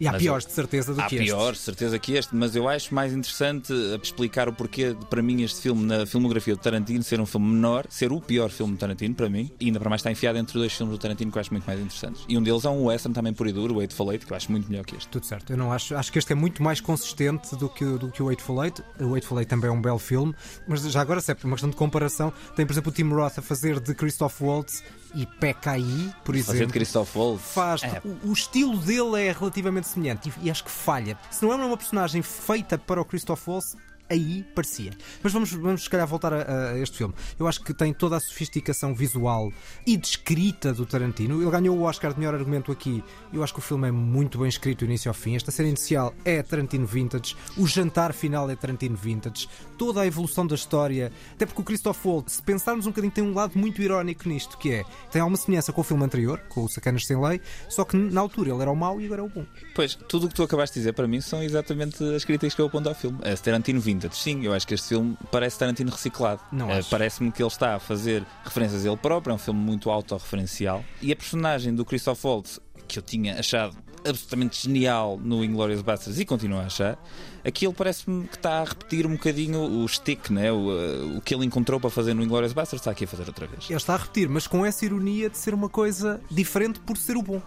E 0.00 0.06
há 0.08 0.12
Mas 0.12 0.22
piores 0.22 0.44
eu- 0.44 0.48
de 0.48 0.54
certeza 0.54 0.94
do 0.94 1.00
Há 1.00 1.06
que 1.06 1.16
este. 1.16 1.24
pior, 1.26 1.54
certeza 1.56 1.98
que 1.98 2.12
este, 2.14 2.34
mas 2.34 2.54
eu 2.56 2.68
acho 2.68 2.94
mais 2.94 3.12
interessante 3.12 3.72
explicar 4.02 4.48
o 4.48 4.52
porquê 4.52 4.92
de, 4.94 5.06
para 5.06 5.22
mim 5.22 5.42
este 5.42 5.60
filme 5.62 5.84
na 5.84 6.04
filmografia 6.06 6.54
do 6.54 6.60
Tarantino 6.60 7.02
ser 7.02 7.20
um 7.20 7.26
filme 7.26 7.46
menor, 7.54 7.86
ser 7.88 8.12
o 8.12 8.20
pior 8.20 8.50
filme 8.50 8.74
do 8.74 8.78
Tarantino 8.78 9.14
para 9.14 9.28
mim, 9.28 9.50
e 9.60 9.66
ainda 9.66 9.78
para 9.80 9.88
mais 9.88 10.00
está 10.00 10.10
enfiado 10.10 10.38
entre 10.38 10.58
dois 10.58 10.72
filmes 10.72 10.94
do 10.94 10.98
Tarantino 10.98 11.30
que 11.30 11.38
eu 11.38 11.40
acho 11.40 11.52
muito 11.52 11.64
mais 11.66 11.78
interessantes. 11.80 12.24
E 12.28 12.36
um 12.36 12.42
deles 12.42 12.64
é 12.64 12.68
um 12.70 12.84
western 12.86 13.14
também 13.14 13.32
por 13.32 13.46
e 13.46 13.52
duro, 13.52 13.76
o 13.76 13.80
Eight 13.82 13.94
for 13.94 14.12
Eight, 14.12 14.26
que 14.26 14.32
eu 14.32 14.36
acho 14.36 14.50
muito 14.50 14.68
melhor 14.70 14.84
que 14.84 14.96
este. 14.96 15.08
Tudo 15.08 15.26
certo, 15.26 15.50
eu 15.52 15.56
não 15.56 15.72
acho. 15.72 15.94
Acho 15.96 16.10
que 16.12 16.18
este 16.18 16.32
é 16.32 16.34
muito 16.36 16.62
mais 16.62 16.80
consistente 16.80 17.54
do 17.56 17.68
que, 17.68 17.84
do 17.84 18.10
que 18.10 18.22
o 18.22 18.30
Eightful 18.30 18.64
Eight. 18.64 18.82
O 19.00 19.14
Eightful 19.14 19.38
Eight 19.38 19.48
também 19.48 19.68
é 19.68 19.72
um 19.72 19.80
belo 19.80 19.98
filme, 19.98 20.34
mas 20.66 20.82
já 20.82 21.00
agora, 21.00 21.20
se 21.20 21.30
é 21.30 21.34
por 21.34 21.46
uma 21.46 21.56
questão 21.56 21.70
de 21.70 21.76
comparação, 21.76 22.32
tem, 22.56 22.66
por 22.66 22.72
exemplo, 22.72 22.90
o 22.90 22.94
Tim 22.94 23.08
Roth 23.10 23.38
a 23.38 23.42
fazer 23.42 23.80
de 23.80 23.94
Christoph 23.94 24.40
Waltz 24.40 24.82
e 25.14 25.26
PKI, 25.26 26.12
por 26.24 26.34
Fazer 26.34 26.42
de 26.42 26.50
exemplo. 26.56 26.72
Christoph 26.72 27.14
Waltz. 27.16 27.42
Faz. 27.52 27.82
É, 27.84 28.00
O, 28.04 28.30
o 28.30 28.32
estilo 28.32 28.76
dele 28.78 29.22
é 29.28 29.32
relativamente 29.32 29.83
semelhante 29.84 30.32
e, 30.40 30.46
e 30.46 30.50
acho 30.50 30.64
que 30.64 30.70
falha. 30.70 31.18
Se 31.30 31.44
não 31.44 31.52
é 31.52 31.56
uma 31.56 31.76
personagem 31.76 32.22
feita 32.22 32.76
para 32.76 33.00
o 33.00 33.04
Christoph 33.04 33.46
Waltz, 33.48 33.76
aí 34.08 34.44
parecia. 34.54 34.92
Mas 35.22 35.32
vamos, 35.32 35.50
vamos 35.52 35.84
se 35.84 35.90
calhar 35.90 36.06
voltar 36.06 36.32
a, 36.32 36.70
a 36.70 36.78
este 36.78 36.98
filme. 36.98 37.14
Eu 37.38 37.46
acho 37.46 37.62
que 37.62 37.72
tem 37.72 37.92
toda 37.92 38.16
a 38.16 38.20
sofisticação 38.20 38.94
visual 38.94 39.52
e 39.86 39.96
de 39.96 40.06
escrita 40.06 40.72
do 40.72 40.86
Tarantino. 40.86 41.40
Ele 41.42 41.50
ganhou 41.50 41.76
o 41.76 41.82
Oscar 41.82 42.12
de 42.12 42.18
melhor 42.18 42.34
argumento 42.34 42.70
aqui. 42.70 43.02
Eu 43.32 43.42
acho 43.42 43.52
que 43.52 43.58
o 43.58 43.62
filme 43.62 43.88
é 43.88 43.90
muito 43.90 44.38
bem 44.38 44.48
escrito 44.48 44.80
do 44.80 44.84
início 44.86 45.08
ao 45.08 45.14
fim. 45.14 45.36
Esta 45.36 45.50
cena 45.50 45.68
inicial 45.68 46.14
é 46.24 46.42
Tarantino 46.42 46.86
Vintage. 46.86 47.36
O 47.56 47.66
jantar 47.66 48.12
final 48.12 48.50
é 48.50 48.56
Tarantino 48.56 48.96
Vintage. 48.96 49.48
Toda 49.78 50.00
a 50.00 50.06
evolução 50.06 50.46
da 50.46 50.54
história. 50.54 51.10
Até 51.32 51.46
porque 51.46 51.60
o 51.60 51.64
Christoph 51.64 52.04
Waltz, 52.04 52.34
se 52.34 52.42
pensarmos 52.42 52.86
um 52.86 52.90
bocadinho, 52.90 53.12
tem 53.12 53.24
um 53.24 53.34
lado 53.34 53.58
muito 53.58 53.80
irónico 53.80 54.28
nisto, 54.28 54.56
que 54.58 54.72
é 54.72 54.84
tem 55.10 55.20
alguma 55.20 55.36
semelhança 55.36 55.72
com 55.72 55.80
o 55.80 55.84
filme 55.84 56.04
anterior, 56.04 56.40
com 56.48 56.64
o 56.64 56.68
Sacanas 56.68 57.06
Sem 57.06 57.20
Lei, 57.20 57.40
só 57.68 57.84
que 57.84 57.96
na 57.96 58.20
altura 58.20 58.50
ele 58.50 58.62
era 58.62 58.70
o 58.70 58.76
mau 58.76 59.00
e 59.00 59.06
agora 59.06 59.22
é 59.22 59.24
o 59.24 59.28
bom. 59.28 59.44
Pois, 59.74 59.94
tudo 59.94 60.26
o 60.26 60.28
que 60.28 60.34
tu 60.34 60.42
acabaste 60.42 60.74
de 60.74 60.80
dizer 60.80 60.92
para 60.92 61.06
mim 61.06 61.20
são 61.20 61.42
exatamente 61.42 62.02
as 62.14 62.24
críticas 62.24 62.54
que 62.54 62.60
eu 62.60 62.66
aponto 62.66 62.88
ao 62.88 62.94
filme. 62.94 63.18
É 63.22 63.34
Tarantino 63.36 63.80
Vintage. 63.80 63.93
Sim, 64.12 64.44
eu 64.44 64.52
acho 64.52 64.66
que 64.66 64.74
este 64.74 64.88
filme 64.88 65.16
parece 65.30 65.58
Tarantino 65.58 65.90
reciclado. 65.90 66.40
Não 66.52 66.70
acho. 66.70 66.90
Parece-me 66.90 67.30
que 67.30 67.42
ele 67.42 67.48
está 67.48 67.76
a 67.76 67.78
fazer 67.78 68.24
referências 68.44 68.84
a 68.84 68.88
ele 68.88 68.96
próprio, 68.96 69.32
é 69.32 69.34
um 69.34 69.38
filme 69.38 69.60
muito 69.60 69.90
autorreferencial. 69.90 70.84
E 71.00 71.12
a 71.12 71.16
personagem 71.16 71.74
do 71.74 71.84
Christoph 71.84 72.24
Waltz, 72.24 72.60
que 72.86 72.98
eu 72.98 73.02
tinha 73.02 73.38
achado 73.38 73.76
absolutamente 74.06 74.62
genial 74.62 75.18
no 75.22 75.42
Inglourious 75.42 75.80
Basterds 75.80 76.20
e 76.20 76.24
continuo 76.24 76.58
a 76.58 76.64
achar, 76.64 76.98
aquilo 77.44 77.72
parece-me 77.72 78.26
que 78.28 78.36
está 78.36 78.60
a 78.60 78.64
repetir 78.64 79.06
um 79.06 79.12
bocadinho 79.12 79.60
o 79.60 79.88
stick, 79.88 80.30
né? 80.30 80.52
o, 80.52 80.70
eh, 80.70 81.16
o 81.16 81.20
que 81.22 81.34
ele 81.34 81.46
encontrou 81.46 81.80
para 81.80 81.90
fazer 81.90 82.14
no 82.14 82.22
Inglourious 82.22 82.52
Basterds, 82.52 82.82
está 82.82 82.90
aqui 82.90 83.04
a 83.04 83.08
fazer 83.08 83.26
outra 83.26 83.46
vez. 83.46 83.64
Ele 83.68 83.76
está 83.76 83.94
a 83.94 83.96
repetir, 83.96 84.28
mas 84.28 84.46
com 84.46 84.64
essa 84.64 84.84
ironia 84.84 85.30
de 85.30 85.38
ser 85.38 85.54
uma 85.54 85.68
coisa 85.68 86.20
diferente 86.30 86.78
por 86.80 86.96
ser 86.98 87.16
o 87.16 87.22
bom. 87.22 87.40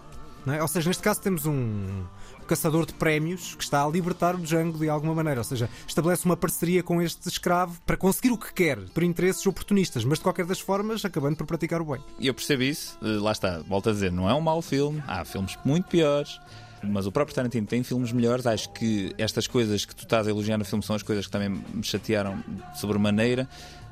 é? 0.48 0.60
Ou 0.60 0.68
seja, 0.68 0.88
neste 0.88 1.02
caso 1.02 1.20
temos 1.20 1.46
um 1.46 2.04
caçador 2.48 2.86
de 2.86 2.94
prémios 2.94 3.54
que 3.54 3.62
está 3.62 3.84
a 3.84 3.88
libertar 3.88 4.34
o 4.34 4.38
Django 4.38 4.78
de 4.78 4.88
alguma 4.88 5.14
maneira. 5.14 5.40
Ou 5.40 5.44
seja, 5.44 5.68
estabelece 5.86 6.24
uma 6.24 6.36
parceria 6.36 6.82
com 6.82 7.00
este 7.00 7.28
escravo 7.28 7.80
para 7.86 7.96
conseguir 7.96 8.30
o 8.32 8.38
que 8.38 8.52
quer, 8.52 8.78
por 8.94 9.02
interesses 9.02 9.46
oportunistas, 9.46 10.04
mas 10.04 10.18
de 10.18 10.24
qualquer 10.24 10.46
das 10.46 10.58
formas 10.58 11.04
acabando 11.04 11.36
por 11.36 11.46
praticar 11.46 11.80
o 11.80 11.84
bem. 11.84 12.00
E 12.18 12.26
eu 12.26 12.34
percebo 12.34 12.62
isso, 12.62 12.98
eh, 13.02 13.06
lá 13.20 13.32
está, 13.32 13.60
volto 13.68 13.90
a 13.90 13.92
dizer, 13.92 14.10
não 14.10 14.28
é 14.28 14.34
um 14.34 14.40
mau 14.40 14.62
filme, 14.62 15.02
há 15.06 15.24
filmes 15.24 15.56
muito 15.64 15.88
piores. 15.88 16.40
Mas 16.82 17.06
o 17.06 17.12
próprio 17.12 17.34
Tarantino 17.34 17.66
tem 17.66 17.82
filmes 17.82 18.12
melhores. 18.12 18.46
Acho 18.46 18.70
que 18.70 19.12
estas 19.18 19.48
coisas 19.48 19.84
que 19.84 19.94
tu 19.94 20.04
estás 20.04 20.28
a 20.28 20.30
elogiar 20.30 20.56
no 20.58 20.64
filme 20.64 20.84
são 20.84 20.94
as 20.94 21.02
coisas 21.02 21.26
que 21.26 21.32
também 21.32 21.48
me 21.48 21.82
chatearam 21.82 22.42
sobremaneira. 22.76 23.48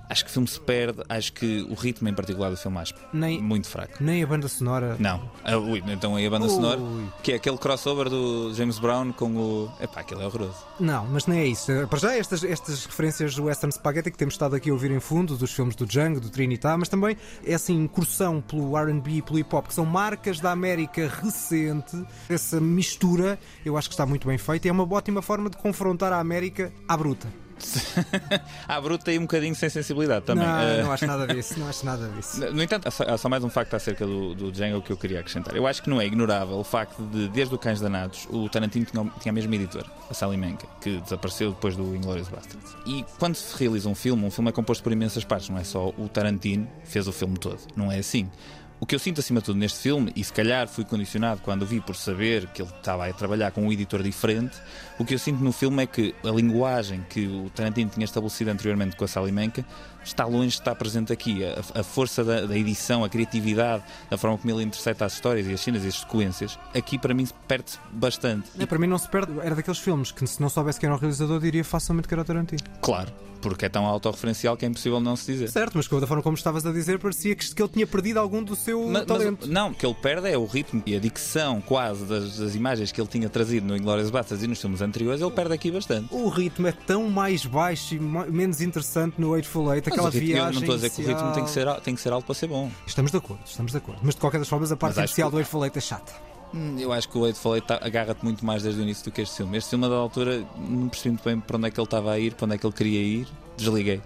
Acho 0.09 0.25
que 0.25 0.31
o 0.31 0.33
filme 0.33 0.49
se 0.49 0.61
perde. 0.61 1.03
Acho 1.09 1.33
que 1.33 1.67
o 1.69 1.75
ritmo, 1.75 2.09
em 2.09 2.15
particular, 2.15 2.51
do 2.51 2.57
filme, 2.57 2.79
acho 2.79 2.95
Nem- 3.13 3.43
muito 3.43 3.69
fraco. 3.69 3.95
Nem 4.01 4.23
a 4.23 4.27
banda 4.27 4.47
sonora. 4.49 4.97
Não. 4.99 5.31
Ah, 5.45 5.57
ui, 5.57 5.83
então 5.89 6.15
aí 6.17 6.27
a 6.27 6.31
banda 6.31 6.45
Ui. 6.47 6.51
sonora, 6.51 6.81
que 7.23 7.33
é 7.33 7.35
aquele 7.37 7.59
crossover 7.59 8.09
do 8.09 8.53
James 8.55 8.79
Brown 8.79 9.13
com 9.13 9.37
o. 9.37 9.73
Epá, 9.81 10.01
aquele 10.01 10.23
é 10.23 10.27
horroroso. 10.27 10.57
Não, 10.79 11.07
mas 11.07 11.27
nem 11.27 11.41
é 11.41 11.47
isso. 11.47 11.73
Para 11.89 11.99
já, 11.99 12.15
estas, 12.17 12.45
estas 12.45 12.87
referências 12.87 13.35
do 13.35 13.45
Western 13.45 13.73
Spaghetti 13.73 14.11
que 14.11 14.19
temos 14.19 14.35
estado 14.35 14.55
aqui 14.57 14.71
a 14.71 14.73
ouvir 14.73 14.91
em 14.91 15.01
fundo, 15.01 15.37
dos 15.37 15.53
filmes 15.53 15.75
do 15.75 15.85
Django, 15.87 16.21
do 16.21 16.31
Trinitá, 16.31 16.77
mas 16.77 16.89
também 16.89 17.17
essa 17.45 17.73
incursão 17.73 18.41
pelo 18.41 18.77
RB 18.77 19.11
e 19.19 19.23
pelo 19.23 19.39
hip 19.39 19.55
hop, 19.55 19.67
que 19.67 19.75
são 19.75 19.85
marcas 19.85 20.39
da 20.41 20.53
América 20.53 21.09
recente, 21.23 22.05
essa 22.29 22.61
mistura, 22.61 23.39
eu 23.65 23.77
acho 23.77 23.89
que 23.89 23.95
está 23.95 24.07
muito 24.07 24.27
bem 24.29 24.39
feita 24.39 24.67
e 24.67 24.71
é 24.71 24.73
uma 24.73 24.85
ótima 24.93 25.21
forma 25.23 25.51
de 25.51 25.57
confrontar 25.57 26.13
a 26.13 26.21
América 26.21 26.73
à 26.89 26.97
bruta. 26.97 27.29
a 28.69 28.81
bruta 28.81 29.05
tem 29.05 29.19
um 29.19 29.23
bocadinho 29.23 29.55
sem 29.55 29.69
sensibilidade 29.69 30.25
também. 30.25 30.45
Não, 30.47 30.53
Ah, 30.53 30.83
não 30.83 30.93
acho 30.93 31.07
nada 31.07 31.27
disso, 31.33 31.59
não 31.59 31.69
acho 31.69 31.85
nada 31.87 32.09
disso. 32.09 32.39
No 32.53 32.63
entanto, 32.63 32.87
há 32.87 32.91
só- 32.91 33.05
há 33.05 33.17
só 33.19 33.29
mais 33.29 33.43
um 33.45 33.49
facto 33.51 33.75
acerca 33.75 34.07
do, 34.07 34.35
do 34.35 34.53
Django 34.53 34.83
que 34.83 34.93
eu 34.93 34.97
queria 34.97 35.21
acrescentar. 35.21 35.55
Eu 35.57 35.67
acho 35.67 35.83
que 35.83 35.89
não 35.91 36.01
é 36.01 36.07
ignorável 36.07 36.57
o 36.59 36.65
facto 36.65 37.03
de, 37.03 37.29
desde 37.29 37.55
o 37.55 37.59
Cães 37.59 37.81
Danados, 37.81 38.27
o 38.31 38.49
Tarantino 38.49 38.85
tinha, 38.85 39.11
tinha 39.21 39.31
a 39.31 39.35
mesma 39.35 39.55
editora, 39.55 39.87
a 40.11 40.15
Sally 40.15 40.37
Menken, 40.37 40.69
que 40.81 41.01
desapareceu 41.01 41.51
depois 41.53 41.77
do 41.77 41.95
Inglourious 41.97 42.29
Basterds. 42.29 42.77
E 42.87 43.05
quando 43.19 43.35
se 43.37 43.57
realiza 43.59 43.89
um 43.89 43.95
filme, 43.95 44.25
um 44.25 44.31
filme 44.31 44.51
é 44.51 44.53
composto 44.53 44.83
por 44.83 44.93
imensas 44.93 45.25
partes, 45.25 45.49
não 45.49 45.59
é 45.59 45.65
só 45.65 45.89
o 45.97 46.09
Tarantino 46.09 46.69
fez 46.85 47.07
o 47.09 47.13
filme 47.13 47.37
todo. 47.39 47.59
Não 47.75 47.91
é 47.91 47.99
assim. 47.99 48.31
O 48.79 48.85
que 48.85 48.95
eu 48.95 48.99
sinto 48.99 49.21
acima 49.21 49.41
de 49.41 49.47
tudo 49.47 49.59
neste 49.59 49.79
filme, 49.79 50.13
e 50.15 50.23
se 50.23 50.31
calhar 50.31 50.69
fui 50.69 50.85
condicionado 50.85 51.41
quando 51.43 51.63
o 51.63 51.67
vi 51.67 51.81
por 51.81 51.97
saber 51.97 52.47
que 52.49 52.61
ele 52.61 52.71
estava 52.71 53.09
a 53.09 53.13
trabalhar 53.13 53.51
com 53.51 53.67
um 53.67 53.73
editor 53.73 54.03
diferente, 54.03 54.59
o 54.99 55.05
que 55.05 55.15
eu 55.15 55.19
sinto 55.19 55.43
no 55.43 55.51
filme 55.51 55.83
é 55.83 55.87
que 55.87 56.15
a 56.23 56.29
linguagem 56.29 57.05
que 57.09 57.27
o 57.27 57.49
Tarantino 57.49 57.91
tinha 57.91 58.05
estabelecido 58.05 58.51
anteriormente 58.51 58.95
com 58.95 59.05
a 59.05 59.09
Sally 59.09 59.33
Menken 59.33 59.65
está 60.09 60.25
longe 60.25 60.49
de 60.49 60.55
estar 60.55 60.75
presente 60.75 61.13
aqui. 61.13 61.45
A, 61.45 61.81
a 61.81 61.83
força 61.83 62.23
da, 62.25 62.43
da 62.47 62.57
edição, 62.57 63.05
a 63.05 63.09
criatividade, 63.09 63.83
da 64.11 64.17
forma 64.17 64.39
como 64.39 64.53
ele 64.55 64.63
intercepta 64.65 65.05
as 65.05 65.15
histórias 65.15 65.47
e 65.47 65.53
as 65.53 65.61
cenas 65.61 65.85
e 65.85 65.89
as 65.89 65.97
sequências, 66.01 66.59
aqui 66.75 66.99
para 66.99 67.15
mim 67.15 67.27
perde-se 67.49 67.79
bastante. 67.93 68.49
É, 68.59 68.67
para 68.67 68.79
mim 68.79 68.87
não 68.87 68.99
se 68.99 69.09
perde, 69.09 69.33
era 69.41 69.55
daqueles 69.55 69.79
filmes 69.79 70.11
que 70.13 70.27
se 70.27 70.41
não 70.41 70.49
soubesse 70.49 70.79
quem 70.81 70.87
era 70.89 70.97
o 70.97 70.99
realizador 71.01 71.41
diria 71.41 71.65
facilmente 71.65 72.09
que 72.09 72.15
era 72.15 72.23
o 72.23 72.25
Tarantino. 72.25 72.61
Claro, 72.81 73.13
porque 73.43 73.67
é 73.67 73.69
tão 73.69 73.85
autorreferencial 73.87 74.57
que 74.57 74.65
é 74.65 74.69
impossível 74.69 74.99
não 75.01 75.15
se 75.17 75.33
dizer. 75.33 75.49
Certo, 75.49 75.73
mas 75.77 75.87
da 75.89 76.07
forma 76.07 76.23
como 76.23 76.37
estavas 76.37 76.65
a 76.67 76.73
dizer 76.73 76.99
parecia 76.99 77.35
que, 77.35 77.55
que 77.55 77.63
ele 77.63 77.69
tinha 77.69 77.87
perdido 77.87 78.19
algum 78.19 78.43
do 78.43 78.57
seu 78.57 78.83
Mas- 78.85 78.93
mas 78.93 79.07
talento. 79.07 79.45
o- 79.45 79.49
não, 79.49 79.71
o 79.71 79.75
que 79.75 79.85
ele 79.87 79.95
perde 79.95 80.29
é 80.29 80.37
o 80.39 80.45
ritmo 80.47 80.83
e 80.87 80.97
a 80.97 80.99
dicção 80.99 81.61
quase 81.61 82.05
das, 82.05 82.39
das 82.39 82.55
imagens 82.55 82.91
que 82.93 83.01
ele 83.01 83.09
tinha 83.09 83.29
trazido 83.29 83.67
no 83.67 83.77
Inglourious 83.77 84.11
Basterds 84.11 84.43
e 84.45 84.47
nos 84.49 84.61
filmes 84.61 84.81
anteriores, 84.83 85.21
ele 85.21 85.31
perde 85.31 85.53
aqui 85.55 85.71
bastante. 85.71 86.09
O 86.15 86.29
ritmo 86.29 86.67
é 86.67 86.73
tão 86.73 87.09
mais 87.09 87.45
baixo 87.47 87.95
e 87.95 88.01
ma- 88.01 88.27
menos 88.27 88.61
interessante 88.61 89.21
no 89.21 89.35
Eightful 89.37 89.73
Eight, 89.75 89.89
Mas 89.91 89.96
aquela 90.01 90.11
ritmo- 90.11 90.29
eu 90.31 90.35
viagem 90.37 90.53
não 90.55 90.61
estou 90.61 90.73
a 90.73 90.77
dizer 90.77 90.91
que 90.91 91.03
o 91.03 91.07
ritmo 91.07 91.33
tem 91.33 91.45
que, 91.45 91.51
ser, 91.51 91.81
tem 91.81 91.95
que 91.95 92.01
ser 92.01 92.13
alto 92.13 92.25
para 92.27 92.35
ser 92.35 92.47
bom. 92.47 92.71
Estamos 92.87 93.11
de 93.11 93.17
acordo, 93.19 93.41
estamos 93.47 93.73
de 93.73 93.79
acordo. 93.79 94.01
Mas 94.03 94.15
de 94.15 94.21
qualquer 94.21 94.39
das 94.39 94.49
formas, 94.49 94.71
a 94.73 94.77
parte 94.77 94.99
inicial 94.99 95.31
que- 95.31 95.37
do 95.37 95.65
Eight 95.65 95.79
é 95.79 95.81
chata. 95.81 96.13
Hum, 96.55 96.77
Eu 96.79 96.93
acho 96.93 97.09
que 97.09 97.19
o 97.19 97.27
Eight 97.27 97.39
Falei 97.39 97.63
agarra-te 97.81 98.25
muito 98.25 98.45
mais 98.47 98.63
desde 98.63 98.81
o 98.81 98.83
início 98.83 99.05
do 99.05 99.11
que 99.11 99.21
este 99.21 99.37
filme. 99.37 99.57
Este 99.59 99.71
filme, 99.71 99.85
a 99.85 99.89
da 99.89 99.97
altura, 99.97 100.47
não 100.59 100.89
percebi 100.89 101.11
muito 101.11 101.25
bem 101.25 101.41
para 101.41 101.57
onde 101.57 101.67
é 101.67 101.71
que 101.71 101.81
ele 101.81 101.85
estava 101.87 102.13
a 102.13 102.19
ir, 102.19 102.35
para 102.35 102.45
onde 102.47 102.55
é 102.55 102.59
que 102.59 102.67
ele 102.67 102.73
queria 102.75 103.01
ir. 103.03 103.29
Desliguei. 103.57 104.01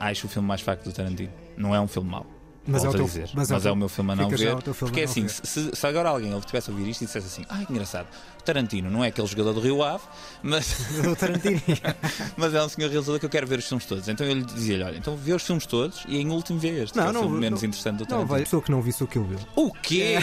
Acho 0.00 0.26
o 0.26 0.28
filme 0.28 0.46
mais 0.48 0.60
fraco 0.60 0.82
do 0.84 0.92
Tarantino. 0.92 1.30
Não 1.56 1.72
é 1.74 1.80
um 1.80 1.86
filme 1.86 2.10
mau. 2.10 2.26
Mas 2.66 2.84
é 2.84 2.88
o 2.88 2.92
teu- 2.92 3.04
dizer. 3.04 3.30
mas 3.34 3.50
Mas, 3.50 3.64
é 3.64 3.68
o 3.68 3.70
é 3.70 3.72
o 3.72 3.76
meu 3.76 3.88
filme 3.88 4.12
a 4.12 4.16
não 4.16 4.28
ver. 4.28 4.56
Porque 4.78 5.00
é 5.00 5.04
não 5.04 5.10
assim, 5.10 5.28
se, 5.28 5.70
se 5.74 5.86
agora 5.86 6.08
alguém 6.08 6.32
ele 6.32 6.40
tivesse 6.42 6.70
a 6.70 6.72
ouvir 6.72 6.88
isto 6.88 7.02
e 7.02 7.06
dissesse 7.06 7.26
assim, 7.26 7.44
ai 7.48 7.66
que 7.66 7.72
engraçado, 7.72 8.06
o 8.40 8.42
Tarantino 8.42 8.90
não 8.90 9.04
é 9.04 9.08
aquele 9.08 9.26
jogador 9.26 9.52
do 9.52 9.60
Rio 9.60 9.82
Ave, 9.82 10.02
mas, 10.42 10.76
O 11.10 11.14
Tarantino. 11.16 11.60
mas 12.36 12.54
é 12.54 12.62
um 12.62 12.68
senhor 12.68 12.88
realizador 12.90 13.18
que 13.20 13.26
eu 13.26 13.30
quero 13.30 13.46
ver 13.46 13.58
os 13.58 13.66
filmes 13.66 13.84
todos. 13.86 14.08
Então 14.08 14.26
eu 14.26 14.34
lhe 14.34 14.44
dizia-lhe, 14.44 14.82
olha, 14.82 14.96
então 14.96 15.16
vê 15.16 15.32
os 15.32 15.42
filmes 15.42 15.66
todos 15.66 16.04
e 16.08 16.16
em 16.18 16.30
último 16.30 16.58
vê 16.58 16.82
este, 16.82 16.94
que 16.94 16.98
é 17.00 17.02
o 17.08 17.12
filme 17.12 17.38
menos 17.38 17.62
não- 17.62 17.68
interessante 17.68 17.96
do 17.98 18.00
Não, 18.00 18.06
Tarantino. 18.06 18.28
vai, 18.28 18.40
pessoa 18.42 18.62
que 18.62 18.70
não 18.70 18.80
visse 18.82 19.02
o 19.04 19.06
Kill 19.06 19.24
Bill. 19.24 19.38
O 19.56 19.72
quê? 19.72 20.16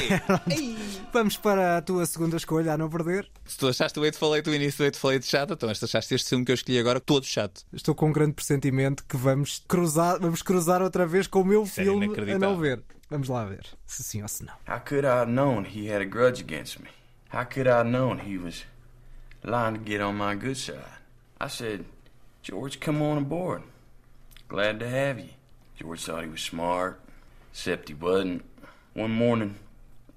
Vamos 1.13 1.37
para 1.37 1.77
a 1.77 1.81
tua 1.81 2.05
segunda 2.05 2.37
escolha, 2.37 2.73
a 2.73 2.77
não 2.77 2.89
perder. 2.89 3.27
Se 3.45 3.57
tu 3.57 3.67
achaste 3.67 3.99
o 3.99 4.05
Eight 4.05 4.17
Falei 4.17 4.41
do 4.41 4.53
início 4.53 4.77
do 4.79 4.83
Eight 4.85 4.97
Falei 4.97 5.19
de 5.19 5.25
chato, 5.25 5.53
então 5.53 5.69
este 5.69 5.83
achaste 5.85 6.13
este 6.15 6.29
filme 6.29 6.45
que 6.45 6.51
eu 6.51 6.55
escolhi 6.55 6.79
agora 6.79 6.99
todo 6.99 7.25
chato. 7.25 7.63
Estou 7.73 7.93
com 7.93 8.07
um 8.09 8.13
grande 8.13 8.33
pressentimento 8.33 9.03
que 9.07 9.17
vamos 9.17 9.61
cruzar, 9.67 10.19
vamos 10.19 10.41
cruzar 10.41 10.81
outra 10.81 11.05
vez 11.05 11.27
com 11.27 11.41
o 11.41 11.45
meu 11.45 11.63
Isso 11.63 11.81
é 11.81 11.83
filme 11.83 12.07
a 12.34 12.38
inacreditável. 12.38 12.49
não 12.49 12.57
ver. 12.57 12.84
Vamos 13.09 13.27
lá 13.27 13.43
ver, 13.45 13.65
se 13.86 14.03
sim 14.03 14.21
ou 14.21 14.27
se 14.27 14.45
não. 14.45 14.53
How 14.67 14.79
could 14.79 15.05
I 15.05 15.09
have 15.19 15.29
known 15.32 15.65
he 15.65 15.88
had 15.91 16.01
a 16.01 16.05
grudge 16.05 16.41
against 16.41 16.79
me? 16.79 16.89
How 17.29 17.43
could 17.43 17.67
I 17.67 17.77
have 17.79 17.89
known 17.89 18.19
he 18.19 18.38
was 18.38 18.65
lying 19.43 19.75
to 19.75 19.82
get 19.82 20.01
on 20.01 20.15
my 20.15 20.36
good 20.36 20.55
side? 20.57 20.99
I 21.39 21.47
said, 21.47 21.86
George, 22.41 22.79
come 22.79 23.01
on 23.01 23.17
aboard. 23.17 23.63
Glad 24.47 24.79
to 24.79 24.88
have 24.88 25.19
you. 25.19 25.29
George 25.75 26.03
thought 26.03 26.23
he 26.23 26.29
was 26.29 26.41
smart, 26.41 26.99
except 27.51 27.89
he 27.89 27.95
wasn't. 27.95 28.43
One 28.93 29.11
morning, 29.11 29.55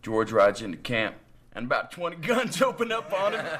George 0.03 0.33
rides 0.33 0.61
into 0.63 0.77
camp 0.77 1.17
and 1.55 1.67
about 1.67 1.91
20 1.93 2.17
guns 2.27 2.61
opened 2.61 2.93
up 2.93 3.13
on 3.13 3.35
him. 3.35 3.47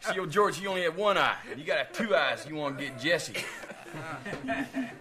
See, 0.00 0.18
old 0.18 0.30
George, 0.30 0.56
he 0.58 0.66
only 0.66 0.82
had 0.82 0.96
one 0.96 1.18
eye. 1.18 1.36
You 1.56 1.64
got 1.64 1.74
to 1.74 1.84
have 1.84 1.92
two 1.92 2.16
eyes. 2.16 2.46
You 2.48 2.56
want 2.56 2.78
to 2.78 2.84
get 2.84 2.98
Jesse. 2.98 3.34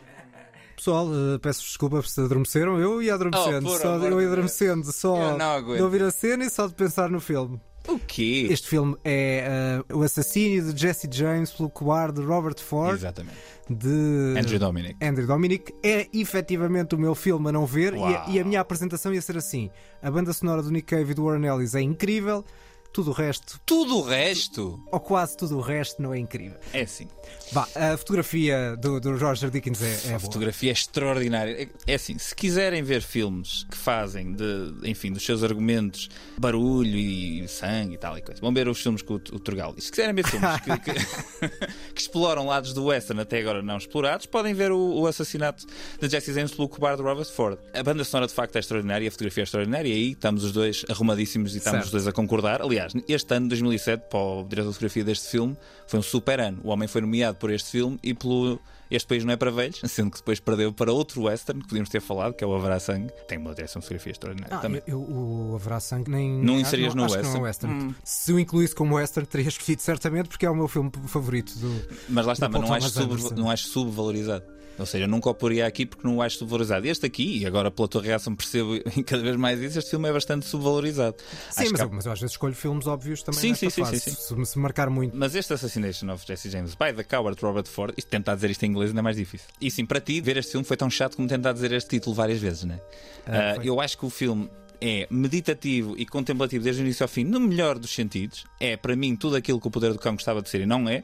Pessoal, 0.75 1.07
eh, 1.13 1.37
peço 1.39 1.61
desculpa 1.61 2.01
se 2.03 2.21
adormeceram. 2.21 2.79
Eu 2.79 3.01
ia 3.01 3.13
adormecendo, 3.13 3.67
Oh, 3.67 3.77
só, 3.77 3.95
eu 3.95 3.99
de 3.99 4.21
ia 4.21 4.27
adormecendo 4.27 4.87
Eu 4.87 4.93
só 4.93 5.37
aguento. 5.41 5.75
de 5.77 5.83
ouvir 5.83 6.03
a 6.03 6.09
cena 6.11 6.45
e 6.45 6.49
só 6.49 6.67
de 6.67 6.73
pensar 6.73 7.09
no 7.09 7.19
filme. 7.19 7.59
O 7.85 7.99
quê? 7.99 8.47
Este 8.49 8.67
filme 8.69 8.95
é 9.03 9.83
eh, 9.89 9.93
o 9.93 10.03
assassínio 10.03 10.71
de 10.71 10.79
Jesse 10.79 11.09
James 11.11 11.51
pelo 11.51 11.69
cobarde 11.69 12.21
Robert 12.21 12.59
Ford. 12.61 12.95
Exatamente. 12.97 13.35
De 13.69 14.35
Andrew 14.39 14.57
Dominic. 14.57 14.95
Andrew 15.05 15.27
Dominic. 15.27 15.73
É 15.83 16.07
efetivamente 16.13 16.95
o 16.95 16.97
meu 16.97 17.13
filme 17.13 17.49
a 17.49 17.51
não 17.51 17.65
ver 17.65 17.93
e 17.93 18.01
a, 18.03 18.25
e 18.29 18.39
a 18.39 18.43
minha 18.45 18.61
apresentação 18.61 19.13
ia 19.13 19.21
ser 19.21 19.37
assim: 19.37 19.69
a 20.01 20.09
banda 20.09 20.31
sonora 20.31 20.61
do 20.63 20.71
Nick 20.71 20.87
Cave 20.95 21.11
e 21.11 21.13
do 21.13 21.25
Warren 21.25 21.45
Ellis 21.45 21.75
é 21.75 21.81
incrível, 21.81 22.45
tudo 22.91 23.11
o 23.11 23.13
resto, 23.13 23.59
Tudo 23.65 23.97
o 23.97 24.01
resto 24.01 24.79
ou 24.91 24.99
quase 24.99 25.37
tudo 25.37 25.57
o 25.57 25.61
resto, 25.61 26.01
não 26.01 26.13
é 26.13 26.19
incrível. 26.19 26.57
é 26.73 26.81
assim. 26.81 27.07
Vá, 27.51 27.67
a 27.75 27.95
fotografia 27.97 28.75
do, 28.77 28.99
do 28.99 29.15
Roger 29.17 29.49
Dickens 29.49 29.81
é, 29.81 29.91
é 29.93 30.07
A 30.07 30.09
boa. 30.09 30.19
fotografia 30.19 30.71
é 30.71 30.73
extraordinária. 30.73 31.63
É- 31.63 31.67
É 31.87 31.93
assim, 31.95 32.17
se 32.17 32.35
quiserem 32.35 32.81
ver 32.83 33.01
filmes 33.01 33.65
que 33.69 33.77
fazem, 33.77 34.33
de, 34.33 34.73
enfim, 34.83 35.11
dos 35.11 35.23
seus 35.25 35.43
argumentos, 35.43 36.09
barulho 36.37 36.95
e 36.97 37.47
sangue 37.47 37.95
e 37.95 37.97
tal 37.97 38.17
e 38.17 38.21
coisa, 38.21 38.41
vão 38.41 38.53
ver 38.53 38.67
os 38.67 38.79
filmes 38.81 39.01
com 39.01 39.13
o, 39.13 39.17
o 39.17 39.39
Turgal. 39.39 39.73
E 39.77 39.81
se 39.81 39.89
quiserem 39.91 40.13
ver 40.13 40.25
filmes 40.27 40.49
que, 40.61 40.77
que- 40.79 40.93
que 41.93 42.01
exploram 42.01 42.45
lados 42.47 42.73
do 42.73 42.85
western 42.85 43.21
até 43.21 43.39
agora 43.39 43.61
não 43.61 43.77
explorados, 43.77 44.25
podem 44.25 44.53
ver 44.53 44.71
o, 44.71 44.77
o 45.01 45.07
assassinato 45.07 45.65
de 46.01 46.09
Jesse 46.09 46.33
James 46.33 46.51
pelo 46.51 46.67
cobarde 46.69 47.01
Robert 47.01 47.25
Ford. 47.31 47.57
A 47.73 47.83
banda 47.83 48.03
sonora 48.03 48.27
de 48.27 48.33
facto 48.33 48.55
é 48.55 48.59
extraordinária, 48.59 49.07
a 49.07 49.11
fotografia 49.11 49.43
é 49.43 49.45
extraordinária 49.45 49.89
e 49.89 49.91
aí 49.93 50.11
estamos 50.11 50.43
os 50.43 50.51
dois 50.51 50.83
arrumadíssimos 50.89 51.53
e 51.55 51.57
estamos 51.59 51.77
Certo. 51.81 51.85
os 51.85 51.91
dois 51.91 52.07
a 52.07 52.11
concordar. 52.11 52.61
Aliás, 52.61 52.78
este 53.07 53.33
ano, 53.35 53.47
2007, 53.49 54.09
para 54.09 54.19
o 54.19 54.43
diretor 54.43 54.69
de 54.69 54.73
fotografia 54.75 55.03
deste 55.03 55.27
filme, 55.29 55.57
foi 55.87 55.99
um 55.99 56.03
super 56.03 56.39
ano. 56.39 56.59
O 56.63 56.69
homem 56.69 56.87
foi 56.87 57.01
nomeado 57.01 57.37
por 57.37 57.51
este 57.51 57.69
filme 57.71 57.99
e 58.03 58.13
pelo 58.13 58.59
Este 58.91 59.07
País 59.07 59.23
Não 59.23 59.33
é 59.33 59.37
para 59.37 59.51
Velhos, 59.51 59.79
sendo 59.85 60.09
que 60.11 60.17
depois 60.17 60.39
perdeu 60.39 60.73
para 60.73 60.91
outro 60.91 61.23
western 61.23 61.61
que 61.61 61.67
podíamos 61.67 61.89
ter 61.89 62.01
falado, 62.01 62.33
que 62.33 62.43
é 62.43 62.47
o 62.47 62.55
Haverá 62.55 62.79
Sangue. 62.79 63.11
Tem 63.27 63.37
uma 63.37 63.53
direção 63.53 63.79
de 63.79 63.85
fotografia 63.85 64.11
extraordinária 64.11 64.55
Ah, 64.57 64.59
também. 64.59 64.81
eu, 64.87 64.99
o 64.99 65.53
Haverá 65.55 65.79
Sangue 65.79 66.09
nem. 66.09 66.43
Não 66.43 66.59
inserias 66.59 66.95
no 66.95 67.03
acho 67.05 67.15
que 67.17 67.21
não 67.23 67.29
é 67.29 67.41
western? 67.41 67.73
western. 67.73 67.83
Hum. 67.91 67.95
Se 68.03 68.33
o 68.33 68.39
incluísse 68.39 68.73
como 68.75 68.95
western, 68.95 69.27
teria 69.27 69.47
escolhido 69.47 69.81
certamente, 69.81 70.29
porque 70.29 70.45
é 70.45 70.49
o 70.49 70.55
meu 70.55 70.67
filme 70.67 70.91
favorito 71.07 71.53
do. 71.59 71.81
Mas 72.09 72.25
lá 72.25 72.33
está, 72.33 72.47
do 72.47 72.53
mas 72.59 72.67
não 72.69 72.73
acho, 72.75 72.89
sub- 72.89 73.35
não 73.39 73.49
acho 73.51 73.67
subvalorizado. 73.67 74.45
Ou 74.79 74.85
seja, 74.85 75.07
nunca 75.07 75.29
o 75.29 75.33
poria 75.33 75.65
aqui 75.65 75.85
porque 75.85 76.07
não 76.07 76.17
o 76.17 76.21
acho 76.21 76.37
subvalorizado. 76.37 76.87
Este 76.87 77.05
aqui, 77.05 77.39
e 77.39 77.45
agora 77.45 77.69
pela 77.69 77.87
tua 77.87 78.01
reação 78.01 78.35
percebo 78.35 78.79
cada 79.05 79.21
vez 79.21 79.35
mais 79.35 79.59
isso, 79.61 79.79
este 79.79 79.91
filme 79.91 80.09
é 80.09 80.13
bastante 80.13 80.45
subvalorizado. 80.45 81.17
Sim, 81.51 81.69
mas, 81.71 81.73
que 81.73 81.81
eu, 81.81 81.89
mas 81.91 82.05
eu 82.05 82.11
às 82.11 82.19
vezes 82.19 82.33
escolho 82.33 82.55
filmes 82.55 82.87
óbvios 82.87 83.23
também. 83.23 83.39
Sim, 83.39 83.53
sim, 83.53 83.69
sim, 83.69 83.85
sim, 83.85 83.99
sim. 83.99 84.11
Se, 84.11 84.45
se 84.45 84.59
marcar 84.59 84.89
muito. 84.89 85.15
Mas 85.15 85.35
este 85.35 85.53
Assassination 85.53 86.09
of 86.11 86.25
Jesse 86.25 86.49
James 86.49 86.75
by 86.75 86.93
the 86.95 87.03
Coward 87.03 87.41
Robert 87.41 87.67
Ford, 87.67 87.93
isto 87.97 88.07
tentar 88.09 88.35
dizer 88.35 88.49
isto 88.49 88.63
em 88.63 88.69
inglês 88.69 88.89
ainda 88.91 89.01
é 89.01 89.03
mais 89.03 89.17
difícil. 89.17 89.47
E 89.59 89.69
sim, 89.69 89.85
para 89.85 89.99
ti, 89.99 90.21
ver 90.21 90.37
este 90.37 90.51
filme 90.51 90.65
foi 90.65 90.77
tão 90.77 90.89
chato 90.89 91.15
como 91.15 91.27
tentar 91.27 91.53
dizer 91.53 91.71
este 91.71 91.89
título 91.89 92.15
várias 92.15 92.39
vezes, 92.39 92.63
né? 92.63 92.79
Ah, 93.25 93.55
foi. 93.55 93.69
eu 93.69 93.79
acho 93.81 93.97
que 93.97 94.05
o 94.05 94.09
filme 94.09 94.49
é 94.81 95.07
meditativo 95.09 95.95
e 95.97 96.05
contemplativo 96.05 96.63
desde 96.63 96.81
o 96.81 96.85
início 96.85 97.03
ao 97.03 97.07
fim, 97.07 97.23
no 97.23 97.39
melhor 97.39 97.77
dos 97.77 97.93
sentidos. 97.93 98.45
É, 98.59 98.77
para 98.77 98.95
mim, 98.95 99.15
tudo 99.15 99.35
aquilo 99.35 99.59
que 99.59 99.67
o 99.67 99.71
Poder 99.71 99.91
do 99.93 99.99
Cão 99.99 100.13
gostava 100.13 100.41
de 100.41 100.49
ser 100.49 100.61
e 100.61 100.65
não 100.65 100.87
é. 100.87 101.03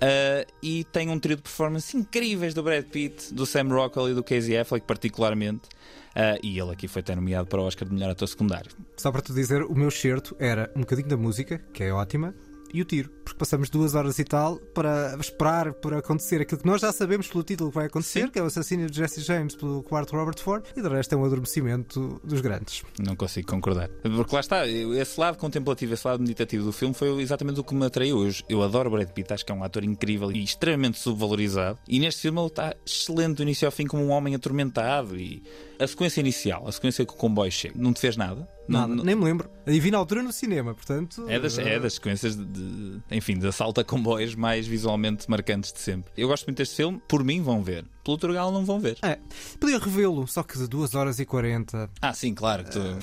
Ah, 0.00 0.46
e 0.62 0.84
tem 0.84 1.08
um 1.08 1.18
trio 1.18 1.36
de 1.36 1.42
performances 1.42 1.94
incríveis 1.94 2.54
do 2.54 2.62
Brad 2.62 2.84
Pitt, 2.84 3.32
do 3.34 3.44
Sam 3.44 3.68
Rockwell 3.68 4.10
e 4.10 4.14
do 4.14 4.22
Casey 4.22 4.56
Affleck, 4.56 4.86
particularmente. 4.86 5.68
Ah, 6.14 6.38
e 6.42 6.58
ele 6.58 6.72
aqui 6.72 6.88
foi 6.88 7.00
até 7.00 7.14
nomeado 7.14 7.46
para 7.46 7.60
o 7.60 7.64
Oscar 7.64 7.88
de 7.88 7.94
melhor 7.94 8.10
ator 8.10 8.28
secundário. 8.28 8.70
Só 8.96 9.10
para 9.10 9.20
te 9.20 9.32
dizer, 9.32 9.62
o 9.62 9.74
meu 9.74 9.90
certo 9.90 10.36
era 10.38 10.70
um 10.74 10.80
bocadinho 10.80 11.08
da 11.08 11.16
música, 11.16 11.58
que 11.72 11.82
é 11.82 11.92
ótima, 11.92 12.34
e 12.72 12.82
o 12.82 12.84
tiro. 12.84 13.10
Passamos 13.38 13.70
duas 13.70 13.94
horas 13.94 14.18
e 14.18 14.24
tal 14.24 14.56
para 14.74 15.16
esperar 15.20 15.72
por 15.74 15.94
acontecer 15.94 16.40
aquilo 16.40 16.60
que 16.60 16.66
nós 16.66 16.80
já 16.80 16.92
sabemos 16.92 17.28
pelo 17.28 17.44
título 17.44 17.70
que 17.70 17.76
vai 17.76 17.86
acontecer, 17.86 18.30
que 18.30 18.38
é 18.38 18.42
o 18.42 18.46
assassínio 18.46 18.90
de 18.90 18.96
Jesse 18.96 19.20
James 19.20 19.54
pelo 19.54 19.82
quarto 19.84 20.16
Robert 20.16 20.38
Ford, 20.40 20.64
e 20.76 20.82
de 20.82 20.88
resto 20.88 21.14
é 21.14 21.16
um 21.16 21.24
adormecimento 21.24 22.20
dos 22.24 22.40
grandes. 22.40 22.82
Não 22.98 23.14
consigo 23.14 23.48
concordar. 23.48 23.88
Porque 23.88 24.34
lá 24.34 24.40
está, 24.40 24.66
esse 24.66 25.20
lado 25.20 25.38
contemplativo, 25.38 25.94
esse 25.94 26.06
lado 26.06 26.20
meditativo 26.20 26.64
do 26.64 26.72
filme 26.72 26.94
foi 26.94 27.08
exatamente 27.22 27.60
o 27.60 27.64
que 27.64 27.74
me 27.74 27.86
atraiu. 27.86 28.26
Eu, 28.26 28.32
eu 28.48 28.62
adoro 28.62 28.90
Brad 28.90 29.08
Pitt, 29.08 29.32
acho 29.32 29.46
que 29.46 29.52
é 29.52 29.54
um 29.54 29.62
ator 29.62 29.84
incrível 29.84 30.32
e 30.32 30.42
extremamente 30.42 30.98
subvalorizado. 30.98 31.78
E 31.86 32.00
neste 32.00 32.22
filme 32.22 32.40
ele 32.40 32.48
está 32.48 32.74
excelente 32.84 33.36
do 33.36 33.42
início 33.44 33.66
ao 33.66 33.72
fim, 33.72 33.86
como 33.86 34.02
um 34.02 34.10
homem 34.10 34.34
atormentado. 34.34 35.16
E 35.16 35.42
a 35.78 35.86
sequência 35.86 36.20
inicial, 36.20 36.66
a 36.66 36.72
sequência 36.72 37.06
que 37.06 37.12
o 37.12 37.16
comboio 37.16 37.52
chega, 37.52 37.74
não 37.78 37.92
te 37.92 38.00
fez 38.00 38.16
nada? 38.16 38.48
Nada, 38.68 38.94
não- 38.94 39.02
nem 39.04 39.14
me 39.16 39.24
lembro. 39.24 39.48
E 39.66 39.80
vi 39.80 39.90
na 39.90 39.98
altura 39.98 40.22
no 40.22 40.32
cinema, 40.32 40.74
portanto. 40.74 41.24
É 41.28 41.38
das, 41.38 41.56
é 41.58 41.78
das 41.80 41.94
sequências 41.94 42.36
de, 42.36 42.44
de- 42.44 43.00
enfim, 43.10 43.38
de 43.38 43.46
assalto 43.46 43.80
a 43.80 43.84
comboios 43.84 44.34
mais 44.34 44.66
visualmente 44.66 45.28
marcantes 45.30 45.72
de 45.72 45.80
sempre. 45.80 46.12
Eu 46.16 46.28
gosto 46.28 46.46
muito 46.46 46.58
deste 46.58 46.76
filme, 46.76 47.00
por 47.08 47.24
mim 47.24 47.42
vão 47.42 47.62
ver. 47.62 47.84
Pelo 48.04 48.16
Turgal 48.18 48.50
não 48.52 48.64
vão 48.64 48.78
ver. 48.80 48.98
É, 49.02 49.18
podia 49.58 49.78
revê-lo, 49.78 50.26
só 50.26 50.42
que 50.42 50.56
de 50.58 50.66
2 50.68 50.94
horas 50.94 51.18
e 51.18 51.24
40. 51.26 51.90
Ah, 52.00 52.12
sim, 52.12 52.34
claro. 52.34 52.64
que 52.64 52.70
tu- 52.70 52.98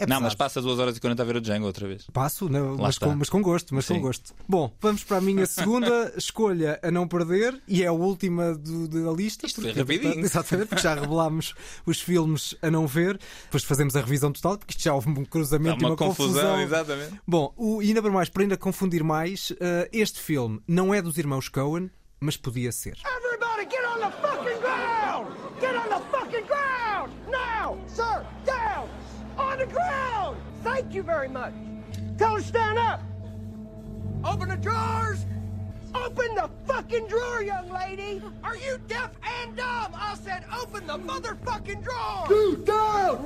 é 0.00 0.06
não, 0.06 0.20
mas 0.20 0.34
passa 0.34 0.60
2 0.60 0.78
horas 0.78 0.96
e 0.96 1.00
40 1.00 1.22
a 1.22 1.26
ver 1.26 1.36
o 1.36 1.40
Django 1.40 1.66
outra 1.66 1.86
vez. 1.86 2.06
Passo, 2.12 2.48
não, 2.48 2.76
mas, 2.76 2.98
com, 2.98 3.14
mas 3.14 3.28
com 3.28 3.42
gosto, 3.42 3.74
mas 3.74 3.84
Sim. 3.86 3.94
com 3.94 4.00
gosto. 4.00 4.34
Bom, 4.48 4.72
vamos 4.80 5.04
para 5.04 5.18
a 5.18 5.20
minha 5.20 5.46
segunda 5.46 6.12
escolha 6.18 6.78
a 6.82 6.90
não 6.90 7.06
perder 7.06 7.60
e 7.68 7.82
é 7.82 7.86
a 7.86 7.92
última 7.92 8.54
do- 8.54 8.88
da 8.88 9.12
lista. 9.12 9.46
Isto 9.46 9.60
foi 9.62 9.72
porque, 9.72 9.80
rapidinho. 9.80 10.20
Exatamente, 10.24 10.68
porque 10.68 10.82
já 10.82 10.94
revelámos 10.94 11.54
os 11.86 12.00
filmes 12.00 12.54
a 12.62 12.70
não 12.70 12.86
ver, 12.86 13.18
depois 13.44 13.62
fazemos 13.64 13.94
a 13.96 14.00
revisão 14.00 14.32
total, 14.32 14.56
porque 14.58 14.72
isto 14.72 14.82
já 14.82 14.94
houve 14.94 15.08
um 15.10 15.24
cruzamento 15.24 15.76
Há 15.76 15.78
e 15.78 15.82
uma 15.84 15.90
uma 15.90 15.96
confusão, 15.96 16.34
confusão. 16.34 16.60
exatamente. 16.62 17.20
Bom, 17.26 17.52
o, 17.56 17.82
e 17.82 17.88
ainda 17.88 18.02
para 18.02 18.10
mais, 18.10 18.28
para 18.28 18.42
ainda 18.42 18.56
confundir 18.56 19.02
mais, 19.04 19.52
eh, 19.60 19.88
este 19.92 20.20
filme 20.20 20.60
não 20.66 20.94
é 20.94 21.00
dos 21.02 21.18
irmãos 21.18 21.48
Coen, 21.48 21.90
mas 22.20 22.36
podia 22.36 22.70
ser. 22.72 22.98
Everybody 23.04 23.68
get 23.70 23.84
on 23.86 23.98
the 23.98 24.10
fucking 24.20 24.60
ground! 24.60 25.28
Get 25.60 25.74
on 25.74 25.88
the 25.88 26.00
fucking 26.10 26.19
the 29.60 29.66
ground! 29.66 30.38
Thank 30.62 30.94
you 30.94 31.02
very 31.02 31.28
much. 31.28 31.52
Tell 32.16 32.34
her 32.34 32.42
stand 32.42 32.78
up. 32.78 33.02
Open 34.24 34.48
the 34.48 34.56
drawers. 34.56 35.26
Open 35.94 36.34
the 36.34 36.48
fucking 36.66 37.06
drawer, 37.08 37.42
young 37.42 37.68
lady. 37.72 38.22
Are 38.42 38.56
you 38.56 38.78
deaf 38.86 39.10
and 39.22 39.54
dumb? 39.56 39.92
I 39.94 40.14
said 40.22 40.44
open 40.62 40.86
the 40.86 40.96
motherfucking 40.98 41.82
drawer. 41.82 42.28
Dude, 42.28 42.64
down! 42.64 43.18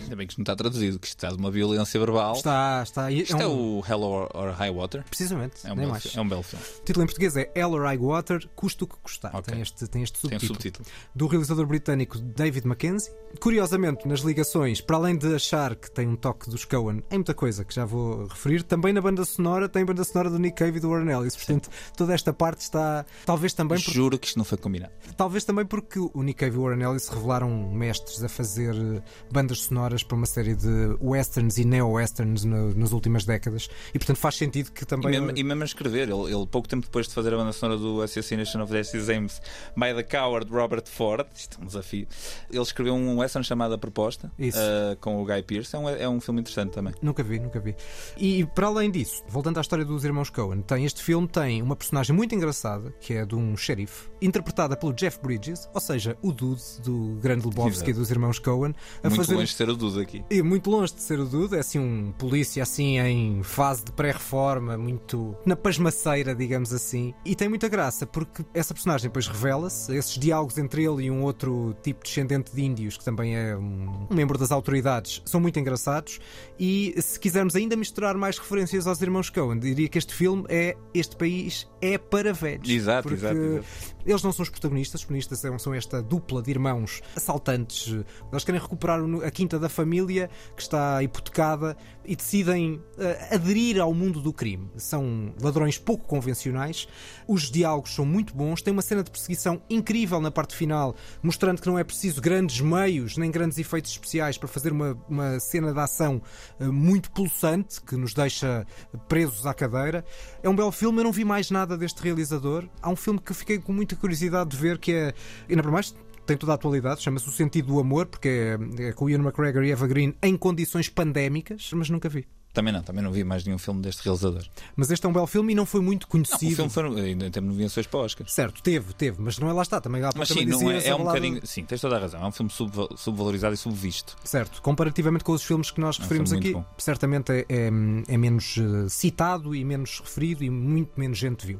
Ainda 0.00 0.16
bem 0.16 0.26
que 0.26 0.32
isto 0.32 0.38
não 0.38 0.42
está 0.44 0.54
traduzido, 0.54 0.98
que 0.98 1.06
isto 1.06 1.16
está 1.18 1.28
de 1.30 1.36
uma 1.36 1.50
violência 1.50 1.98
verbal. 1.98 2.34
Está, 2.34 2.82
está. 2.82 3.10
e 3.10 3.22
Isto 3.22 3.36
é, 3.36 3.46
um- 3.46 3.78
o 3.80 3.84
Hello 3.88 4.06
or, 4.06 4.30
or 4.34 4.50
High 4.52 4.70
Water? 4.70 5.02
Precisamente, 5.04 5.66
É 5.66 5.68
um, 5.72 5.76
nem 5.76 5.78
belo, 5.80 5.90
mais. 5.92 6.02
fi- 6.04 6.18
é 6.18 6.20
um 6.20 6.28
belo 6.28 6.42
filme. 6.42 6.64
O 6.64 6.84
título 6.84 7.02
em 7.04 7.06
português 7.06 7.36
é 7.36 7.50
Hell 7.54 7.72
or 7.72 7.82
High 7.84 7.98
Water, 7.98 8.48
custa 8.54 8.84
o 8.84 8.86
que 8.86 8.96
custar. 8.98 9.34
Ok. 9.34 9.52
Tem, 9.52 9.62
este, 9.62 9.86
tem 9.88 10.02
este 10.02 10.20
Tem 10.28 10.36
um 10.36 10.40
subtítulo. 10.40 10.84
subtítulo. 10.84 10.86
Do 11.14 11.26
realizador 11.26 11.66
britânico 11.66 12.18
David 12.18 12.66
Mackenzie. 12.66 13.12
Curiosamente, 13.40 14.06
nas 14.06 14.20
ligações, 14.20 14.80
para 14.80 14.96
além 14.96 15.16
de 15.16 15.34
achar 15.34 15.74
que 15.74 15.90
tem 15.90 16.06
um 16.06 16.14
toque 16.14 16.48
dos 16.48 16.64
Coen, 16.64 17.02
em 17.10 17.16
muita 17.16 17.34
coisa 17.34 17.64
que 17.64 17.74
já 17.74 17.84
vou 17.84 18.26
referir, 18.28 18.62
também 18.62 18.92
na 18.92 19.00
banda 19.00 19.24
sonora 19.24 19.68
tem 19.68 19.84
banda 19.84 20.04
sonora 20.04 20.30
do 20.30 20.38
Nick 20.38 20.56
Cave 20.56 20.76
e 20.76 20.80
do 20.80 20.88
Warren 20.90 21.10
Ellis. 21.10 21.34
Portanto, 21.34 21.68
toda 21.96 22.03
esta 22.12 22.32
parte 22.32 22.60
está. 22.60 23.04
Talvez 23.24 23.52
também 23.54 23.78
por- 23.80 23.92
Juro 23.92 24.18
que 24.18 24.26
isto 24.28 24.36
não 24.36 24.44
foi 24.44 24.58
combinado. 24.58 24.92
Talvez 25.16 25.44
também 25.44 25.64
porque 25.64 25.98
o 25.98 26.22
Nick 26.22 26.40
Cave 26.40 26.56
e 26.56 26.58
o 26.58 26.62
Warren 26.62 26.82
Ellis 26.82 27.08
revelaram 27.08 27.50
mestres 27.72 28.22
a 28.22 28.28
fazer 28.28 28.74
eh, 28.74 29.02
bandas 29.30 29.60
sonoras 29.62 30.02
para 30.02 30.16
uma 30.16 30.26
série 30.26 30.54
de 30.54 30.96
westerns 31.00 31.58
e 31.58 31.64
neo-westerns 31.64 32.44
no- 32.44 32.74
nas 32.74 32.92
últimas 32.92 33.24
décadas 33.24 33.68
e 33.94 33.98
portanto 33.98 34.16
faz 34.18 34.36
sentido 34.36 34.70
que 34.72 34.82
E 34.82 34.86
também 34.86 35.10
mesmo, 35.12 35.32
e 35.36 35.42
mesmo 35.44 35.62
a 35.62 35.66
escrever, 35.66 36.08
ele, 36.08 36.32
ele, 36.34 36.46
pouco 36.46 36.68
tempo 36.68 36.86
depois 36.86 37.06
de 37.08 37.14
fazer 37.14 37.32
a 37.34 37.36
banda 37.36 37.52
sonora 37.52 37.78
do 37.78 38.02
Assassination 38.02 38.60
of 38.62 38.72
Jesse 38.72 39.00
James 39.04 39.40
by 39.76 39.94
the 39.94 40.02
Coward 40.02 40.50
Robert 40.50 40.84
Ford, 40.86 41.26
isto 41.34 41.58
é 41.60 41.62
um 41.62 41.66
desafio, 41.66 42.06
ele 42.50 42.62
escreveu 42.62 42.94
um 42.94 43.18
western 43.18 43.44
chamado 43.44 43.74
A 43.74 43.78
Proposta 43.78 44.30
uh, 44.38 44.96
com 45.00 45.20
o 45.22 45.24
Guy 45.24 45.42
Pearce. 45.42 45.74
É 45.74 45.78
um, 45.78 45.88
é 45.88 46.08
um 46.08 46.20
filme 46.20 46.40
interessante 46.40 46.72
também. 46.72 46.94
Nunca 47.02 47.22
vi, 47.22 47.38
nunca 47.38 47.60
vi. 47.60 47.74
E 48.16 48.44
para 48.46 48.66
além 48.66 48.90
disso, 48.90 49.22
voltando 49.28 49.58
à 49.58 49.60
história 49.60 49.84
dos 49.84 50.04
irmãos 50.04 50.30
Coen, 50.30 50.60
tem 50.62 50.84
este 50.84 51.02
filme 51.02 51.26
tem 51.28 51.62
uma 51.62 51.74
personagem 51.76 51.93
muito 52.12 52.34
engraçada, 52.34 52.92
que 53.00 53.14
é 53.14 53.24
de 53.24 53.34
um 53.34 53.56
xerife, 53.56 54.08
interpretada 54.26 54.76
pelo 54.76 54.92
Jeff 54.92 55.18
Bridges, 55.22 55.68
ou 55.72 55.80
seja, 55.80 56.16
o 56.22 56.32
Dude 56.32 56.62
do 56.82 57.18
grande 57.20 57.46
Lebowski 57.46 57.90
Exato. 57.90 57.98
dos 57.98 58.10
irmãos 58.10 58.38
Coen, 58.38 58.74
a 59.02 59.08
Muito 59.08 59.16
fazer 59.16 59.34
longe 59.34 59.46
de 59.46 59.56
ser 59.56 59.68
o 59.68 59.76
Dude 59.76 60.00
aqui. 60.00 60.24
E 60.30 60.42
muito 60.42 60.70
longe 60.70 60.94
de 60.94 61.02
ser 61.02 61.18
o 61.20 61.24
Dude, 61.24 61.56
é 61.56 61.60
assim 61.60 61.78
um 61.78 62.12
polícia 62.16 62.62
assim 62.62 62.98
em 62.98 63.42
fase 63.42 63.84
de 63.84 63.92
pré-reforma, 63.92 64.76
muito 64.76 65.36
na 65.44 65.56
pasmaceira, 65.56 66.34
digamos 66.34 66.72
assim. 66.72 67.14
E 67.24 67.34
tem 67.34 67.48
muita 67.48 67.68
graça 67.68 68.06
porque 68.06 68.44
essa 68.54 68.72
personagem 68.72 69.08
depois 69.08 69.26
revela-se, 69.26 69.94
esses 69.94 70.18
diálogos 70.18 70.58
entre 70.58 70.84
ele 70.84 71.04
e 71.04 71.10
um 71.10 71.22
outro 71.22 71.76
tipo 71.82 72.02
descendente 72.02 72.54
de 72.54 72.62
índios, 72.62 72.96
que 72.96 73.04
também 73.04 73.36
é 73.36 73.56
um, 73.56 74.06
um 74.10 74.14
membro 74.14 74.38
das 74.38 74.50
autoridades, 74.50 75.22
são 75.24 75.40
muito 75.40 75.58
engraçados. 75.58 76.18
E 76.58 76.94
se 77.00 77.18
quisermos 77.18 77.54
ainda 77.54 77.76
misturar 77.76 78.16
mais 78.16 78.38
referências 78.38 78.86
aos 78.86 79.00
irmãos 79.00 79.30
Coen, 79.30 79.58
diria 79.58 79.88
que 79.88 79.98
este 79.98 80.14
filme 80.14 80.44
é 80.48 80.76
Este 80.92 81.16
País 81.16 81.68
é 81.80 81.98
para 81.98 82.32
velhos. 82.32 82.68
Exato, 82.68 83.12
exato, 83.12 83.36
exato. 83.36 83.93
Eles 84.06 84.22
não 84.22 84.32
são 84.32 84.42
os 84.42 84.50
protagonistas, 84.50 85.00
os 85.00 85.04
protagonistas 85.04 85.62
são, 85.62 85.74
esta 85.74 86.02
dupla 86.02 86.42
de 86.42 86.50
irmãos 86.50 87.00
assaltantes. 87.16 87.88
Eles 88.30 88.44
querem 88.44 88.60
recuperar 88.60 89.00
a 89.24 89.30
quinta 89.30 89.58
da 89.58 89.68
família 89.68 90.30
que 90.54 90.62
está 90.62 91.02
hipotecada 91.02 91.76
e 92.04 92.14
decidem 92.16 92.82
eh, 92.98 93.28
aderir 93.34 93.80
ao 93.80 93.92
mundo 93.94 94.20
do 94.20 94.32
crime. 94.32 94.70
São 94.76 95.34
ladrões 95.40 95.78
pouco 95.78 96.06
convencionais, 96.06 96.86
os 97.26 97.50
diálogos 97.50 97.94
são 97.94 98.04
muito 98.04 98.34
bons, 98.34 98.62
tem 98.62 98.72
uma 98.72 98.82
cena 98.82 99.02
de 99.02 99.10
perseguição 99.10 99.62
incrível 99.68 100.20
na 100.20 100.30
parte 100.30 100.54
final, 100.54 100.94
mostrando 101.22 101.60
que 101.60 101.66
não 101.66 101.78
é 101.78 101.84
preciso 101.84 102.20
grandes 102.20 102.60
meios 102.60 103.16
nem 103.16 103.30
grandes 103.30 103.58
efeitos 103.58 103.90
especiais 103.90 104.38
para 104.38 104.48
fazer 104.48 104.72
uma, 104.72 104.98
uma 105.08 105.40
cena 105.40 105.72
de 105.72 105.78
ação 105.78 106.20
eh, 106.60 106.66
muito 106.66 107.10
pulsante 107.10 107.80
que 107.80 107.96
nos 107.96 108.14
deixa 108.14 108.66
presos 109.08 109.46
à 109.46 109.54
cadeira. 109.54 110.04
É 110.42 110.48
um 110.48 110.56
belo 110.56 110.72
filme, 110.72 111.00
eu 111.00 111.04
não 111.04 111.12
vi 111.12 111.24
mais 111.24 111.50
nada 111.50 111.76
deste 111.76 112.02
realizador. 112.02 112.68
Há 112.82 112.90
um 112.90 112.96
filme 112.96 113.20
que 113.20 113.32
fiquei 113.34 113.58
com 113.58 113.72
muita 113.72 113.96
curiosidade 113.96 114.50
de 114.50 114.56
ver 114.56 114.78
que 114.78 114.92
é, 114.92 115.14
ainda 115.48 115.62
por 115.62 115.72
mais, 115.72 115.94
tem 116.26 116.36
toda 116.36 116.52
a 116.52 116.54
atualidade, 116.54 117.02
chama-se 117.02 117.28
O 117.28 117.32
Sentido 117.32 117.68
do 117.68 117.80
Amor, 117.80 118.06
porque 118.06 118.28
é, 118.28 118.88
é 118.88 118.92
com 118.92 119.06
o 119.06 119.10
Ian 119.10 119.20
McGregor 119.20 119.62
e 119.64 119.70
Eva 119.70 119.86
Green 119.86 120.14
em 120.22 120.36
condições 120.36 120.88
pandémicas, 120.88 121.70
mas 121.72 121.90
nunca 121.90 122.08
vi. 122.08 122.26
Também 122.54 122.72
não, 122.72 122.82
também 122.82 123.02
não 123.04 123.10
vi 123.12 123.24
mais 123.24 123.44
nenhum 123.44 123.58
filme 123.58 123.82
deste 123.82 124.02
realizador. 124.04 124.44
Mas 124.76 124.90
este 124.90 125.04
é 125.04 125.08
um 125.08 125.12
belo 125.12 125.26
filme 125.26 125.52
e 125.52 125.56
não 125.56 125.66
foi 125.66 125.80
muito 125.80 126.04
Não, 126.04 126.08
o 126.08 126.10
conhecido. 126.10 126.54
filme 126.54 126.70
foi, 126.70 127.00
ainda 127.00 127.28
teve 127.30 127.46
nomeações 127.46 127.86
para 127.86 127.98
Oscars. 128.00 128.32
Certo, 128.32 128.62
teve, 128.62 128.94
teve, 128.94 129.20
mas 129.20 129.38
não 129.38 129.48
é 129.50 129.52
lá 129.52 129.62
está, 129.62 129.80
também 129.80 130.02
há 130.04 130.10
Mas 130.16 130.28
sim, 130.28 130.44
não 130.46 130.70
é, 130.70 130.86
é 130.86 130.94
um 130.94 131.04
bocadinho. 131.04 131.44
Sim, 131.44 131.64
tens 131.64 131.80
toda 131.80 131.96
a 131.96 131.98
razão. 131.98 132.22
É 132.22 132.26
um 132.26 132.32
filme 132.32 132.50
subva- 132.50 132.88
subvalorizado 132.96 133.54
e 133.54 133.56
subvisto. 133.58 134.16
Certo, 134.24 134.62
comparativamente 134.62 135.24
com 135.24 135.32
os 135.32 135.42
filmes 135.42 135.70
que 135.72 135.80
nós 135.80 135.96
É 135.96 135.98
um 135.98 136.02
referimos 136.04 136.32
aqui, 136.32 136.52
bom. 136.52 136.64
certamente 136.78 137.32
é, 137.32 137.44
é- 137.48 137.70
é 138.08 138.16
menos 138.16 138.54
eh, 138.56 138.88
citado 138.88 139.54
e 139.54 139.64
menos 139.64 139.98
referido 140.00 140.44
e 140.44 140.48
muito 140.50 140.92
menos 140.98 141.18
gente 141.18 141.44
viu. 141.44 141.58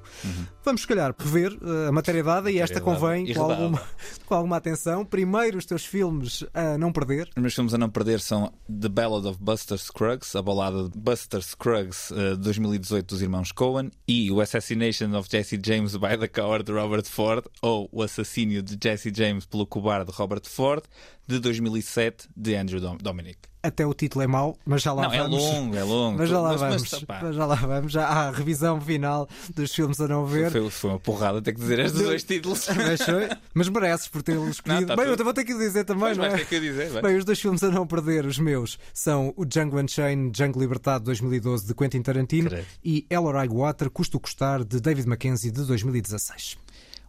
Vamos, 0.65 0.83
se 0.83 0.87
calhar, 0.87 1.15
rever 1.19 1.59
eh, 1.61 1.89
a 1.89 1.93
matéria 1.93 2.23
dada 2.23 2.51
e 2.53 2.59
esta 2.61 2.79
Uhum. 2.79 2.85
Convém 2.85 3.35
com 3.35 3.43
alguma, 3.43 3.83
com 4.27 4.35
alguma 4.35 4.57
atenção. 4.59 5.05
Primeiro, 5.05 5.59
os 5.59 5.65
teus 5.67 5.85
filmes 5.85 6.45
a 6.55 6.79
não 6.79 6.93
perder. 6.93 7.29
Os 7.37 7.43
meus 7.43 7.55
filmes 7.55 7.75
a 7.75 7.79
não 7.79 7.89
perder 7.89 8.21
são 8.21 8.53
The 8.69 8.89
Ballad 8.89 9.27
of 9.27 9.39
Buster 9.43 9.77
Scruggs, 9.79 10.37
a 10.37 10.43
balada 10.43 10.84
Buster 10.95 11.43
Scruggs 11.43 12.11
eh, 12.11 12.31
de 12.31 12.43
2018 12.43 13.07
dos 13.07 13.23
irmãos 13.23 13.53
Coen, 13.53 13.91
e 14.07 14.31
o 14.31 14.41
Assassination 14.41 15.15
of 15.17 15.29
Jesse 15.31 15.59
James 15.65 15.97
by 15.97 16.17
the 16.19 16.29
Coward 16.29 16.71
Robert 16.71 17.05
Ford, 17.05 17.45
ou 17.63 17.89
o 17.93 18.03
assassínio 18.03 18.63
de 18.63 18.79
Jesse 18.83 19.13
James 19.15 19.47
pelo 19.47 19.67
cobarde 19.67 20.11
Robert 20.13 20.47
Ford, 20.47 20.85
de 21.27 21.39
2007, 21.39 22.29
de 22.37 22.55
Andrew 22.57 22.81
Dom- 22.81 22.97
Dominic. 22.99 23.39
Até 23.63 23.87
o 23.87 23.95
título 23.95 24.23
é 24.23 24.27
mau, 24.27 24.59
mas 24.67 24.83
já 24.83 24.93
lá 24.93 25.05
Não, 25.05 25.13
é 25.15 25.19
vamos. 25.23 25.43
longo, 25.43 25.75
é 25.75 25.83
longo. 25.83 26.19
Mas 26.19 26.29
já 26.29 26.39
lá 26.39 26.51
Mas- 26.51 26.61
mas, 26.61 26.83
vamos. 26.91 27.05
pá. 27.07 27.21
Mas 27.23 27.35
já 27.35 27.47
lá 27.47 27.55
vamos. 27.55 27.93
Já 27.93 28.07
há 28.07 28.29
a 28.29 28.31
revisão 28.31 28.79
final 28.79 29.27
dos 29.55 29.75
filmes 29.75 29.99
a 30.03 30.07
não 30.07 30.27
ver. 30.27 30.51
Foi, 30.53 30.69
foi 30.69 30.91
uma 30.91 31.01
porrada 31.01 31.41
ter 31.41 31.55
que 31.55 31.61
dizer 31.61 31.79
estes 31.79 32.03
dois 32.03 32.23
títulos. 32.25 32.69
Mas, 32.77 33.01
foi. 33.01 33.31
Mas 33.55 33.69
mereces 33.71 34.07
por 34.09 34.23
tê-los 34.23 34.51
escolhido. 34.51 34.83
Não, 34.83 34.89
tá 34.89 34.97
Bem, 34.97 35.07
eu 35.07 35.13
tudo. 35.13 35.25
vou 35.25 35.33
ter 35.33 35.45
que 35.47 35.55
dizer 35.57 35.85
também, 35.85 36.05
Pois 36.05 36.19
não 36.19 36.27
é? 36.27 36.37
ter 36.37 36.47
que 36.47 36.61
dizer, 36.61 36.91
vai. 36.91 37.01
Bem, 37.01 37.17
os 37.17 37.25
dois 37.25 37.41
filmes 37.41 37.63
a 37.65 37.71
não 37.71 37.87
perder, 37.87 38.27
os 38.27 38.39
meus, 38.39 38.79
são 38.93 39.33
o 39.35 39.47
Django 39.47 39.81
Unchained, 39.81 40.31
Django 40.31 40.61
Libertado, 40.61 41.03
2012, 41.07 41.67
de 41.67 41.75
Quentin 41.75 42.03
Tarantino, 42.03 42.51
Credo. 42.51 42.67
e 42.85 43.07
High 43.11 43.49
Water, 43.49 43.89
Custo 43.89 44.21
Custar, 44.21 44.63
de 44.63 44.79
David 44.79 45.09
Mackenzie, 45.09 45.51
de 45.51 45.63
2016. 45.65 46.59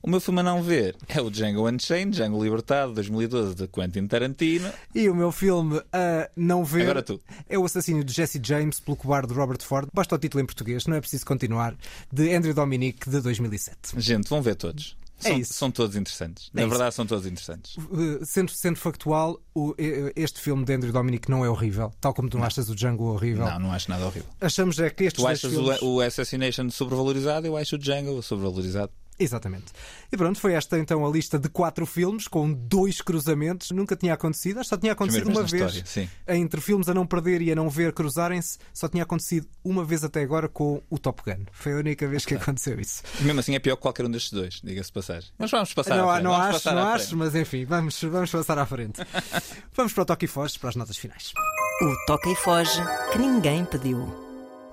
O 0.05 0.09
meu 0.09 0.19
filme 0.21 0.39
a 0.41 0.43
não 0.43 0.61
ver 0.61 0.95
é 1.07 1.19
o 1.19 1.31
Django 1.31 1.67
Unchained, 1.67 2.11
Django 2.15 2.43
Libertado, 2.43 2.93
2012, 2.93 3.55
de 3.55 3.67
Quentin 3.67 4.05
Tarantino. 4.05 4.71
E 4.93 5.09
o 5.09 5.15
meu 5.15 5.31
filme 5.31 5.81
a 5.91 6.29
não 6.35 6.63
ver 6.63 6.95
é 7.49 7.57
o 7.57 7.65
assassínio 7.65 8.03
de 8.03 8.13
Jesse 8.13 8.39
James 8.43 8.79
pelo 8.79 8.95
cobarde 8.95 9.33
Robert 9.33 9.63
Ford. 9.63 9.89
Basta 9.91 10.13
o 10.13 10.19
título 10.19 10.43
em 10.43 10.45
português, 10.45 10.85
não 10.85 10.95
é 10.95 11.01
preciso 11.01 11.25
continuar, 11.25 11.75
de 12.13 12.35
Andrew 12.35 12.53
Dominic, 12.53 13.09
de 13.09 13.19
2007. 13.19 13.77
Gente, 13.97 14.29
vão 14.29 14.43
ver 14.43 14.53
todos. 14.55 14.95
É 15.23 15.29
São, 15.29 15.37
isso. 15.39 15.53
são 15.53 15.71
todos 15.71 15.95
interessantes. 15.95 16.51
É 16.53 16.57
Na 16.57 16.61
isso. 16.63 16.69
verdade, 16.69 16.93
são 16.93 17.05
todos 17.07 17.25
interessantes. 17.25 17.75
Uh, 17.77 18.23
Sendo, 18.23 18.51
sendo 18.51 18.75
factual, 18.77 19.39
o- 19.55 19.73
este 20.15 20.39
filme 20.39 20.63
de 20.65 20.73
Andrew 20.73 20.93
Dominic 20.93 21.31
não 21.31 21.43
é 21.43 21.49
horrível, 21.49 21.91
tal 21.99 22.13
como 22.13 22.29
tu 22.29 22.37
não 22.37 22.45
achas 22.45 22.69
o 22.69 22.75
Django 22.75 23.05
horrível. 23.05 23.45
Não, 23.45 23.59
não 23.59 23.71
acho 23.71 23.89
nada 23.89 24.05
horrível. 24.05 24.29
Achamos 24.39 24.77
é 24.77 24.89
que 24.91 25.05
estes 25.05 25.23
Tu 25.23 25.27
achas 25.27 25.51
filmes... 25.51 25.81
o, 25.81 25.95
o 25.95 26.01
Assassination 26.01 26.69
sobrevalorizado, 26.69 27.47
eu 27.47 27.57
acho 27.57 27.75
o 27.75 27.79
Django 27.79 28.21
sobrevalorizado. 28.21 28.91
Exatamente. 29.17 29.65
E 30.11 30.17
pronto, 30.17 30.39
foi 30.39 30.53
esta 30.53 30.77
então 30.77 31.05
a 31.05 31.09
lista 31.09 31.39
de 31.39 31.47
quatro 31.47 31.85
filmes 31.85 32.27
com 32.27 32.51
dois 32.51 33.01
cruzamentos. 33.01 33.71
Nunca 33.71 33.95
tinha 33.95 34.13
acontecido, 34.13 34.59
acho 34.59 34.69
que 34.69 34.75
só 34.75 34.77
tinha 34.77 34.91
acontecido 34.91 35.23
Primeira 35.23 35.41
uma 35.41 35.49
vez 35.49 35.71
vez. 35.73 35.85
história, 35.87 36.09
Entre 36.37 36.59
filmes 36.59 36.89
a 36.89 36.93
não 36.93 37.05
perder 37.07 37.41
e 37.41 37.51
a 37.51 37.55
não 37.55 37.69
ver 37.69 37.93
cruzarem-se, 37.93 38.57
só 38.73 38.87
tinha 38.89 39.03
acontecido 39.03 39.47
uma 39.63 39.85
vez 39.85 40.03
até 40.03 40.21
agora 40.21 40.49
com 40.49 40.81
o 40.89 40.99
Top 40.99 41.21
Gun. 41.25 41.45
Foi 41.51 41.73
a 41.73 41.77
única 41.77 42.07
vez 42.07 42.25
que 42.25 42.35
aconteceu 42.35 42.79
isso. 42.79 43.03
E 43.19 43.23
mesmo 43.23 43.39
assim 43.39 43.55
é 43.55 43.59
pior 43.59 43.75
que 43.77 43.81
qualquer 43.81 44.05
um 44.05 44.11
destes 44.11 44.33
dois, 44.33 44.59
diga-se 44.63 44.89
de 44.89 44.93
passagem. 44.93 45.29
Mas 45.37 45.49
vamos 45.49 45.73
passar 45.73 45.95
não 45.95 46.09
à 46.09 46.13
frente. 46.15 46.23
não 46.23 46.31
vamos 46.31 46.55
acho, 46.55 46.71
não 46.71 46.87
acho, 46.87 47.17
mas 47.17 47.35
enfim, 47.35 47.65
vamos, 47.65 48.01
vamos 48.03 48.31
passar 48.31 48.59
à 48.59 48.65
frente. 48.65 49.01
vamos 49.73 49.93
para 49.93 50.03
o 50.03 50.05
Toque 50.05 50.25
e 50.25 50.27
Foge, 50.27 50.59
para 50.59 50.69
as 50.69 50.75
notas 50.75 50.97
finais. 50.97 51.31
O 51.81 52.05
Toca 52.05 52.29
e 52.29 52.35
Foge 52.35 52.81
que 53.11 53.17
ninguém 53.17 53.63
pediu. 53.65 54.24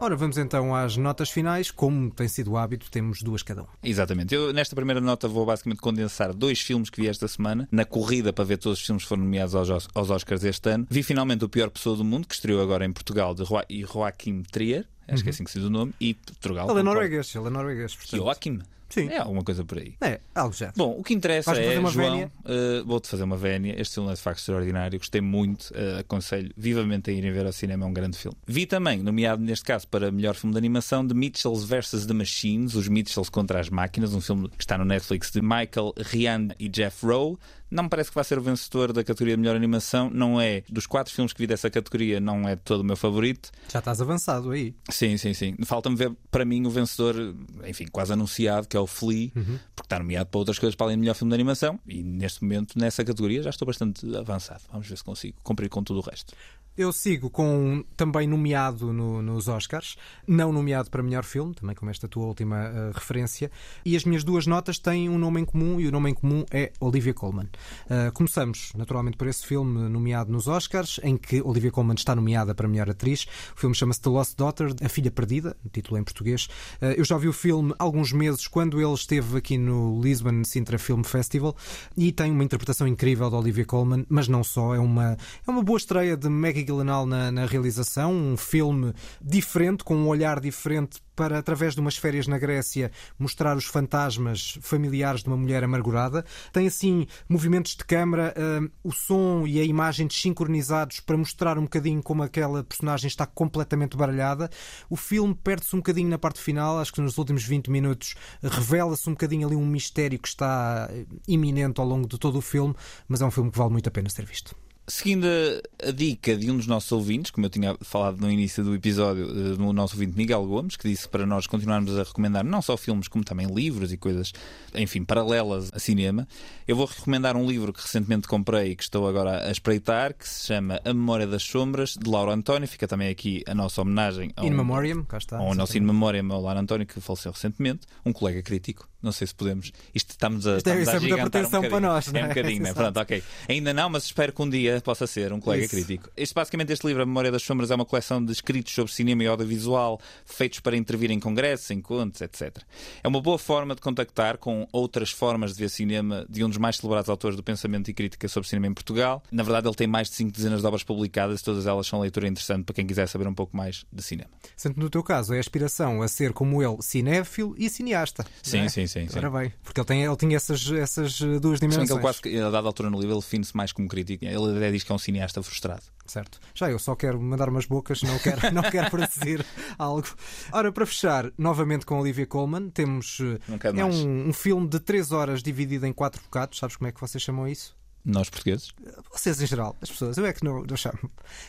Ora, 0.04 0.16
vamos 0.16 0.36
então 0.36 0.74
às 0.74 0.96
notas 0.96 1.30
finais. 1.30 1.70
Como 1.70 2.10
tem 2.10 2.26
sido 2.26 2.50
o 2.50 2.56
hábito, 2.56 2.90
temos 2.90 3.22
duas 3.22 3.40
cada 3.40 3.62
um. 3.62 3.66
Exatamente. 3.84 4.34
Eu, 4.34 4.52
nesta 4.52 4.74
primeira 4.74 5.00
nota, 5.00 5.28
vou 5.28 5.46
basicamente 5.46 5.78
condensar 5.80 6.34
dois 6.34 6.60
filmes 6.60 6.90
que 6.90 7.00
vi 7.00 7.06
esta 7.06 7.28
semana, 7.28 7.68
na 7.70 7.84
corrida 7.84 8.32
para 8.32 8.42
ver 8.42 8.56
todos 8.58 8.80
os 8.80 8.84
filmes 8.84 9.04
que 9.04 9.08
foram 9.08 9.22
nomeados 9.22 9.54
aos, 9.54 9.68
Os- 9.68 9.88
aos 9.94 10.10
Oscars 10.10 10.42
este 10.42 10.68
ano. 10.70 10.88
Vi 10.90 11.04
finalmente 11.04 11.44
O 11.44 11.48
Pior 11.48 11.70
Pessoa 11.70 11.96
do 11.96 12.04
Mundo, 12.04 12.26
que 12.26 12.34
estreou 12.34 12.60
agora 12.60 12.84
em 12.84 12.90
Portugal, 12.92 13.32
de 13.32 13.44
Joa- 13.44 13.64
e 13.70 13.82
Joaquim 13.84 14.42
Trier, 14.42 14.84
acho 15.06 15.22
que 15.22 15.28
é 15.28 15.30
assim 15.30 15.44
que 15.44 15.52
se 15.52 15.58
diz 15.60 15.68
o 15.68 15.70
nome, 15.70 15.94
e 16.00 16.14
Portugal. 16.14 16.68
Ele 16.68 16.80
é 16.80 16.82
norueguês, 16.82 17.32
ele 17.36 17.46
é 17.46 17.50
norueguês. 17.50 17.94
portanto. 17.94 18.18
Joaquim? 18.20 18.58
Sim. 18.92 19.08
É 19.08 19.18
alguma 19.18 19.42
coisa 19.42 19.64
por 19.64 19.78
aí. 19.78 19.94
É, 20.02 20.20
algo 20.34 20.54
já. 20.54 20.70
Bom, 20.76 20.94
o 20.98 21.02
que 21.02 21.14
interessa 21.14 21.52
é, 21.58 21.80
João, 21.86 22.30
eh, 22.44 22.82
vou-te 22.84 23.08
fazer 23.08 23.22
uma 23.24 23.38
vénia. 23.38 23.74
Este 23.80 23.94
filme 23.94 24.10
é 24.10 24.14
de 24.14 24.20
facto 24.20 24.40
extraordinário, 24.40 24.98
gostei 24.98 25.22
muito, 25.22 25.72
eh, 25.74 26.00
aconselho 26.00 26.52
vivamente 26.54 27.10
a 27.10 27.12
irem 27.14 27.32
ver 27.32 27.46
ao 27.46 27.52
cinema, 27.52 27.86
é 27.86 27.88
um 27.88 27.92
grande 27.92 28.18
filme. 28.18 28.36
Vi 28.46 28.66
também, 28.66 29.02
nomeado 29.02 29.42
neste 29.42 29.64
caso 29.64 29.88
para 29.88 30.10
melhor 30.10 30.34
filme 30.34 30.52
de 30.52 30.58
animação, 30.58 31.06
de 31.06 31.14
Mitchells 31.14 31.66
vs. 31.66 32.04
The 32.04 32.12
Machines, 32.12 32.74
os 32.74 32.86
Mitchells 32.86 33.30
contra 33.30 33.60
as 33.60 33.70
máquinas, 33.70 34.12
um 34.12 34.20
filme 34.20 34.50
que 34.50 34.62
está 34.62 34.76
no 34.76 34.84
Netflix 34.84 35.30
de 35.30 35.40
Michael 35.40 35.94
Ryan 35.96 36.48
e 36.58 36.68
Jeff 36.68 37.06
Rowe. 37.06 37.38
Não 37.72 37.84
me 37.84 37.88
parece 37.88 38.10
que 38.10 38.14
vai 38.14 38.24
ser 38.24 38.38
o 38.38 38.42
vencedor 38.42 38.92
da 38.92 39.02
categoria 39.02 39.34
de 39.34 39.40
melhor 39.40 39.56
animação, 39.56 40.10
não 40.10 40.38
é, 40.38 40.62
dos 40.68 40.86
quatro 40.86 41.10
filmes 41.10 41.32
que 41.32 41.38
vi 41.38 41.46
dessa 41.46 41.70
categoria, 41.70 42.20
não 42.20 42.46
é 42.46 42.54
todo 42.54 42.80
o 42.80 42.84
meu 42.84 42.96
favorito. 42.98 43.50
Já 43.72 43.78
estás 43.78 43.98
avançado 43.98 44.50
aí. 44.50 44.74
Sim, 44.90 45.16
sim, 45.16 45.32
sim. 45.32 45.56
Falta-me 45.64 45.96
ver, 45.96 46.12
para 46.30 46.44
mim, 46.44 46.66
o 46.66 46.70
vencedor, 46.70 47.34
enfim, 47.66 47.86
quase 47.90 48.12
anunciado, 48.12 48.68
que 48.68 48.76
é 48.76 48.80
o 48.82 48.86
Flea, 48.86 49.30
Uhum. 49.34 49.58
porque 49.74 49.86
está 49.86 49.98
nomeado 49.98 50.28
para 50.30 50.38
outras 50.38 50.58
coisas 50.58 50.74
para 50.74 50.86
além 50.86 50.96
do 50.96 51.00
melhor 51.00 51.14
filme 51.14 51.30
de 51.30 51.34
animação. 51.34 51.78
E 51.86 52.02
neste 52.02 52.42
momento, 52.42 52.78
nessa 52.78 53.04
categoria, 53.04 53.42
já 53.42 53.50
estou 53.50 53.66
bastante 53.66 54.04
avançado. 54.16 54.62
Vamos 54.70 54.86
ver 54.88 54.96
se 54.96 55.04
consigo 55.04 55.36
cumprir 55.42 55.68
com 55.68 55.82
tudo 55.82 56.00
o 56.00 56.02
resto. 56.02 56.32
Eu 56.76 56.90
sigo 56.90 57.28
com 57.28 57.84
também 57.98 58.26
nomeado 58.26 58.94
no- 58.94 59.20
nos 59.20 59.46
Oscars, 59.46 59.94
não 60.26 60.50
nomeado 60.50 60.88
para 60.88 61.02
melhor 61.02 61.22
filme, 61.22 61.54
também 61.54 61.76
como 61.76 61.90
esta 61.90 62.08
tua 62.08 62.24
última 62.24 62.56
eh, 62.64 62.90
referência. 62.94 63.50
E 63.84 63.94
as 63.94 64.04
minhas 64.06 64.24
duas 64.24 64.46
notas 64.46 64.78
têm 64.78 65.06
um 65.10 65.18
nome 65.18 65.42
em 65.42 65.44
comum 65.44 65.78
e 65.78 65.86
o 65.86 65.90
nome 65.92 66.10
em 66.10 66.14
comum 66.14 66.46
é 66.50 66.72
Olivia 66.80 67.12
Colman. 67.12 67.46
Eh, 67.90 68.10
começamos 68.14 68.72
naturalmente 68.74 69.18
por 69.18 69.26
esse 69.26 69.46
filme 69.46 69.86
nomeado 69.90 70.32
nos 70.32 70.48
Oscars, 70.48 70.98
em 71.04 71.18
que 71.18 71.42
Olivia 71.42 71.70
Colman 71.70 71.94
está 71.94 72.16
nomeada 72.16 72.54
para 72.54 72.66
melhor 72.66 72.88
atriz. 72.88 73.26
O 73.54 73.60
filme 73.60 73.74
chama-se 73.74 74.00
The 74.00 74.08
Lost 74.08 74.38
Daughter, 74.38 74.74
A 74.82 74.88
Filha 74.88 75.10
Perdida, 75.10 75.54
título 75.74 75.98
em 76.00 76.04
português. 76.04 76.48
Eh, 76.80 76.94
eu 76.98 77.04
já 77.04 77.18
vi 77.18 77.28
o 77.28 77.34
filme 77.34 77.74
há 77.78 77.84
alguns 77.84 78.12
meses 78.14 78.48
quando 78.48 78.80
ele 78.80 78.94
esteve 78.94 79.36
aqui 79.36 79.58
no 79.58 80.00
Lisbon 80.00 80.42
Sintra 80.42 80.78
Film 80.78 81.02
Festival 81.02 81.54
e 81.98 82.12
tem 82.12 82.30
uma 82.32 82.44
interpretação 82.44 82.88
incrível 82.88 83.28
de 83.28 83.36
Olivia 83.36 83.66
Colman, 83.66 84.06
mas 84.08 84.26
não 84.26 84.42
só, 84.42 84.74
é 84.74 84.78
uma, 84.78 85.18
é 85.46 85.50
uma 85.50 85.62
boa 85.62 85.76
estreia 85.76 86.16
de 86.16 86.30
Maggie 86.30 86.61
Gyllenhaal 86.64 87.06
na, 87.06 87.30
na 87.30 87.46
realização, 87.46 88.12
um 88.12 88.36
filme 88.36 88.92
diferente, 89.20 89.84
com 89.84 89.96
um 89.96 90.08
olhar 90.08 90.40
diferente 90.40 91.00
para, 91.14 91.38
através 91.38 91.74
de 91.74 91.80
umas 91.80 91.96
férias 91.96 92.26
na 92.26 92.38
Grécia, 92.38 92.90
mostrar 93.18 93.56
os 93.56 93.64
fantasmas 93.64 94.58
familiares 94.60 95.22
de 95.22 95.28
uma 95.28 95.36
mulher 95.36 95.62
amargurada. 95.62 96.24
Tem, 96.52 96.66
assim, 96.66 97.06
movimentos 97.28 97.76
de 97.76 97.84
câmara, 97.84 98.34
hum, 98.36 98.70
o 98.82 98.92
som 98.92 99.46
e 99.46 99.60
a 99.60 99.64
imagem 99.64 100.06
desincronizados 100.06 101.00
para 101.00 101.16
mostrar 101.16 101.58
um 101.58 101.62
bocadinho 101.62 102.02
como 102.02 102.22
aquela 102.22 102.64
personagem 102.64 103.08
está 103.08 103.26
completamente 103.26 103.96
baralhada. 103.96 104.50
O 104.88 104.96
filme 104.96 105.34
perde-se 105.34 105.74
um 105.76 105.80
bocadinho 105.80 106.08
na 106.08 106.18
parte 106.18 106.40
final, 106.40 106.78
acho 106.78 106.92
que 106.92 107.00
nos 107.00 107.18
últimos 107.18 107.44
20 107.44 107.70
minutos 107.70 108.14
revela-se 108.42 109.08
um 109.08 109.12
bocadinho 109.12 109.46
ali 109.46 109.56
um 109.56 109.66
mistério 109.66 110.18
que 110.18 110.28
está 110.28 110.88
eh, 110.90 111.04
iminente 111.28 111.80
ao 111.80 111.86
longo 111.86 112.08
de 112.08 112.18
todo 112.18 112.38
o 112.38 112.42
filme, 112.42 112.74
mas 113.06 113.20
é 113.20 113.24
um 113.26 113.30
filme 113.30 113.50
que 113.50 113.58
vale 113.58 113.70
muito 113.70 113.88
a 113.88 113.90
pena 113.90 114.08
ser 114.08 114.24
visto. 114.24 114.56
Seguindo 114.94 115.26
a, 115.26 115.88
a 115.88 115.90
dica 115.90 116.36
de 116.36 116.50
um 116.50 116.56
dos 116.58 116.66
nossos 116.66 116.92
ouvintes, 116.92 117.30
como 117.30 117.46
eu 117.46 117.50
tinha 117.50 117.74
falado 117.80 118.20
no 118.20 118.30
início 118.30 118.62
do 118.62 118.74
episódio, 118.74 119.24
eh, 119.24 119.56
no 119.56 119.72
nosso 119.72 119.94
ouvinte 119.94 120.14
Miguel 120.14 120.44
Gomes, 120.44 120.76
que 120.76 120.86
disse 120.86 121.08
para 121.08 121.24
nós 121.24 121.46
continuarmos 121.46 121.98
a 121.98 122.02
recomendar 122.02 122.44
não 122.44 122.60
só 122.60 122.76
filmes, 122.76 123.08
como 123.08 123.24
também 123.24 123.46
livros 123.46 123.90
e 123.90 123.96
coisas, 123.96 124.34
enfim, 124.74 125.02
paralelas 125.02 125.70
a 125.72 125.78
cinema, 125.78 126.28
eu 126.68 126.76
vou 126.76 126.84
recomendar 126.84 127.38
um 127.38 127.46
livro 127.46 127.72
que 127.72 127.80
recentemente 127.80 128.28
comprei 128.28 128.72
e 128.72 128.76
que 128.76 128.82
estou 128.82 129.08
agora 129.08 129.48
a 129.48 129.50
espreitar, 129.50 130.12
que 130.12 130.28
se 130.28 130.48
chama 130.48 130.78
A 130.84 130.92
Memória 130.92 131.26
das 131.26 131.42
Sombras, 131.42 131.94
de 131.98 132.10
Laura 132.10 132.34
António. 132.34 132.68
Fica 132.68 132.86
também 132.86 133.08
aqui 133.08 133.42
a 133.46 133.54
nossa 133.54 133.80
homenagem 133.80 134.30
ao, 134.36 134.44
In 134.44 134.50
memoriam, 134.50 135.04
cá 135.06 135.16
está. 135.16 135.38
ao 135.38 135.54
nosso 135.54 135.78
In. 135.78 135.80
Memoriam 135.80 136.30
ao 136.30 136.42
Laura 136.42 136.60
António, 136.60 136.86
que 136.86 137.00
faleceu 137.00 137.32
recentemente, 137.32 137.86
um 138.04 138.12
colega 138.12 138.42
crítico. 138.42 138.91
Não 139.02 139.12
sei 139.12 139.26
se 139.26 139.34
podemos. 139.34 139.72
Isto 139.94 140.10
estamos 140.10 140.46
a. 140.46 140.56
Isto 140.58 140.68
é- 140.70 140.80
estamos 140.80 140.82
isso 140.82 140.90
a 140.90 140.96
é 140.96 141.00
muita 141.00 141.30
pretensão 141.30 141.60
um 141.62 141.68
para 141.68 141.80
nós, 141.80 142.06
não 142.06 142.20
É 142.20 142.22
um 142.22 142.26
é? 142.26 142.28
bocadinho, 142.28 142.62
né? 142.62 142.72
Pronto, 142.74 143.00
ok. 143.00 143.22
Ainda 143.48 143.74
não, 143.74 143.90
mas 143.90 144.04
espero 144.04 144.32
que 144.32 144.40
um 144.42 144.48
dia 144.48 144.80
possa 144.80 145.06
ser 145.06 145.32
um 145.32 145.40
colega 145.40 145.64
Isso. 145.64 145.74
crítico. 145.74 146.08
Este, 146.16 146.34
basicamente, 146.34 146.72
este 146.72 146.86
livro, 146.86 147.02
A 147.02 147.06
Memória 147.06 147.30
das 147.32 147.42
Sombras, 147.42 147.70
é 147.70 147.74
uma 147.74 147.84
coleção 147.84 148.24
de 148.24 148.32
escritos 148.32 148.72
sobre 148.72 148.92
cinema 148.92 149.24
e 149.24 149.26
audiovisual 149.26 150.00
feitos 150.24 150.60
para 150.60 150.76
intervir 150.76 151.10
em 151.10 151.18
congressos, 151.18 151.70
em 151.70 151.80
contos, 151.80 152.20
etc. 152.20 152.58
É 153.02 153.08
uma 153.08 153.20
boa 153.20 153.38
forma 153.38 153.74
de 153.74 153.80
contactar 153.80 154.38
com 154.38 154.66
outras 154.72 155.10
formas 155.10 155.54
de 155.54 155.58
ver 155.60 155.68
cinema 155.68 156.24
de 156.28 156.44
um 156.44 156.48
dos 156.48 156.58
mais 156.58 156.76
celebrados 156.76 157.08
autores 157.10 157.36
do 157.36 157.42
pensamento 157.42 157.90
e 157.90 157.94
crítica 157.94 158.28
sobre 158.28 158.48
cinema 158.48 158.66
em 158.68 158.74
Portugal. 158.74 159.22
Na 159.32 159.42
verdade, 159.42 159.66
ele 159.66 159.74
tem 159.74 159.86
mais 159.86 160.08
de 160.08 160.14
cinco 160.16 160.32
dezenas 160.32 160.60
de 160.60 160.66
obras 160.66 160.82
publicadas, 160.84 161.42
todas 161.42 161.66
elas 161.66 161.86
são 161.86 162.00
leitura 162.00 162.28
interessante 162.28 162.64
para 162.64 162.74
quem 162.74 162.86
quiser 162.86 163.08
saber 163.08 163.26
um 163.26 163.34
pouco 163.34 163.56
mais 163.56 163.84
de 163.92 164.02
cinema. 164.02 164.30
Sendo 164.56 164.74
que 164.74 164.80
no 164.80 164.88
teu 164.90 165.02
caso 165.02 165.34
é 165.34 165.38
a 165.38 165.40
aspiração 165.40 166.02
a 166.02 166.08
ser 166.08 166.32
como 166.32 166.62
ele, 166.62 166.76
cinéfilo 166.80 167.54
e 167.58 167.68
cineasta. 167.68 168.24
Sim, 168.42 168.60
é? 168.60 168.68
sim, 168.68 168.86
sim, 168.92 169.08
sim. 169.08 169.18
Ora 169.18 169.30
bem, 169.30 169.52
porque 169.62 169.80
ele, 169.80 169.86
tem, 169.86 170.04
ele 170.04 170.16
tinha 170.16 170.36
essas, 170.36 170.70
essas 170.70 171.20
eh, 171.20 171.38
duas 171.38 171.58
dimensões. 171.58 171.88
que 171.88 171.92
ele 171.94 172.00
quase 172.00 172.20
que, 172.20 172.38
a 172.38 172.50
dada 172.50 172.66
altura 172.66 172.90
no 172.90 172.98
livro, 172.98 173.14
ele 173.14 173.20
define-se 173.20 173.56
mais 173.56 173.72
como 173.72 173.88
crítico. 173.88 174.24
Ele 174.24 174.56
até 174.56 174.70
diz 174.70 174.82
que 174.82 174.92
é 174.92 174.94
um 174.94 174.98
cineasta 174.98 175.42
frustrado. 175.42 175.82
Certo. 176.06 176.40
Já 176.54 176.70
eu 176.70 176.78
só 176.78 176.94
quero 176.94 177.20
mandar 177.20 177.48
umas 177.48 177.66
bocas, 177.66 178.02
não 178.02 178.18
quero, 178.18 178.40
não 178.52 178.62
quero 178.62 178.90
produzir 178.90 179.44
algo. 179.78 180.06
Ora, 180.52 180.70
para 180.70 180.84
fechar, 180.84 181.30
novamente 181.38 181.86
com 181.86 181.98
Olivia 181.98 182.26
Colman, 182.26 182.70
temos. 182.70 183.18
eh, 183.20 183.78
é 183.78 183.84
um, 183.84 184.28
um 184.28 184.32
filme 184.32 184.68
de 184.68 184.78
3 184.80 185.12
horas 185.12 185.42
dividido 185.42 185.86
em 185.86 185.92
4 185.92 186.22
bocados. 186.22 186.58
Sabes 186.58 186.76
como 186.76 186.88
é 186.88 186.92
que 186.92 187.00
vocês 187.00 187.22
chamam 187.22 187.48
isso? 187.48 187.74
Nós 188.04 188.28
portugueses. 188.28 188.72
Vocês 189.12 189.40
em 189.40 189.46
geral, 189.46 189.76
as 189.80 189.88
pessoas, 189.90 190.16
eu 190.18 190.26
é 190.26 190.32
que 190.32 190.42
não, 190.44 190.62
não 190.64 190.76
chamo. 190.76 190.98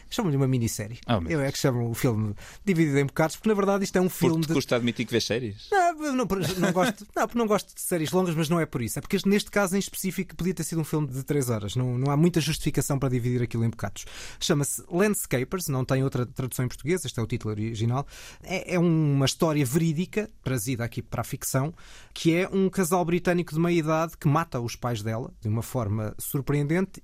Chamam-lhe 0.09 0.37
uma 0.37 0.47
minissérie. 0.47 0.99
Oh, 1.07 1.27
eu 1.27 1.41
é 1.41 1.51
que 1.51 1.57
chamo 1.57 1.89
o 1.89 1.93
filme 1.95 2.35
dividido 2.63 2.99
em 2.99 3.05
bocados, 3.05 3.35
porque 3.35 3.49
na 3.49 3.55
verdade 3.55 3.83
isto 3.83 3.95
é 3.95 4.01
um 4.01 4.09
filme 4.09 4.35
Porque 4.35 4.45
te 4.45 4.47
de. 4.49 4.53
custa 4.53 4.75
admitir 4.75 5.05
que 5.05 5.11
vês 5.11 5.23
séries? 5.23 5.67
Não, 5.71 6.13
não, 6.13 6.25
não 6.59 6.71
gosto, 6.71 7.07
não, 7.15 7.23
porque 7.27 7.37
não 7.39 7.47
gosto 7.47 7.73
de 7.73 7.81
séries 7.81 8.11
longas, 8.11 8.35
mas 8.35 8.49
não 8.49 8.59
é 8.59 8.67
por 8.67 8.83
isso. 8.83 8.99
É 8.99 9.01
porque 9.01 9.15
este- 9.15 9.27
neste 9.27 9.49
caso 9.49 9.75
em 9.75 9.79
específico 9.79 10.35
podia 10.35 10.53
ter 10.53 10.63
sido 10.63 10.79
um 10.79 10.83
filme 10.83 11.07
de 11.07 11.23
3 11.23 11.49
horas. 11.49 11.75
Não, 11.75 11.97
não 11.97 12.11
há 12.11 12.15
muita 12.17 12.39
justificação 12.39 12.99
para 12.99 13.09
dividir 13.09 13.41
aquilo 13.41 13.63
em 13.65 13.69
bocados. 13.71 14.05
Chama-se 14.39 14.83
Landscapers, 14.91 15.67
não 15.69 15.83
tem 15.83 16.03
outra 16.03 16.23
tradução 16.23 16.65
em 16.65 16.67
português, 16.67 17.03
este 17.03 17.19
é 17.19 17.23
o 17.23 17.25
título 17.25 17.51
original. 17.51 18.05
É, 18.43 18.75
é 18.75 18.79
uma 18.79 19.25
história 19.25 19.65
verídica, 19.65 20.29
trazida 20.43 20.83
aqui 20.83 21.01
para 21.01 21.21
a 21.21 21.23
ficção, 21.23 21.73
que 22.13 22.35
é 22.35 22.47
um 22.47 22.69
casal 22.69 23.03
britânico 23.03 23.51
de 23.55 23.59
meia 23.59 23.79
idade 23.79 24.15
que 24.19 24.27
mata 24.27 24.59
os 24.61 24.75
pais 24.75 25.01
dela 25.01 25.33
de 25.41 25.47
uma 25.47 25.63
forma 25.63 26.13
surpreendente 26.19 26.42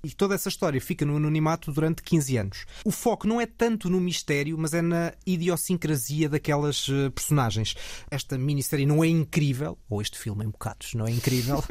e 0.04 0.10
toda 0.10 0.34
essa 0.34 0.48
história 0.48 0.80
fica 0.80 1.04
no 1.04 1.16
anonimato 1.16 1.72
durante 1.72 2.02
15 2.02 2.36
anos. 2.36 2.66
O 2.84 2.90
foco 2.90 3.26
não 3.26 3.40
é 3.40 3.46
tanto 3.46 3.88
no 3.88 4.00
mistério, 4.00 4.56
mas 4.58 4.74
é 4.74 4.82
na 4.82 5.12
idiosincrasia 5.26 6.28
daquelas 6.28 6.86
eh, 6.88 7.10
personagens. 7.10 7.74
Esta 8.10 8.38
minissérie 8.38 8.86
não 8.86 9.02
é 9.02 9.08
incrível, 9.08 9.78
ou 9.88 10.00
este 10.00 10.18
filme 10.18 10.44
em 10.44 10.48
bocados 10.48 10.94
não 10.94 11.06
é 11.06 11.10
incrível. 11.10 11.62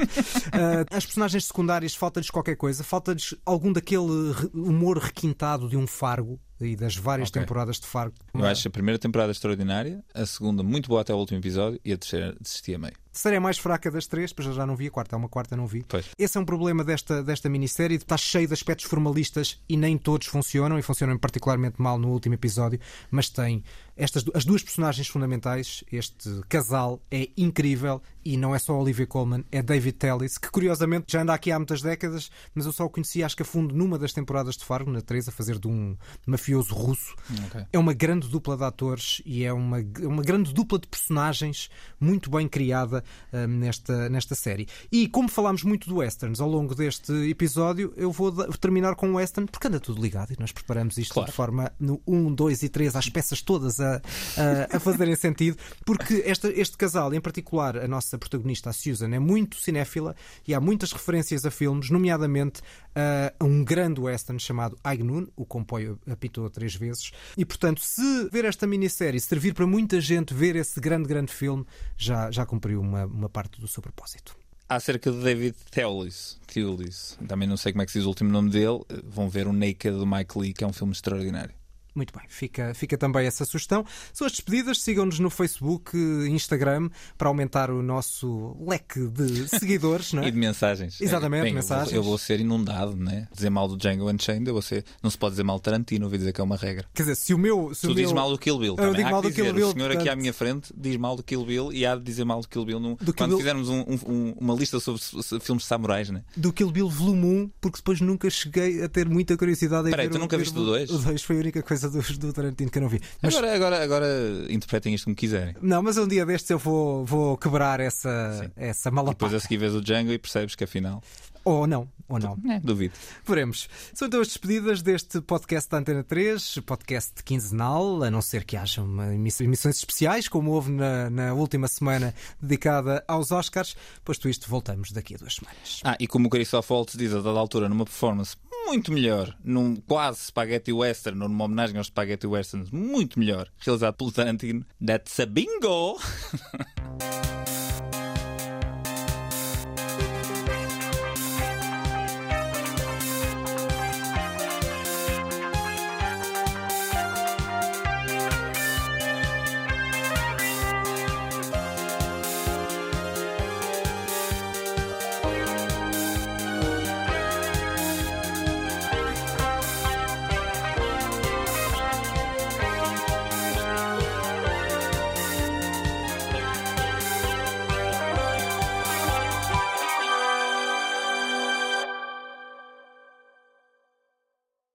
Eh, 0.52 0.84
as 0.90 1.04
personagens 1.04 1.46
secundárias 1.46 1.94
falta-lhes 1.94 2.30
qualquer 2.30 2.56
coisa, 2.56 2.82
falta-lhes 2.82 3.34
algum 3.44 3.72
daquele 3.72 4.34
humor 4.52 4.98
requintado 4.98 5.68
de 5.68 5.76
um 5.76 5.86
Fargo 5.86 6.40
e 6.60 6.76
das 6.76 6.96
várias 6.96 7.28
Ok. 7.28 7.40
temporadas 7.40 7.80
de 7.80 7.86
Fargo. 7.86 8.14
Eu 8.34 8.44
acho 8.44 8.68
a 8.68 8.70
primeira 8.70 8.98
temporada 8.98 9.32
extraordinária, 9.32 10.02
a 10.14 10.26
segunda 10.26 10.62
muito 10.62 10.88
boa 10.88 11.00
até 11.00 11.12
o 11.14 11.16
último 11.16 11.38
episódio 11.40 11.80
e 11.84 11.92
a 11.92 11.96
terceira 11.98 12.36
desisti 12.40 12.74
a 12.74 12.78
meio. 12.78 12.94
A 13.12 13.18
série 13.18 13.36
é 13.36 13.40
mais 13.40 13.58
fraca 13.58 13.90
das 13.90 14.06
três, 14.06 14.32
pois 14.32 14.54
já 14.54 14.64
não 14.64 14.76
vi 14.76 14.86
a 14.86 14.90
quarta, 14.90 15.16
há 15.16 15.18
uma 15.18 15.28
quarta 15.28 15.56
não 15.56 15.66
vi. 15.66 15.84
Pois. 15.88 16.06
Esse 16.16 16.38
é 16.38 16.40
um 16.40 16.44
problema 16.44 16.84
desta, 16.84 17.24
desta 17.24 17.48
minissérie, 17.48 17.96
está 17.96 18.16
cheio 18.16 18.46
de 18.46 18.54
aspectos 18.54 18.86
formalistas 18.86 19.60
e 19.68 19.76
nem 19.76 19.98
todos 19.98 20.28
funcionam, 20.28 20.78
e 20.78 20.82
funcionam 20.82 21.18
particularmente 21.18 21.82
mal 21.82 21.98
no 21.98 22.08
último 22.08 22.36
episódio, 22.36 22.78
mas 23.10 23.28
tem 23.28 23.64
estas, 24.00 24.24
as 24.34 24.46
duas 24.46 24.62
personagens 24.62 25.06
fundamentais, 25.08 25.84
este 25.92 26.40
casal 26.48 27.02
é 27.10 27.28
incrível 27.36 28.00
e 28.24 28.36
não 28.36 28.54
é 28.54 28.58
só 28.58 28.78
Olivia 28.78 29.06
Colman, 29.06 29.44
é 29.52 29.62
David 29.62 29.96
Tellis, 29.96 30.38
que 30.38 30.50
curiosamente 30.50 31.06
já 31.08 31.22
anda 31.22 31.34
aqui 31.34 31.52
há 31.52 31.58
muitas 31.58 31.82
décadas, 31.82 32.30
mas 32.54 32.66
eu 32.66 32.72
só 32.72 32.84
o 32.84 32.90
conheci 32.90 33.22
acho 33.22 33.36
que 33.36 33.42
a 33.42 33.44
fundo 33.44 33.74
numa 33.74 33.98
das 33.98 34.12
temporadas 34.12 34.56
de 34.56 34.64
Fargo, 34.64 34.90
na 34.90 35.00
3, 35.00 35.28
a 35.28 35.32
fazer 35.32 35.58
de 35.58 35.68
um 35.68 35.96
mafioso 36.26 36.74
russo. 36.74 37.14
Ok. 37.46 37.66
É 37.72 37.78
uma 37.78 37.92
grande 37.92 38.28
dupla 38.28 38.56
de 38.56 38.64
atores 38.64 39.22
e 39.24 39.44
é 39.44 39.52
uma, 39.52 39.78
uma 40.02 40.22
grande 40.22 40.52
dupla 40.52 40.78
de 40.78 40.86
personagens 40.86 41.68
muito 41.98 42.30
bem 42.30 42.48
criada 42.48 43.04
hum, 43.32 43.46
nesta, 43.46 44.08
nesta 44.08 44.34
série. 44.34 44.66
E 44.90 45.08
como 45.08 45.28
falámos 45.28 45.62
muito 45.62 45.86
de 45.86 45.94
westerns 45.94 46.40
ao 46.40 46.48
longo 46.48 46.74
deste 46.74 47.12
episódio, 47.28 47.92
eu 47.96 48.10
vou 48.10 48.32
terminar 48.58 48.94
com 48.96 49.08
um 49.08 49.14
western 49.16 49.48
porque 49.50 49.68
anda 49.68 49.80
tudo 49.80 50.00
ligado 50.00 50.32
e 50.32 50.36
nós 50.38 50.52
preparamos 50.52 50.96
isto 50.96 51.14
Claro. 51.14 51.30
de 51.30 51.36
forma 51.36 51.72
no 51.78 52.00
1, 52.06 52.34
2 52.34 52.62
e 52.62 52.68
3, 52.68 52.96
às 52.96 53.08
peças 53.08 53.42
todas 53.42 53.80
a, 53.80 53.89
a, 53.96 54.76
a 54.76 54.80
fazerem 54.80 55.16
sentido, 55.16 55.56
porque 55.84 56.22
esta, 56.26 56.48
este 56.48 56.76
casal, 56.76 57.12
em 57.14 57.20
particular 57.20 57.76
a 57.76 57.88
nossa 57.88 58.18
protagonista, 58.18 58.70
a 58.70 58.72
Susan, 58.72 59.14
é 59.14 59.18
muito 59.18 59.56
cinéfila 59.56 60.14
e 60.46 60.54
há 60.54 60.60
muitas 60.60 60.92
referências 60.92 61.44
a 61.44 61.50
filmes, 61.50 61.90
nomeadamente 61.90 62.60
a, 62.94 63.32
a 63.38 63.44
um 63.44 63.64
grande 63.64 64.00
western 64.00 64.38
chamado 64.38 64.78
High 64.84 65.02
Noon, 65.02 65.26
o 65.36 65.44
comboio 65.44 65.98
apitou 66.10 66.48
três 66.50 66.74
vezes, 66.74 67.10
e 67.36 67.44
portanto, 67.44 67.80
se 67.80 68.28
ver 68.30 68.44
esta 68.44 68.66
minissérie 68.66 69.20
servir 69.20 69.54
para 69.54 69.66
muita 69.66 70.00
gente 70.00 70.34
ver 70.34 70.56
esse 70.56 70.80
grande, 70.80 71.08
grande 71.08 71.32
filme, 71.32 71.64
já, 71.96 72.30
já 72.30 72.46
cumpriu 72.46 72.80
uma, 72.80 73.06
uma 73.06 73.28
parte 73.28 73.60
do 73.60 73.68
seu 73.68 73.82
propósito. 73.82 74.36
Acerca 74.68 75.10
de 75.10 75.18
David 75.18 75.56
Thewlis, 75.70 76.38
Thewlis, 76.46 77.18
também 77.26 77.48
não 77.48 77.56
sei 77.56 77.72
como 77.72 77.82
é 77.82 77.86
que 77.86 77.90
se 77.90 77.98
diz 77.98 78.06
o 78.06 78.08
último 78.08 78.30
nome 78.30 78.50
dele, 78.50 78.80
vão 79.04 79.28
ver 79.28 79.48
o 79.48 79.52
Naked 79.52 79.98
do 79.98 80.06
Mike 80.06 80.38
Lee, 80.38 80.52
que 80.52 80.62
é 80.62 80.66
um 80.66 80.72
filme 80.72 80.92
extraordinário. 80.92 81.59
Muito 81.94 82.12
bem, 82.16 82.24
fica, 82.28 82.72
fica 82.74 82.96
também 82.96 83.26
essa 83.26 83.44
sugestão. 83.44 83.84
São 84.12 84.26
as 84.26 84.32
despedidas, 84.32 84.80
sigam-nos 84.82 85.18
no 85.18 85.28
Facebook, 85.30 85.96
Instagram, 86.28 86.88
para 87.18 87.28
aumentar 87.28 87.70
o 87.70 87.82
nosso 87.82 88.56
leque 88.66 89.06
de 89.08 89.48
seguidores, 89.58 90.12
não 90.12 90.22
é? 90.22 90.28
E 90.28 90.30
de 90.30 90.38
mensagens. 90.38 91.00
Exatamente, 91.00 91.42
Bem, 91.42 91.50
eu 91.50 91.54
vou- 91.54 91.62
mensagens. 91.62 91.92
Eu 91.94 92.02
vou, 92.02 92.18
ser 92.18 92.40
inundado, 92.40 92.94
né? 92.96 93.26
Dizer 93.34 93.50
mal 93.50 93.66
do 93.68 93.76
Django 93.76 94.10
Unchained, 94.10 94.46
eu 94.46 94.52
vou 94.52 94.62
ser... 94.62 94.84
não 95.02 95.10
se 95.10 95.18
pode 95.18 95.32
dizer 95.32 95.42
mal 95.42 95.56
de 95.56 95.62
Tarantino, 95.62 96.04
ouvi 96.06 96.18
dizer 96.18 96.32
que 96.32 96.40
é 96.40 96.44
uma 96.44 96.56
regra. 96.56 96.84
Quer 96.94 97.02
dizer, 97.02 97.14
se 97.16 97.34
o 97.34 97.38
meu. 97.38 97.74
Se 97.74 97.82
tu 97.82 97.92
o 97.92 97.94
dizes 97.94 98.12
meu... 98.12 98.20
mal 98.22 98.30
do 98.30 98.38
Kill 98.38 98.58
Bill. 98.58 98.76
Eu 98.78 98.94
digo 98.94 99.10
mal 99.10 99.22
do 99.22 99.30
Kill 99.32 99.44
dizer. 99.44 99.54
Bill. 99.56 99.68
O 99.68 99.72
senhor 99.72 99.86
aqui 99.86 99.96
portanto, 99.96 100.12
à 100.12 100.16
minha 100.16 100.32
frente 100.32 100.72
diz 100.76 100.96
mal 100.96 101.16
do 101.16 101.22
Kill 101.22 101.44
Bill 101.44 101.72
e 101.72 101.84
há 101.86 101.96
de 101.96 102.02
dizer 102.02 102.24
mal 102.24 102.40
do 102.40 102.48
Kill 102.48 102.64
Bill 102.64 102.80
num... 102.80 102.94
Do 102.94 102.98
Kill 103.06 103.14
quando 103.14 103.30
Bill- 103.30 103.38
fizermos 103.38 103.68
um- 103.68 103.80
um- 103.80 104.12
um- 104.12 104.34
uma 104.38 104.54
lista 104.54 104.78
sobre 104.80 105.00
filmes 105.40 105.62
de 105.62 105.68
samurais, 105.68 106.10
né? 106.10 106.22
Do 106.36 106.52
Kill 106.52 106.70
Bill 106.70 106.88
Volume 106.88 107.26
1, 107.26 107.50
porque 107.60 107.78
depois 107.78 108.00
nunca 108.00 108.28
cheguei 108.30 108.82
a 108.82 108.88
ter 108.88 109.08
muita 109.08 109.36
curiosidade 109.36 109.88
em 109.88 109.90
Peraí, 109.90 110.08
tu 110.08 110.18
nunca 110.18 110.36
viste 110.38 110.56
o 110.58 110.64
dois? 110.64 110.90
O 110.90 110.98
2 110.98 111.22
foi 111.22 111.36
a 111.36 111.38
única 111.40 111.62
coisa 111.62 111.79
do, 111.88 112.00
do 112.00 112.32
Tarantino 112.32 112.70
que 112.70 112.78
eu 112.78 112.82
não 112.82 112.88
vi. 112.88 113.00
Mas, 113.22 113.34
Agora, 113.34 113.54
agora, 113.54 113.82
agora 113.82 114.06
interpretem 114.48 114.94
isto 114.94 115.04
como 115.04 115.16
quiserem. 115.16 115.54
Não, 115.60 115.82
mas 115.82 115.96
um 115.96 116.06
dia 116.06 116.24
destes 116.26 116.50
eu 116.50 116.58
vou, 116.58 117.04
vou 117.04 117.36
quebrar 117.36 117.80
essa, 117.80 118.50
essa 118.56 118.90
E 118.90 119.04
depois 119.04 119.34
a 119.34 119.40
seguir 119.40 119.56
vês 119.56 119.74
o 119.74 119.80
Django 119.80 120.12
e 120.12 120.18
percebes 120.18 120.54
que 120.54 120.64
afinal. 120.64 121.02
Ou 121.50 121.66
não, 121.66 121.88
ou 122.08 122.18
não. 122.20 122.38
É, 122.48 122.60
duvido. 122.60 122.94
Veremos. 123.26 123.68
São 123.92 124.06
então 124.06 124.20
as 124.20 124.28
despedidas 124.28 124.82
deste 124.82 125.20
podcast 125.20 125.68
da 125.68 125.78
Antena 125.78 126.04
3, 126.04 126.60
podcast 126.64 127.24
quinzenal, 127.24 128.04
a 128.04 128.10
não 128.10 128.22
ser 128.22 128.44
que 128.44 128.56
haja 128.56 128.82
emissões 129.12 129.76
especiais, 129.76 130.28
como 130.28 130.52
houve 130.52 130.70
na, 130.70 131.10
na 131.10 131.34
última 131.34 131.66
semana 131.66 132.14
dedicada 132.40 133.04
aos 133.08 133.32
Oscars. 133.32 133.76
Posto 134.04 134.28
isto, 134.28 134.48
voltamos 134.48 134.92
daqui 134.92 135.16
a 135.16 135.18
duas 135.18 135.34
semanas. 135.34 135.80
Ah, 135.82 135.96
e 135.98 136.06
como 136.06 136.28
o 136.28 136.30
Christoph 136.30 136.70
Waltz 136.70 136.96
diz 136.96 137.12
a 137.12 137.20
dada 137.20 137.38
altura 137.38 137.68
numa 137.68 137.84
performance 137.84 138.36
muito 138.66 138.92
melhor, 138.92 139.36
num 139.42 139.74
quase 139.74 140.20
spaghetti 140.26 140.72
western, 140.72 141.20
ou 141.20 141.28
numa 141.28 141.46
homenagem 141.46 141.78
aos 141.78 141.88
spaghetti 141.88 142.28
westerns, 142.28 142.70
muito 142.70 143.18
melhor, 143.18 143.48
realizado 143.58 143.94
pelo 143.94 144.12
Tarantino, 144.12 144.64
that's 144.84 145.18
a 145.18 145.26
bingo! 145.26 145.98